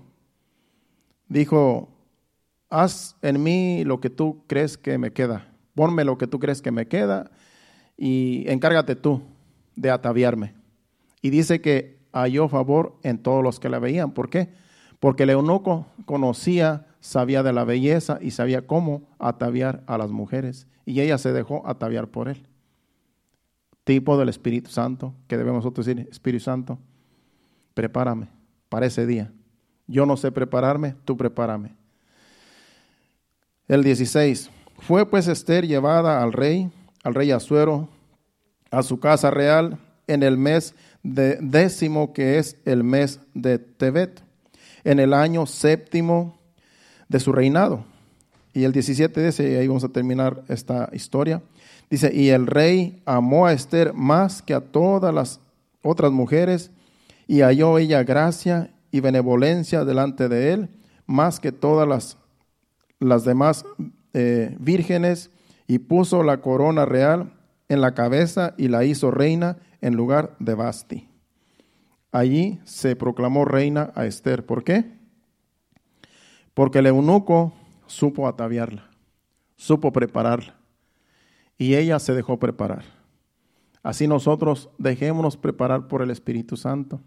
dijo, 1.28 1.88
haz 2.70 3.16
en 3.22 3.42
mí 3.42 3.84
lo 3.84 4.00
que 4.00 4.10
tú 4.10 4.44
crees 4.46 4.76
que 4.76 4.98
me 4.98 5.12
queda 5.12 5.54
ponme 5.74 6.04
lo 6.04 6.16
que 6.18 6.26
tú 6.26 6.38
crees 6.38 6.62
que 6.62 6.70
me 6.70 6.86
queda 6.86 7.30
y 7.96 8.44
encárgate 8.48 8.96
tú 8.96 9.22
de 9.76 9.90
ataviarme. 9.90 10.54
Y 11.20 11.30
dice 11.30 11.60
que 11.60 11.98
halló 12.14 12.48
favor 12.48 12.96
en 13.02 13.18
todos 13.18 13.42
los 13.42 13.60
que 13.60 13.68
la 13.68 13.78
veían. 13.78 14.12
¿Por 14.12 14.30
qué? 14.30 14.48
Porque 15.00 15.24
el 15.24 15.30
eunuco 15.30 15.86
conocía, 16.06 16.86
sabía 17.00 17.42
de 17.42 17.52
la 17.52 17.64
belleza 17.64 18.18
y 18.22 18.30
sabía 18.30 18.66
cómo 18.66 19.02
ataviar 19.18 19.82
a 19.86 19.98
las 19.98 20.10
mujeres. 20.10 20.66
Y 20.86 21.00
ella 21.00 21.18
se 21.18 21.32
dejó 21.32 21.66
ataviar 21.66 22.08
por 22.08 22.28
él. 22.28 22.46
Tipo 23.82 24.16
del 24.16 24.30
Espíritu 24.30 24.70
Santo, 24.70 25.14
que 25.26 25.36
debemos 25.36 25.64
nosotros 25.64 25.84
decir, 25.84 26.08
Espíritu 26.10 26.44
Santo, 26.44 26.78
prepárame 27.74 28.28
para 28.68 28.86
ese 28.86 29.04
día. 29.04 29.30
Yo 29.86 30.06
no 30.06 30.16
sé 30.16 30.32
prepararme, 30.32 30.94
tú 31.04 31.16
prepárame. 31.16 31.74
El 33.68 33.82
16. 33.82 34.50
Fue 34.78 35.04
pues 35.04 35.28
Esther 35.28 35.66
llevada 35.66 36.22
al 36.22 36.32
rey, 36.32 36.70
al 37.02 37.14
rey 37.14 37.30
Asuero, 37.30 37.88
a 38.70 38.82
su 38.82 39.00
casa 39.00 39.30
real 39.30 39.78
en 40.06 40.22
el 40.22 40.36
mes 40.36 40.74
de 41.04 41.38
décimo, 41.40 42.12
que 42.12 42.38
es 42.38 42.56
el 42.64 42.82
mes 42.82 43.20
de 43.34 43.58
Tebet, 43.58 44.22
en 44.82 44.98
el 44.98 45.14
año 45.14 45.46
séptimo 45.46 46.40
de 47.08 47.20
su 47.20 47.30
reinado. 47.30 47.84
Y 48.52 48.64
el 48.64 48.72
17 48.72 49.28
ese, 49.28 49.52
y 49.52 49.54
ahí 49.54 49.68
vamos 49.68 49.84
a 49.84 49.90
terminar 49.90 50.42
esta 50.48 50.88
historia. 50.92 51.42
Dice, 51.90 52.10
y 52.12 52.30
el 52.30 52.46
rey 52.46 53.02
amó 53.04 53.46
a 53.46 53.52
Esther 53.52 53.92
más 53.92 54.42
que 54.42 54.54
a 54.54 54.60
todas 54.60 55.14
las 55.14 55.40
otras 55.82 56.10
mujeres, 56.10 56.70
y 57.26 57.40
halló 57.40 57.78
ella 57.78 58.02
gracia 58.02 58.70
y 58.90 59.00
benevolencia 59.00 59.84
delante 59.84 60.28
de 60.28 60.52
él, 60.52 60.68
más 61.06 61.40
que 61.40 61.52
todas 61.52 61.86
las, 61.86 62.16
las 62.98 63.24
demás 63.24 63.64
eh, 64.14 64.56
vírgenes 64.58 65.30
y 65.66 65.78
puso 65.80 66.22
la 66.22 66.38
corona 66.40 66.84
real 66.84 67.32
en 67.68 67.80
la 67.80 67.94
cabeza 67.94 68.54
y 68.56 68.68
la 68.68 68.84
hizo 68.84 69.10
reina 69.10 69.58
en 69.84 69.94
lugar 69.94 70.34
de 70.38 70.54
Basti. 70.54 71.08
Allí 72.10 72.60
se 72.64 72.96
proclamó 72.96 73.44
reina 73.44 73.92
a 73.94 74.06
Esther. 74.06 74.44
¿Por 74.44 74.64
qué? 74.64 74.98
Porque 76.54 76.78
el 76.78 76.86
eunuco 76.86 77.52
supo 77.86 78.26
ataviarla, 78.26 78.88
supo 79.56 79.92
prepararla 79.92 80.56
y 81.58 81.74
ella 81.74 81.98
se 81.98 82.14
dejó 82.14 82.38
preparar. 82.38 82.84
Así 83.82 84.08
nosotros 84.08 84.70
dejémonos 84.78 85.36
preparar 85.36 85.88
por 85.88 86.02
el 86.02 86.10
Espíritu 86.10 86.56
Santo. 86.56 87.00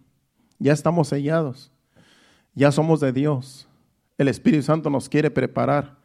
Ya 0.59 0.73
estamos 0.73 1.07
sellados, 1.07 1.71
ya 2.53 2.71
somos 2.71 2.99
de 2.99 3.11
Dios. 3.11 3.67
El 4.17 4.27
Espíritu 4.27 4.63
Santo 4.63 4.89
nos 4.89 5.09
quiere 5.09 5.31
preparar 5.31 5.97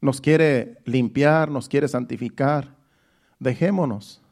nos 0.00 0.20
quiere 0.20 0.78
limpiar, 0.84 1.50
nos 1.50 1.68
quiere 1.68 1.88
santificar. 1.88 2.74
Dejémonos. 3.38 4.22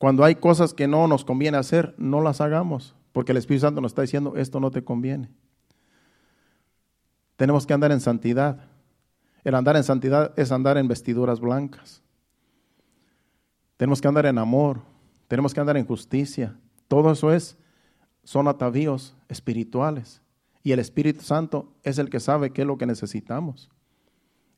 Cuando 0.00 0.24
hay 0.24 0.36
cosas 0.36 0.72
que 0.72 0.88
no 0.88 1.06
nos 1.06 1.26
conviene 1.26 1.58
hacer, 1.58 1.94
no 1.98 2.22
las 2.22 2.40
hagamos, 2.40 2.96
porque 3.12 3.32
el 3.32 3.38
Espíritu 3.38 3.66
Santo 3.66 3.82
nos 3.82 3.90
está 3.90 4.00
diciendo, 4.00 4.32
esto 4.34 4.58
no 4.58 4.70
te 4.70 4.82
conviene. 4.82 5.30
Tenemos 7.36 7.66
que 7.66 7.74
andar 7.74 7.92
en 7.92 8.00
santidad. 8.00 8.64
El 9.44 9.54
andar 9.54 9.76
en 9.76 9.84
santidad 9.84 10.32
es 10.38 10.52
andar 10.52 10.78
en 10.78 10.88
vestiduras 10.88 11.38
blancas. 11.38 12.02
Tenemos 13.76 14.00
que 14.00 14.08
andar 14.08 14.24
en 14.24 14.38
amor, 14.38 14.80
tenemos 15.28 15.52
que 15.52 15.60
andar 15.60 15.76
en 15.76 15.84
justicia. 15.84 16.58
Todo 16.88 17.12
eso 17.12 17.30
es, 17.30 17.58
son 18.24 18.48
atavíos 18.48 19.14
espirituales. 19.28 20.22
Y 20.62 20.72
el 20.72 20.78
Espíritu 20.78 21.20
Santo 21.22 21.74
es 21.82 21.98
el 21.98 22.08
que 22.08 22.20
sabe 22.20 22.50
qué 22.54 22.62
es 22.62 22.66
lo 22.66 22.78
que 22.78 22.86
necesitamos 22.86 23.70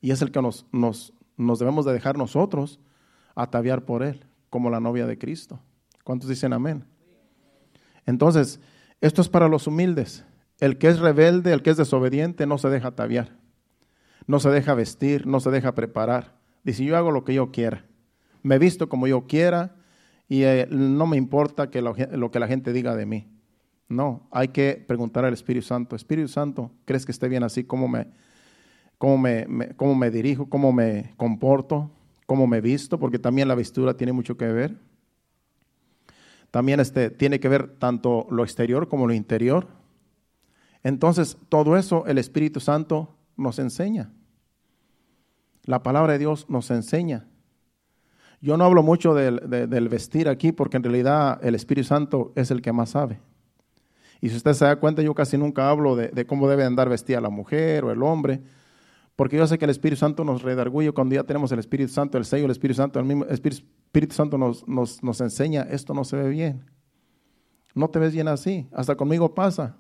y 0.01 0.12
es 0.12 0.22
el 0.22 0.30
que 0.30 0.40
nos, 0.40 0.66
nos, 0.70 1.14
nos 1.36 1.59
debemos 1.59 1.84
de 1.84 1.93
dejar 1.93 2.16
nosotros 2.16 2.78
ataviar 3.34 3.84
por 3.84 4.05
Él, 4.05 4.26
como 4.53 4.69
la 4.69 4.81
novia 4.81 5.07
de 5.07 5.17
Cristo. 5.17 5.59
¿Cuántos 6.05 6.29
dicen 6.29 6.53
amén? 6.53 6.85
Entonces, 8.05 8.61
esto 9.01 9.23
es 9.23 9.31
para 9.31 9.49
los 9.49 9.67
humildes. 9.67 10.27
El 10.61 10.77
que 10.77 10.89
es 10.89 10.99
rebelde, 10.99 11.55
el 11.55 11.63
que 11.63 11.71
es 11.71 11.79
desobediente, 11.79 12.47
no 12.47 12.59
se 12.59 12.69
deja 12.69 12.89
ataviar, 12.89 13.39
no 14.27 14.41
se 14.41 14.51
deja 14.51 14.75
vestir, 14.75 15.27
no 15.27 15.41
se 15.41 15.51
deja 15.51 15.75
preparar. 15.75 16.37
Dice, 16.65 16.85
yo 16.85 16.99
hago 16.99 17.13
lo 17.13 17.25
que 17.25 17.33
yo 17.33 17.51
quiera, 17.51 17.87
me 18.43 18.59
visto 18.59 18.91
como 18.91 19.07
yo 19.07 19.27
quiera 19.27 19.75
y 20.29 20.43
eh, 20.43 20.69
no 20.71 21.07
me 21.07 21.17
importa 21.17 21.71
que 21.71 21.81
lo, 21.81 21.95
que 21.95 22.39
la 22.39 22.47
gente 22.47 22.75
diga 22.75 22.95
de 22.95 23.07
mí. 23.07 23.29
No, 23.89 24.29
hay 24.31 24.49
que 24.49 24.85
preguntar 24.87 25.25
al 25.25 25.33
Espíritu 25.33 25.67
Santo, 25.67 25.97
Espíritu 25.97 26.29
Santo, 26.29 26.71
¿crees 26.85 27.07
que 27.07 27.13
esté 27.13 27.27
bien 27.27 27.43
así? 27.43 27.65
¿Cómo 27.65 27.89
me, 27.89 28.09
cómo 28.99 29.17
me, 29.17 29.47
cómo 29.77 29.95
me 29.95 30.11
dirijo? 30.11 30.51
¿Cómo 30.51 30.75
me 30.75 31.15
comporto? 31.17 31.91
¿Cómo 32.33 32.47
me 32.47 32.62
visto? 32.62 32.99
Porque 32.99 33.18
también 33.18 33.47
la 33.47 33.55
vestura 33.55 33.95
tiene 33.95 34.14
mucho 34.14 34.39
que 34.39 34.47
ver. 34.47 34.78
También 36.51 36.80
este, 36.80 37.11
tiene 37.11 37.39
que 37.39 37.49
ver 37.51 37.76
tanto 37.78 38.26
lo 38.30 38.43
exterior 38.43 38.89
como 38.89 39.07
lo 39.07 39.12
interior. 39.12 39.68
Entonces, 40.83 41.37
todo 41.51 41.76
eso 41.76 42.07
el 42.07 42.16
Espíritu 42.16 42.59
Santo 42.59 43.14
nos 43.37 43.59
enseña. 43.59 44.14
La 45.64 45.83
palabra 45.83 46.14
de 46.14 46.20
Dios 46.20 46.49
nos 46.49 46.70
enseña. 46.70 47.28
Yo 48.41 48.57
no 48.57 48.64
hablo 48.64 48.83
mucho 48.83 49.12
del, 49.12 49.89
vestir 49.91 50.30
aquí 50.30 50.53
porque 50.53 50.78
en 50.78 50.85
realidad 50.85 51.39
el 51.45 51.55
Espíritu 51.55 51.89
Santo 51.89 52.33
es 52.35 52.51
el 52.51 52.62
que 52.62 52.72
más 52.72 52.89
sabe. 52.89 53.20
Y 54.22 54.30
si 54.30 54.37
usted 54.37 54.55
se 54.55 54.64
da 54.64 54.76
cuenta, 54.76 55.03
yo 55.03 55.12
casi 55.14 55.37
nunca 55.37 55.68
hablo 55.68 55.97
de, 55.97 56.24
cómo 56.24 56.49
debe 56.49 56.64
andar 56.64 56.89
vestida 56.89 57.20
la 57.20 57.28
mujer 57.28 57.85
o 57.85 57.93
el 57.93 58.03
hombre, 58.03 58.41
porque 59.17 59.37
yo 59.37 59.47
sé 59.47 59.59
que 59.59 59.65
el 59.65 59.71
Espíritu 59.71 59.99
Santo 59.99 60.25
nos 60.25 60.43
redarguye 60.43 60.93
cuando 60.93 61.15
ya 61.15 61.25
tenemos 61.25 61.53
el 61.53 61.59
Espíritu 61.59 61.93
Santo, 61.93 62.19
el 62.19 62.25
sello 62.25 62.43
del 62.43 62.53
Espíritu 62.53 62.77
Santo, 62.77 62.99
el 62.99 63.05
mismo 63.05 63.25
Espíritu, 63.27 64.15
Santo 64.15 64.39
nos, 64.39 64.67
nos, 64.67 65.03
nos 65.03 65.21
enseña, 65.21 65.63
esto 65.63 65.93
no 65.95 66.05
se 66.05 66.17
ve 66.17 66.29
bien. 66.31 66.65
No 67.75 67.89
te 67.89 67.99
ves 67.99 68.13
bien 68.13 68.29
así, 68.29 68.67
hasta 68.73 68.97
conmigo 68.97 69.35
pasa. 69.35 69.77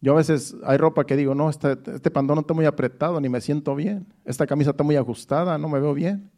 Yo 0.00 0.12
a 0.12 0.16
veces 0.16 0.56
hay 0.64 0.78
ropa 0.78 1.04
que 1.04 1.16
digo, 1.16 1.34
no, 1.34 1.48
este, 1.48 1.72
este 1.72 2.10
pandón 2.10 2.36
no 2.36 2.40
está 2.40 2.54
muy 2.54 2.66
apretado, 2.66 3.20
ni 3.20 3.28
me 3.28 3.40
siento 3.40 3.74
bien. 3.76 4.12
Esta 4.24 4.46
camisa 4.46 4.70
está 4.70 4.82
muy 4.82 4.96
ajustada, 4.96 5.56
no 5.58 5.68
me 5.68 5.78
veo 5.78 5.94
bien. 5.94 6.28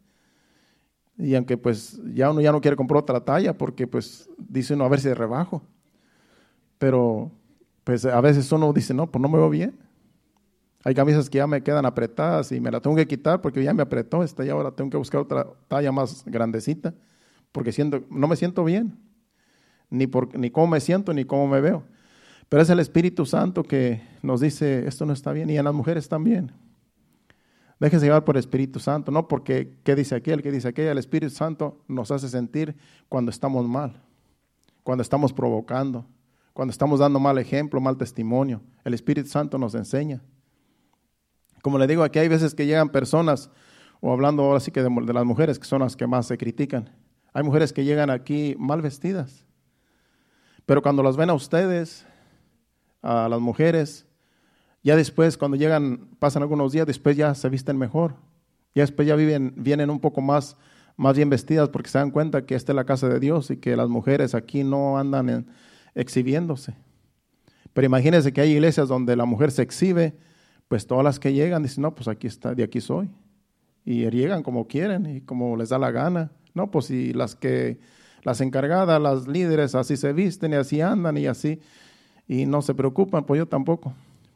Y 1.17 1.33
aunque 1.35 1.57
pues 1.57 1.99
ya 2.13 2.29
uno 2.29 2.41
ya 2.41 2.51
no 2.51 2.61
quiere 2.61 2.75
comprar 2.77 3.01
otra 3.01 3.23
talla 3.23 3.57
porque 3.57 3.87
pues 3.87 4.29
dice 4.37 4.73
uno 4.73 4.85
a 4.85 4.89
ver 4.89 4.99
si 4.99 5.11
rebajo. 5.13 5.63
Pero 6.77 7.31
pues 7.83 8.05
a 8.05 8.19
veces 8.21 8.51
uno 8.51 8.71
dice, 8.73 8.93
no, 8.93 9.09
pues 9.09 9.21
no 9.21 9.29
me 9.29 9.37
veo 9.37 9.49
bien. 9.49 9.84
Hay 10.85 10.93
camisas 10.93 11.31
que 11.31 11.39
ya 11.39 11.47
me 11.47 11.63
quedan 11.63 11.83
apretadas 11.87 12.51
y 12.51 12.59
me 12.59 12.69
la 12.69 12.79
tengo 12.79 12.95
que 12.95 13.07
quitar 13.07 13.41
porque 13.41 13.63
ya 13.63 13.73
me 13.73 13.81
apretó 13.81 14.23
esta 14.23 14.45
y 14.45 14.49
ahora 14.49 14.69
tengo 14.69 14.91
que 14.91 14.97
buscar 14.97 15.19
otra 15.19 15.47
talla 15.67 15.91
más 15.91 16.23
grandecita 16.25 16.93
porque 17.51 17.73
no 18.11 18.27
me 18.27 18.35
siento 18.35 18.63
bien. 18.63 18.95
Ni, 19.89 20.05
por, 20.05 20.37
ni 20.37 20.51
cómo 20.51 20.67
me 20.67 20.79
siento 20.79 21.11
ni 21.11 21.25
cómo 21.25 21.47
me 21.47 21.59
veo. 21.59 21.83
Pero 22.49 22.61
es 22.61 22.69
el 22.69 22.79
Espíritu 22.79 23.25
Santo 23.25 23.63
que 23.63 24.03
nos 24.21 24.41
dice, 24.41 24.87
esto 24.87 25.07
no 25.07 25.13
está 25.13 25.31
bien, 25.31 25.49
y 25.49 25.57
en 25.57 25.65
las 25.65 25.73
mujeres 25.73 26.07
también. 26.07 26.51
Déjense 27.79 28.05
llevar 28.05 28.23
por 28.23 28.37
Espíritu 28.37 28.79
Santo, 28.79 29.11
no 29.11 29.27
porque 29.27 29.77
qué 29.83 29.95
dice 29.95 30.13
aquel, 30.13 30.43
qué 30.43 30.51
dice 30.51 30.67
aquella. 30.67 30.91
El 30.91 30.99
Espíritu 30.99 31.33
Santo 31.33 31.79
nos 31.87 32.11
hace 32.11 32.29
sentir 32.29 32.75
cuando 33.09 33.31
estamos 33.31 33.67
mal, 33.67 33.99
cuando 34.83 35.01
estamos 35.01 35.33
provocando, 35.33 36.05
cuando 36.53 36.71
estamos 36.71 36.99
dando 36.99 37.19
mal 37.19 37.39
ejemplo, 37.39 37.81
mal 37.81 37.97
testimonio. 37.97 38.61
El 38.83 38.93
Espíritu 38.93 39.29
Santo 39.29 39.57
nos 39.57 39.73
enseña. 39.73 40.21
Como 41.65 41.79
le 41.79 41.87
digo, 41.87 42.03
aquí 42.03 42.19
hay 42.19 42.27
veces 42.27 42.53
que 42.53 42.67
llegan 42.67 42.89
personas, 42.89 43.49
o 43.99 44.13
hablando 44.13 44.43
ahora 44.43 44.59
sí 44.59 44.69
que 44.69 44.83
de, 44.83 45.13
las 45.13 45.25
mujeres, 45.25 45.57
que 45.57 45.65
son 45.65 45.81
las 45.81 45.95
que 45.95 46.05
más 46.05 46.27
se 46.27 46.37
critican. 46.37 46.91
Hay 47.33 47.41
mujeres 47.41 47.73
que 47.73 47.83
llegan 47.83 48.11
aquí 48.11 48.55
mal 48.59 48.83
vestidas, 48.83 49.47
pero 50.67 50.83
cuando 50.83 51.01
las 51.01 51.17
ven 51.17 51.31
a 51.31 51.33
ustedes, 51.33 52.05
a 53.01 53.27
las 53.27 53.39
mujeres. 53.39 54.05
Ya 54.83 54.95
después, 54.95 55.39
cuando 55.39 55.57
llegan, 55.57 56.07
pasan 56.19 56.43
algunos 56.43 56.71
días, 56.71 56.85
después 56.85 57.17
ya 57.17 57.33
se 57.33 57.49
visten 57.49 57.79
mejor. 57.79 58.13
Ya 58.75 58.83
después 58.83 59.07
ya 59.07 59.15
viven, 59.15 59.51
vienen 59.57 59.89
un 59.89 59.99
poco 59.99 60.21
más, 60.21 60.57
más 60.97 61.15
bien 61.15 61.31
vestidas 61.31 61.69
porque 61.69 61.89
se 61.89 61.97
dan 61.97 62.11
cuenta 62.11 62.45
que 62.45 62.53
esta 62.53 62.73
es 62.73 62.75
la 62.75 62.85
casa 62.85 63.09
de 63.09 63.19
Dios 63.19 63.49
y 63.49 63.57
que 63.57 63.75
las 63.75 63.89
mujeres 63.89 64.35
aquí 64.35 64.63
no 64.63 64.99
andan 64.99 65.47
exhibiéndose. 65.95 66.75
Pero 67.73 67.87
imagínense 67.87 68.31
que 68.33 68.41
hay 68.41 68.51
iglesias 68.51 68.87
donde 68.87 69.15
la 69.15 69.25
mujer 69.25 69.49
se 69.49 69.63
exhibe, 69.63 70.13
pues 70.67 70.87
todas 70.87 71.03
las 71.03 71.19
que 71.19 71.33
llegan 71.33 71.63
dicen, 71.63 71.83
no, 71.83 71.95
pues 71.95 72.07
aquí 72.07 72.27
está, 72.27 72.55
de 72.55 72.63
aquí 72.63 72.81
soy. 72.81 73.09
Y 73.83 74.09
llegan 74.09 74.43
como 74.43 74.67
quieren 74.67 75.05
y 75.05 75.21
como 75.21 75.55
les 75.57 75.69
da 75.69 75.77
la 75.77 75.91
gana. 75.91 76.31
No, 76.53 76.71
pues 76.71 76.85
si 76.85 77.13
las 77.13 77.35
que, 77.35 77.79
las 78.23 78.41
encargadas, 78.41 78.99
las 79.01 79.27
líderes 79.27 79.75
así 79.75 79.97
se 79.97 80.13
visten 80.13 80.53
y 80.53 80.55
así 80.55 80.81
andan 80.81 81.17
y 81.17 81.27
así 81.27 81.59
y 82.27 82.45
no 82.45 82.61
se 82.61 82.73
preocupan, 82.73 83.25
pues 83.25 83.39
yo 83.39 83.47
tampoco. 83.47 83.93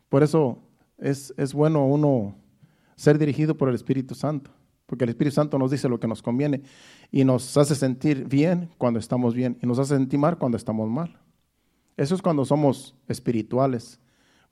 Por 0.09 0.23
eso 0.23 0.59
es, 0.97 1.33
es 1.37 1.53
bueno 1.53 1.85
uno 1.85 2.35
ser 2.95 3.17
dirigido 3.17 3.57
por 3.57 3.69
el 3.69 3.75
Espíritu 3.75 4.15
Santo, 4.15 4.51
porque 4.85 5.05
el 5.05 5.09
Espíritu 5.09 5.35
Santo 5.35 5.57
nos 5.57 5.71
dice 5.71 5.89
lo 5.89 5.99
que 5.99 6.07
nos 6.07 6.21
conviene 6.21 6.61
y 7.11 7.23
nos 7.23 7.55
hace 7.57 7.75
sentir 7.75 8.27
bien 8.27 8.69
cuando 8.77 8.99
estamos 8.99 9.33
bien 9.33 9.57
y 9.61 9.67
nos 9.67 9.79
hace 9.79 9.95
sentir 9.95 10.19
mal 10.19 10.37
cuando 10.37 10.57
estamos 10.57 10.89
mal. 10.89 11.17
Eso 11.97 12.15
es 12.15 12.21
cuando 12.21 12.45
somos 12.45 12.95
espirituales, 13.07 13.99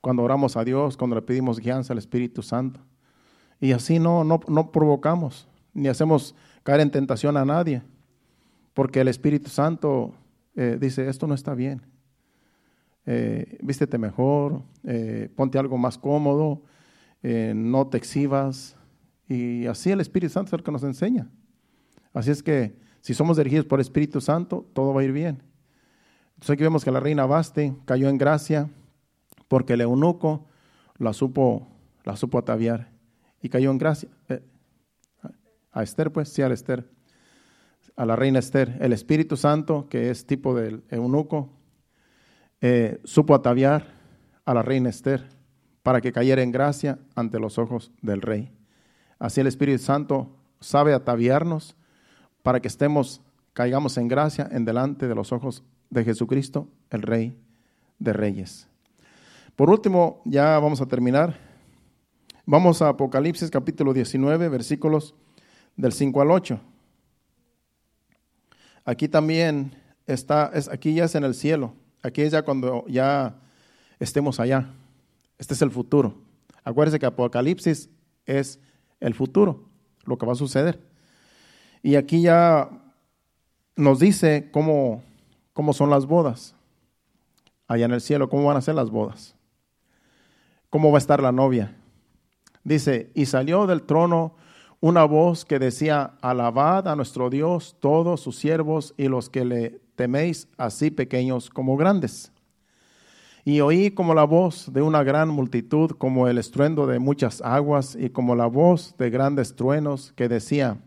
cuando 0.00 0.22
oramos 0.22 0.56
a 0.56 0.64
Dios, 0.64 0.96
cuando 0.96 1.16
le 1.16 1.22
pedimos 1.22 1.58
guianza 1.58 1.92
al 1.92 1.98
Espíritu 1.98 2.42
Santo. 2.42 2.80
Y 3.60 3.72
así 3.72 3.98
no, 3.98 4.24
no, 4.24 4.40
no 4.48 4.70
provocamos, 4.70 5.48
ni 5.74 5.88
hacemos 5.88 6.34
caer 6.62 6.80
en 6.80 6.90
tentación 6.90 7.36
a 7.36 7.44
nadie, 7.44 7.82
porque 8.74 9.00
el 9.00 9.08
Espíritu 9.08 9.50
Santo 9.50 10.14
eh, 10.54 10.78
dice, 10.80 11.08
esto 11.08 11.26
no 11.26 11.34
está 11.34 11.54
bien, 11.54 11.82
eh, 13.10 13.56
vístete 13.62 13.96
mejor, 13.96 14.62
eh, 14.84 15.30
ponte 15.34 15.58
algo 15.58 15.78
más 15.78 15.96
cómodo, 15.96 16.62
eh, 17.22 17.54
no 17.56 17.86
te 17.86 17.96
exhibas. 17.96 18.76
Y 19.26 19.66
así 19.66 19.90
el 19.90 20.00
Espíritu 20.00 20.34
Santo 20.34 20.48
es 20.48 20.52
el 20.52 20.62
que 20.62 20.70
nos 20.70 20.82
enseña. 20.84 21.28
Así 22.12 22.30
es 22.30 22.42
que 22.42 22.76
si 23.00 23.14
somos 23.14 23.38
dirigidos 23.38 23.64
por 23.64 23.78
el 23.78 23.82
Espíritu 23.82 24.20
Santo, 24.20 24.66
todo 24.74 24.92
va 24.92 25.00
a 25.00 25.04
ir 25.04 25.12
bien. 25.12 25.42
Entonces 26.34 26.50
aquí 26.50 26.62
vemos 26.62 26.84
que 26.84 26.90
la 26.90 27.00
reina 27.00 27.24
Baste 27.24 27.74
cayó 27.86 28.10
en 28.10 28.18
gracia 28.18 28.68
porque 29.48 29.72
el 29.72 29.80
eunuco 29.80 30.46
la 30.98 31.12
supo, 31.12 31.66
la 32.04 32.16
supo 32.16 32.38
ataviar 32.38 32.90
y 33.42 33.48
cayó 33.48 33.70
en 33.70 33.78
gracia. 33.78 34.08
a 35.72 35.82
Esther, 35.82 36.12
pues, 36.12 36.28
sí, 36.28 36.42
a 36.42 36.48
Esther, 36.48 36.88
a 37.96 38.06
la 38.06 38.16
reina 38.16 38.38
Esther. 38.38 38.76
El 38.80 38.92
Espíritu 38.92 39.36
Santo, 39.36 39.88
que 39.88 40.10
es 40.10 40.26
tipo 40.26 40.54
del 40.54 40.84
eunuco, 40.90 41.50
eh, 42.60 43.00
supo 43.04 43.34
ataviar 43.34 43.86
a 44.44 44.54
la 44.54 44.62
reina 44.62 44.88
Esther 44.88 45.28
para 45.82 46.00
que 46.00 46.12
cayera 46.12 46.42
en 46.42 46.52
gracia 46.52 46.98
ante 47.14 47.38
los 47.38 47.58
ojos 47.58 47.92
del 48.02 48.20
rey. 48.20 48.52
Así 49.18 49.40
el 49.40 49.46
Espíritu 49.46 49.82
Santo 49.82 50.36
sabe 50.60 50.92
ataviarnos 50.92 51.76
para 52.42 52.60
que 52.60 52.68
estemos, 52.68 53.20
caigamos 53.52 53.96
en 53.98 54.08
gracia 54.08 54.48
en 54.50 54.64
delante 54.64 55.08
de 55.08 55.14
los 55.14 55.32
ojos 55.32 55.64
de 55.90 56.04
Jesucristo, 56.04 56.68
el 56.90 57.02
Rey 57.02 57.36
de 57.98 58.12
Reyes. 58.12 58.68
Por 59.58 59.70
último, 59.70 60.22
ya 60.24 60.56
vamos 60.60 60.80
a 60.80 60.86
terminar. 60.86 61.36
Vamos 62.46 62.80
a 62.80 62.90
Apocalipsis 62.90 63.50
capítulo 63.50 63.92
19, 63.92 64.48
versículos 64.48 65.16
del 65.74 65.92
5 65.92 66.20
al 66.22 66.30
8. 66.30 66.60
Aquí 68.84 69.08
también 69.08 69.74
está, 70.06 70.52
es, 70.54 70.68
aquí 70.68 70.94
ya 70.94 71.06
es 71.06 71.16
en 71.16 71.24
el 71.24 71.34
cielo. 71.34 71.74
Aquí 72.04 72.22
es 72.22 72.30
ya 72.30 72.42
cuando 72.42 72.84
ya 72.86 73.34
estemos 73.98 74.38
allá. 74.38 74.70
Este 75.38 75.54
es 75.54 75.62
el 75.62 75.72
futuro. 75.72 76.14
Acuérdense 76.62 77.00
que 77.00 77.06
Apocalipsis 77.06 77.90
es 78.26 78.60
el 79.00 79.12
futuro, 79.12 79.68
lo 80.04 80.18
que 80.18 80.24
va 80.24 80.34
a 80.34 80.36
suceder. 80.36 80.78
Y 81.82 81.96
aquí 81.96 82.22
ya 82.22 82.70
nos 83.74 83.98
dice 83.98 84.50
cómo, 84.52 85.02
cómo 85.52 85.72
son 85.72 85.90
las 85.90 86.06
bodas 86.06 86.54
allá 87.66 87.86
en 87.86 87.92
el 87.92 88.00
cielo, 88.00 88.28
cómo 88.28 88.44
van 88.44 88.56
a 88.56 88.62
ser 88.62 88.76
las 88.76 88.90
bodas, 88.90 89.34
cómo 90.70 90.90
va 90.90 90.98
a 90.98 91.00
estar 91.00 91.22
la 91.22 91.32
novia. 91.32 91.76
Dice, 92.64 93.10
y 93.14 93.26
salió 93.26 93.66
del 93.66 93.82
trono 93.82 94.34
una 94.80 95.04
voz 95.04 95.44
que 95.44 95.58
decía, 95.58 96.12
alabad 96.20 96.86
a 96.86 96.96
nuestro 96.96 97.30
Dios 97.30 97.76
todos 97.80 98.20
sus 98.20 98.36
siervos 98.36 98.94
y 98.96 99.08
los 99.08 99.28
que 99.28 99.44
le 99.44 99.80
teméis 99.96 100.48
así 100.56 100.90
pequeños 100.90 101.50
como 101.50 101.76
grandes. 101.76 102.32
Y 103.44 103.60
oí 103.60 103.90
como 103.90 104.14
la 104.14 104.24
voz 104.24 104.72
de 104.72 104.82
una 104.82 105.02
gran 105.02 105.30
multitud, 105.30 105.92
como 105.92 106.28
el 106.28 106.38
estruendo 106.38 106.86
de 106.86 106.98
muchas 106.98 107.40
aguas 107.40 107.96
y 107.98 108.10
como 108.10 108.36
la 108.36 108.46
voz 108.46 108.94
de 108.98 109.10
grandes 109.10 109.56
truenos 109.56 110.12
que 110.14 110.28
decía, 110.28 110.78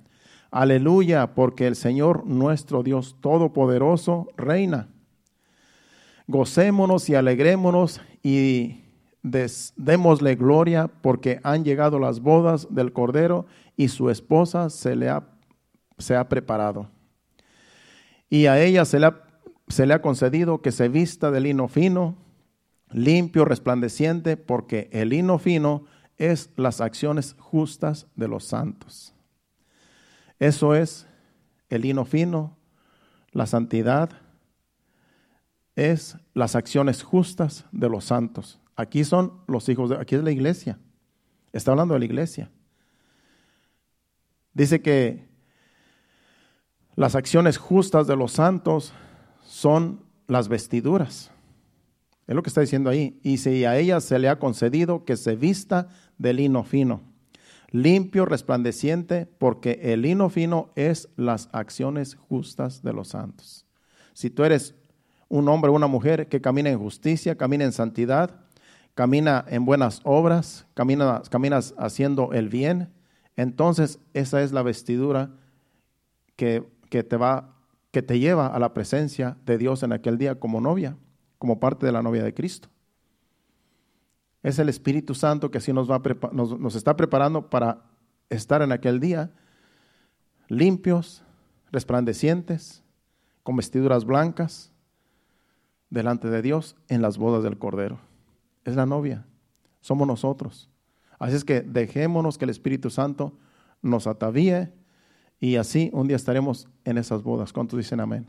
Aleluya, 0.51 1.33
porque 1.33 1.65
el 1.65 1.77
Señor 1.77 2.25
nuestro 2.25 2.83
Dios 2.83 3.15
Todopoderoso 3.21 4.27
reina. 4.35 4.89
Gocémonos 6.27 7.09
y 7.09 7.15
alegrémonos 7.15 8.01
y 8.21 8.81
démosle 9.23 10.35
gloria 10.35 10.87
porque 10.87 11.39
han 11.43 11.63
llegado 11.63 11.99
las 11.99 12.21
bodas 12.21 12.67
del 12.69 12.93
Cordero 12.93 13.45
y 13.77 13.89
su 13.89 14.09
esposa 14.09 14.69
se 14.69 14.95
le 14.95 15.09
ha, 15.09 15.27
se 15.97 16.15
ha 16.15 16.27
preparado 16.27 16.89
y 18.31 18.45
a 18.45 18.59
ella 18.63 18.85
se 18.85 18.97
le, 18.97 19.07
ha, 19.07 19.23
se 19.67 19.85
le 19.85 19.93
ha 19.93 20.01
concedido 20.01 20.61
que 20.61 20.71
se 20.71 20.87
vista 20.87 21.31
de 21.31 21.41
lino 21.41 21.67
fino, 21.67 22.15
limpio, 22.89 23.43
resplandeciente, 23.43 24.37
porque 24.37 24.89
el 24.93 25.09
lino 25.09 25.37
fino 25.37 25.83
es 26.17 26.49
las 26.55 26.79
acciones 26.79 27.35
justas 27.37 28.07
de 28.15 28.29
los 28.29 28.45
santos. 28.45 29.13
Eso 30.39 30.73
es 30.73 31.07
el 31.67 31.81
lino 31.81 32.05
fino, 32.05 32.55
la 33.33 33.45
santidad, 33.45 34.09
es 35.75 36.15
las 36.33 36.55
acciones 36.55 37.03
justas 37.03 37.65
de 37.73 37.89
los 37.89 38.05
santos. 38.05 38.60
Aquí 38.75 39.03
son 39.03 39.41
los 39.47 39.67
hijos 39.69 39.89
de, 39.89 39.97
aquí 39.97 40.15
es 40.15 40.23
la 40.23 40.31
iglesia. 40.31 40.79
Está 41.53 41.71
hablando 41.71 41.93
de 41.93 41.99
la 41.99 42.05
iglesia. 42.05 42.49
Dice 44.53 44.81
que 44.81 45.29
las 46.95 47.15
acciones 47.15 47.57
justas 47.57 48.07
de 48.07 48.15
los 48.15 48.33
santos 48.33 48.93
son 49.45 50.03
las 50.27 50.47
vestiduras. 50.47 51.31
Es 52.27 52.35
lo 52.35 52.43
que 52.43 52.49
está 52.49 52.61
diciendo 52.61 52.89
ahí. 52.89 53.19
Y 53.23 53.37
si 53.37 53.65
a 53.65 53.77
ella 53.77 53.99
se 53.99 54.19
le 54.19 54.29
ha 54.29 54.39
concedido 54.39 55.03
que 55.03 55.17
se 55.17 55.35
vista 55.35 55.89
de 56.17 56.33
lino 56.33 56.63
fino, 56.63 57.01
limpio, 57.71 58.25
resplandeciente, 58.25 59.25
porque 59.25 59.79
el 59.81 60.03
lino 60.03 60.29
fino 60.29 60.71
es 60.75 61.09
las 61.15 61.49
acciones 61.51 62.15
justas 62.15 62.83
de 62.83 62.93
los 62.93 63.09
santos. 63.09 63.65
Si 64.13 64.29
tú 64.29 64.43
eres 64.43 64.75
un 65.29 65.47
hombre 65.47 65.71
o 65.71 65.73
una 65.73 65.87
mujer 65.87 66.27
que 66.27 66.41
camina 66.41 66.69
en 66.69 66.79
justicia, 66.79 67.37
camina 67.37 67.63
en 67.63 67.71
santidad, 67.71 68.41
camina 69.01 69.43
en 69.47 69.65
buenas 69.65 69.99
obras, 70.03 70.67
camina, 70.75 71.23
caminas 71.31 71.73
haciendo 71.79 72.33
el 72.33 72.49
bien, 72.49 72.93
entonces 73.35 73.97
esa 74.13 74.43
es 74.43 74.51
la 74.51 74.61
vestidura 74.61 75.31
que, 76.35 76.63
que, 76.91 77.01
te 77.01 77.17
va, 77.17 77.55
que 77.89 78.03
te 78.03 78.19
lleva 78.19 78.45
a 78.45 78.59
la 78.59 78.75
presencia 78.75 79.37
de 79.43 79.57
Dios 79.57 79.81
en 79.81 79.91
aquel 79.91 80.19
día 80.19 80.39
como 80.39 80.61
novia, 80.61 80.97
como 81.39 81.59
parte 81.59 81.87
de 81.87 81.91
la 81.91 82.03
novia 82.03 82.23
de 82.23 82.35
Cristo. 82.35 82.69
Es 84.43 84.59
el 84.59 84.69
Espíritu 84.69 85.15
Santo 85.15 85.49
que 85.49 85.57
así 85.57 85.73
nos, 85.73 85.89
va 85.89 85.99
nos, 86.31 86.59
nos 86.59 86.75
está 86.75 86.95
preparando 86.95 87.49
para 87.49 87.81
estar 88.29 88.61
en 88.61 88.71
aquel 88.71 88.99
día 88.99 89.31
limpios, 90.47 91.23
resplandecientes, 91.71 92.83
con 93.41 93.55
vestiduras 93.55 94.05
blancas, 94.05 94.71
delante 95.89 96.29
de 96.29 96.43
Dios 96.43 96.75
en 96.87 97.01
las 97.01 97.17
bodas 97.17 97.41
del 97.41 97.57
Cordero. 97.57 98.10
Es 98.63 98.75
la 98.75 98.85
novia, 98.85 99.25
somos 99.79 100.07
nosotros. 100.07 100.69
Así 101.19 101.35
es 101.35 101.43
que 101.43 101.61
dejémonos 101.61 102.37
que 102.37 102.45
el 102.45 102.51
Espíritu 102.51 102.89
Santo 102.89 103.37
nos 103.81 104.07
atavíe 104.07 104.71
y 105.39 105.55
así 105.55 105.89
un 105.93 106.07
día 106.07 106.15
estaremos 106.15 106.67
en 106.85 106.97
esas 106.97 107.23
bodas. 107.23 107.51
¿Cuántos 107.53 107.77
dicen 107.77 107.99
amén? 107.99 108.27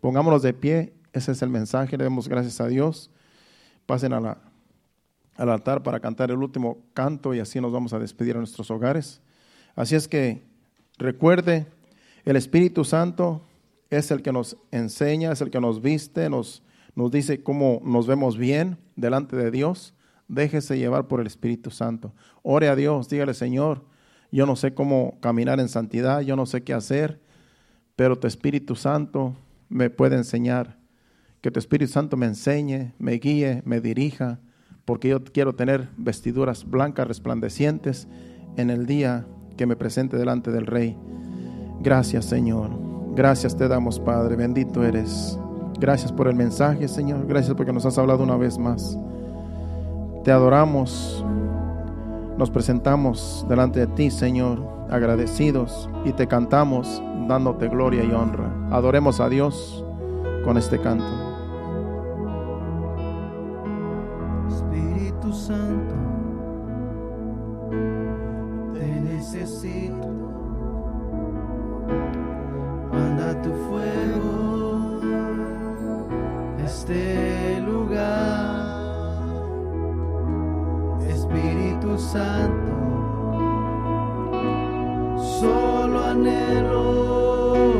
Pongámonos 0.00 0.42
de 0.42 0.52
pie, 0.52 0.94
ese 1.12 1.32
es 1.32 1.42
el 1.42 1.50
mensaje, 1.50 1.96
le 1.96 2.04
demos 2.04 2.28
gracias 2.28 2.60
a 2.60 2.66
Dios. 2.66 3.10
Pasen 3.86 4.12
al 4.12 4.38
altar 5.36 5.82
para 5.82 6.00
cantar 6.00 6.30
el 6.30 6.38
último 6.38 6.78
canto 6.94 7.34
y 7.34 7.40
así 7.40 7.60
nos 7.60 7.72
vamos 7.72 7.92
a 7.92 7.98
despedir 7.98 8.36
a 8.36 8.38
nuestros 8.38 8.70
hogares. 8.70 9.20
Así 9.74 9.94
es 9.94 10.06
que 10.06 10.42
recuerde, 10.98 11.66
el 12.24 12.36
Espíritu 12.36 12.84
Santo 12.84 13.42
es 13.90 14.10
el 14.10 14.22
que 14.22 14.32
nos 14.32 14.56
enseña, 14.70 15.32
es 15.32 15.40
el 15.40 15.50
que 15.50 15.60
nos 15.60 15.82
viste, 15.82 16.30
nos 16.30 16.62
nos 16.94 17.10
dice 17.10 17.42
cómo 17.42 17.80
nos 17.84 18.06
vemos 18.06 18.36
bien 18.36 18.78
delante 18.96 19.36
de 19.36 19.50
Dios, 19.50 19.94
déjese 20.28 20.78
llevar 20.78 21.08
por 21.08 21.20
el 21.20 21.26
Espíritu 21.26 21.70
Santo. 21.70 22.14
Ore 22.42 22.68
a 22.68 22.76
Dios, 22.76 23.08
dígale, 23.08 23.34
Señor, 23.34 23.84
yo 24.30 24.46
no 24.46 24.56
sé 24.56 24.74
cómo 24.74 25.18
caminar 25.20 25.60
en 25.60 25.68
santidad, 25.68 26.20
yo 26.20 26.36
no 26.36 26.46
sé 26.46 26.62
qué 26.62 26.72
hacer, 26.72 27.20
pero 27.96 28.18
tu 28.18 28.26
Espíritu 28.26 28.76
Santo 28.76 29.36
me 29.68 29.90
puede 29.90 30.16
enseñar. 30.16 30.78
Que 31.40 31.50
tu 31.50 31.58
Espíritu 31.58 31.92
Santo 31.92 32.16
me 32.16 32.26
enseñe, 32.26 32.92
me 32.98 33.12
guíe, 33.14 33.62
me 33.64 33.80
dirija, 33.80 34.38
porque 34.84 35.08
yo 35.08 35.22
quiero 35.22 35.54
tener 35.54 35.88
vestiduras 35.96 36.64
blancas, 36.64 37.08
resplandecientes 37.08 38.08
en 38.56 38.70
el 38.70 38.86
día 38.86 39.26
que 39.56 39.66
me 39.66 39.76
presente 39.76 40.16
delante 40.16 40.50
del 40.50 40.66
Rey. 40.66 40.96
Gracias, 41.80 42.26
Señor. 42.26 42.70
Gracias 43.14 43.56
te 43.56 43.68
damos, 43.68 44.00
Padre. 44.00 44.36
Bendito 44.36 44.84
eres. 44.84 45.38
Gracias 45.78 46.12
por 46.12 46.28
el 46.28 46.34
mensaje, 46.34 46.88
Señor. 46.88 47.26
Gracias 47.26 47.54
porque 47.56 47.72
nos 47.72 47.86
has 47.86 47.98
hablado 47.98 48.22
una 48.22 48.36
vez 48.36 48.58
más. 48.58 48.98
Te 50.24 50.30
adoramos. 50.30 51.24
Nos 52.38 52.50
presentamos 52.50 53.44
delante 53.48 53.80
de 53.80 53.86
ti, 53.88 54.10
Señor, 54.10 54.58
agradecidos 54.90 55.88
y 56.04 56.12
te 56.12 56.26
cantamos 56.26 57.02
dándote 57.28 57.68
gloria 57.68 58.04
y 58.04 58.12
honra. 58.12 58.50
Adoremos 58.70 59.20
a 59.20 59.28
Dios 59.28 59.84
con 60.44 60.56
este 60.56 60.80
canto. 60.80 61.04
Espíritu 64.48 65.32
Santo, 65.32 65.94
te 68.74 69.00
necesito. 69.00 70.08
Manda 72.92 73.40
tu 73.42 73.50
fuego 73.50 74.01
este 76.72 77.60
lugar. 77.60 78.72
Espíritu 81.06 81.98
Santo, 81.98 82.72
solo 85.40 85.98
anhelo 86.12 87.71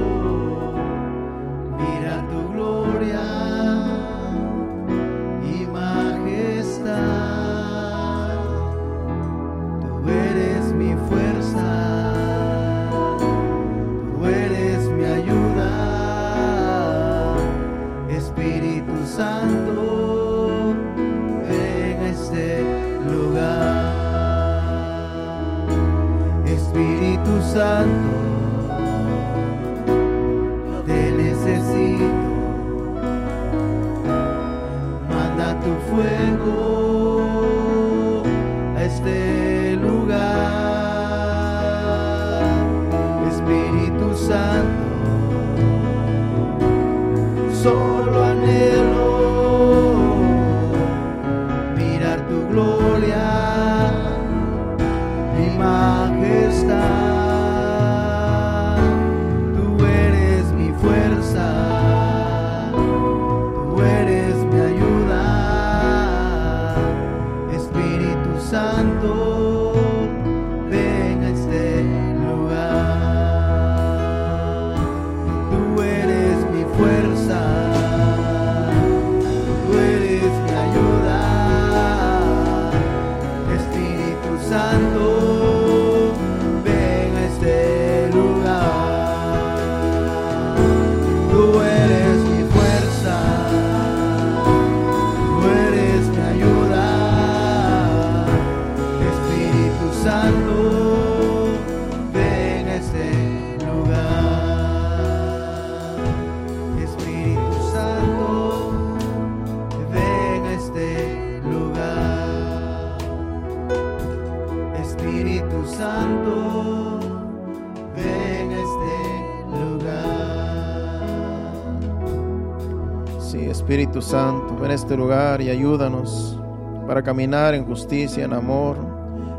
Espíritu 123.72 124.02
Santo, 124.02 124.54
ven 124.60 124.70
a 124.70 124.74
este 124.74 124.94
lugar 124.94 125.40
y 125.40 125.48
ayúdanos 125.48 126.38
para 126.86 127.02
caminar 127.02 127.54
en 127.54 127.64
justicia, 127.64 128.22
en 128.22 128.34
amor, 128.34 128.76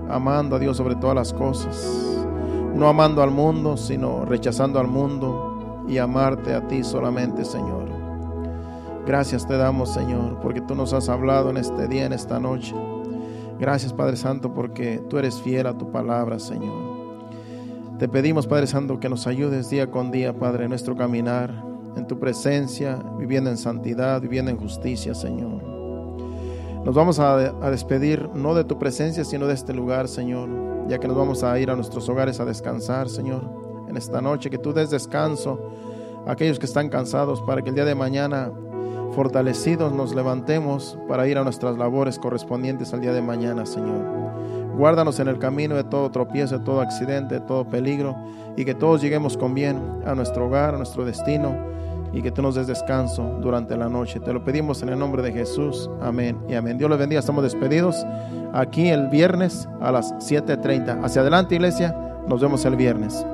amando 0.09 0.55
a 0.55 0.59
Dios 0.59 0.75
sobre 0.75 0.95
todas 0.95 1.15
las 1.15 1.31
cosas. 1.31 2.17
No 2.73 2.87
amando 2.87 3.21
al 3.21 3.29
mundo, 3.29 3.77
sino 3.77 4.25
rechazando 4.25 4.79
al 4.79 4.87
mundo 4.87 5.85
y 5.87 5.99
amarte 5.99 6.55
a 6.55 6.67
ti 6.67 6.83
solamente, 6.83 7.45
Señor. 7.45 7.89
Gracias 9.05 9.45
te 9.45 9.55
damos, 9.55 9.93
Señor, 9.93 10.39
porque 10.41 10.61
tú 10.61 10.73
nos 10.73 10.93
has 10.93 11.09
hablado 11.09 11.51
en 11.51 11.57
este 11.57 11.87
día, 11.87 12.07
en 12.07 12.13
esta 12.13 12.39
noche. 12.39 12.73
Gracias, 13.59 13.93
Padre 13.93 14.17
Santo, 14.17 14.51
porque 14.51 14.99
tú 15.11 15.19
eres 15.19 15.39
fiel 15.43 15.67
a 15.67 15.77
tu 15.77 15.91
palabra, 15.91 16.39
Señor. 16.39 16.73
Te 17.99 18.09
pedimos, 18.09 18.47
Padre 18.47 18.65
Santo, 18.65 18.99
que 18.99 19.09
nos 19.09 19.27
ayudes 19.27 19.69
día 19.69 19.91
con 19.91 20.09
día, 20.09 20.33
Padre, 20.33 20.63
en 20.63 20.69
nuestro 20.69 20.95
caminar, 20.95 21.72
en 21.95 22.07
tu 22.07 22.19
presencia, 22.19 22.95
viviendo 23.17 23.49
en 23.49 23.57
santidad, 23.57 24.21
viviendo 24.21 24.51
en 24.51 24.57
justicia, 24.57 25.13
Señor. 25.13 25.61
Nos 26.83 26.95
vamos 26.95 27.19
a, 27.19 27.35
a, 27.35 27.71
despedir 27.71 28.29
no 28.33 28.53
de 28.53 28.65
tu 28.65 28.77
presencia, 28.77 29.23
sino 29.23 29.47
de 29.47 29.53
este 29.53 29.73
lugar, 29.73 30.07
Señor, 30.07 30.49
ya 30.89 30.99
que 30.99 31.07
nos 31.07 31.15
vamos 31.15 31.43
a 31.43 31.57
ir 31.59 31.69
a 31.69 31.75
nuestros 31.75 32.09
hogares 32.09 32.39
a 32.39 32.45
descansar, 32.45 33.09
Señor, 33.09 33.43
en 33.87 33.95
esta 33.95 34.21
noche, 34.21 34.49
que 34.49 34.57
tú 34.57 34.73
des 34.73 34.89
descanso 34.89 35.59
a 36.25 36.31
aquellos 36.33 36.59
que 36.59 36.65
están 36.65 36.89
cansados 36.89 37.41
para 37.41 37.61
que 37.61 37.69
el 37.69 37.75
día 37.75 37.85
de 37.85 37.95
mañana, 37.95 38.51
fortalecidos, 39.13 39.93
nos 39.93 40.13
levantemos 40.13 40.97
para 41.07 41.27
ir 41.27 41.37
a 41.37 41.43
nuestras 41.43 41.77
labores 41.77 42.19
correspondientes 42.19 42.93
al 42.93 43.01
día 43.01 43.13
de 43.13 43.21
mañana, 43.21 43.65
Señor. 43.65 44.23
Guárdanos 44.77 45.19
en 45.19 45.27
el 45.27 45.39
camino 45.39 45.75
de 45.75 45.83
todo 45.83 46.09
tropiezo, 46.09 46.57
de 46.57 46.65
todo 46.65 46.81
accidente, 46.81 47.35
de 47.35 47.41
todo 47.41 47.65
peligro, 47.65 48.15
y 48.57 48.65
que 48.65 48.73
todos 48.73 49.01
lleguemos 49.01 49.37
con 49.37 49.53
bien 49.53 49.79
a 50.05 50.15
nuestro 50.15 50.47
hogar, 50.47 50.75
a 50.75 50.77
nuestro 50.77 51.05
destino, 51.05 51.55
y 52.11 52.21
que 52.21 52.31
tú 52.31 52.41
nos 52.41 52.55
des 52.55 52.67
descanso 52.67 53.23
durante 53.41 53.75
la 53.75 53.89
noche. 53.89 54.19
Te 54.19 54.31
lo 54.31 54.43
pedimos 54.43 54.83
en 54.83 54.89
el 54.89 54.99
nombre 54.99 55.23
de 55.23 55.31
Jesús. 55.31 55.89
Amén 56.01 56.37
y 56.47 56.53
amén. 56.53 56.77
Dios 56.77 56.89
les 56.89 56.99
bendiga. 56.99 57.19
Estamos 57.19 57.43
despedidos 57.43 58.05
aquí 58.53 58.89
el 58.89 59.07
viernes 59.07 59.67
a 59.81 59.91
las 59.91 60.13
7.30. 60.15 61.03
Hacia 61.03 61.21
adelante, 61.21 61.55
iglesia. 61.55 61.95
Nos 62.27 62.39
vemos 62.39 62.65
el 62.65 62.75
viernes. 62.75 63.25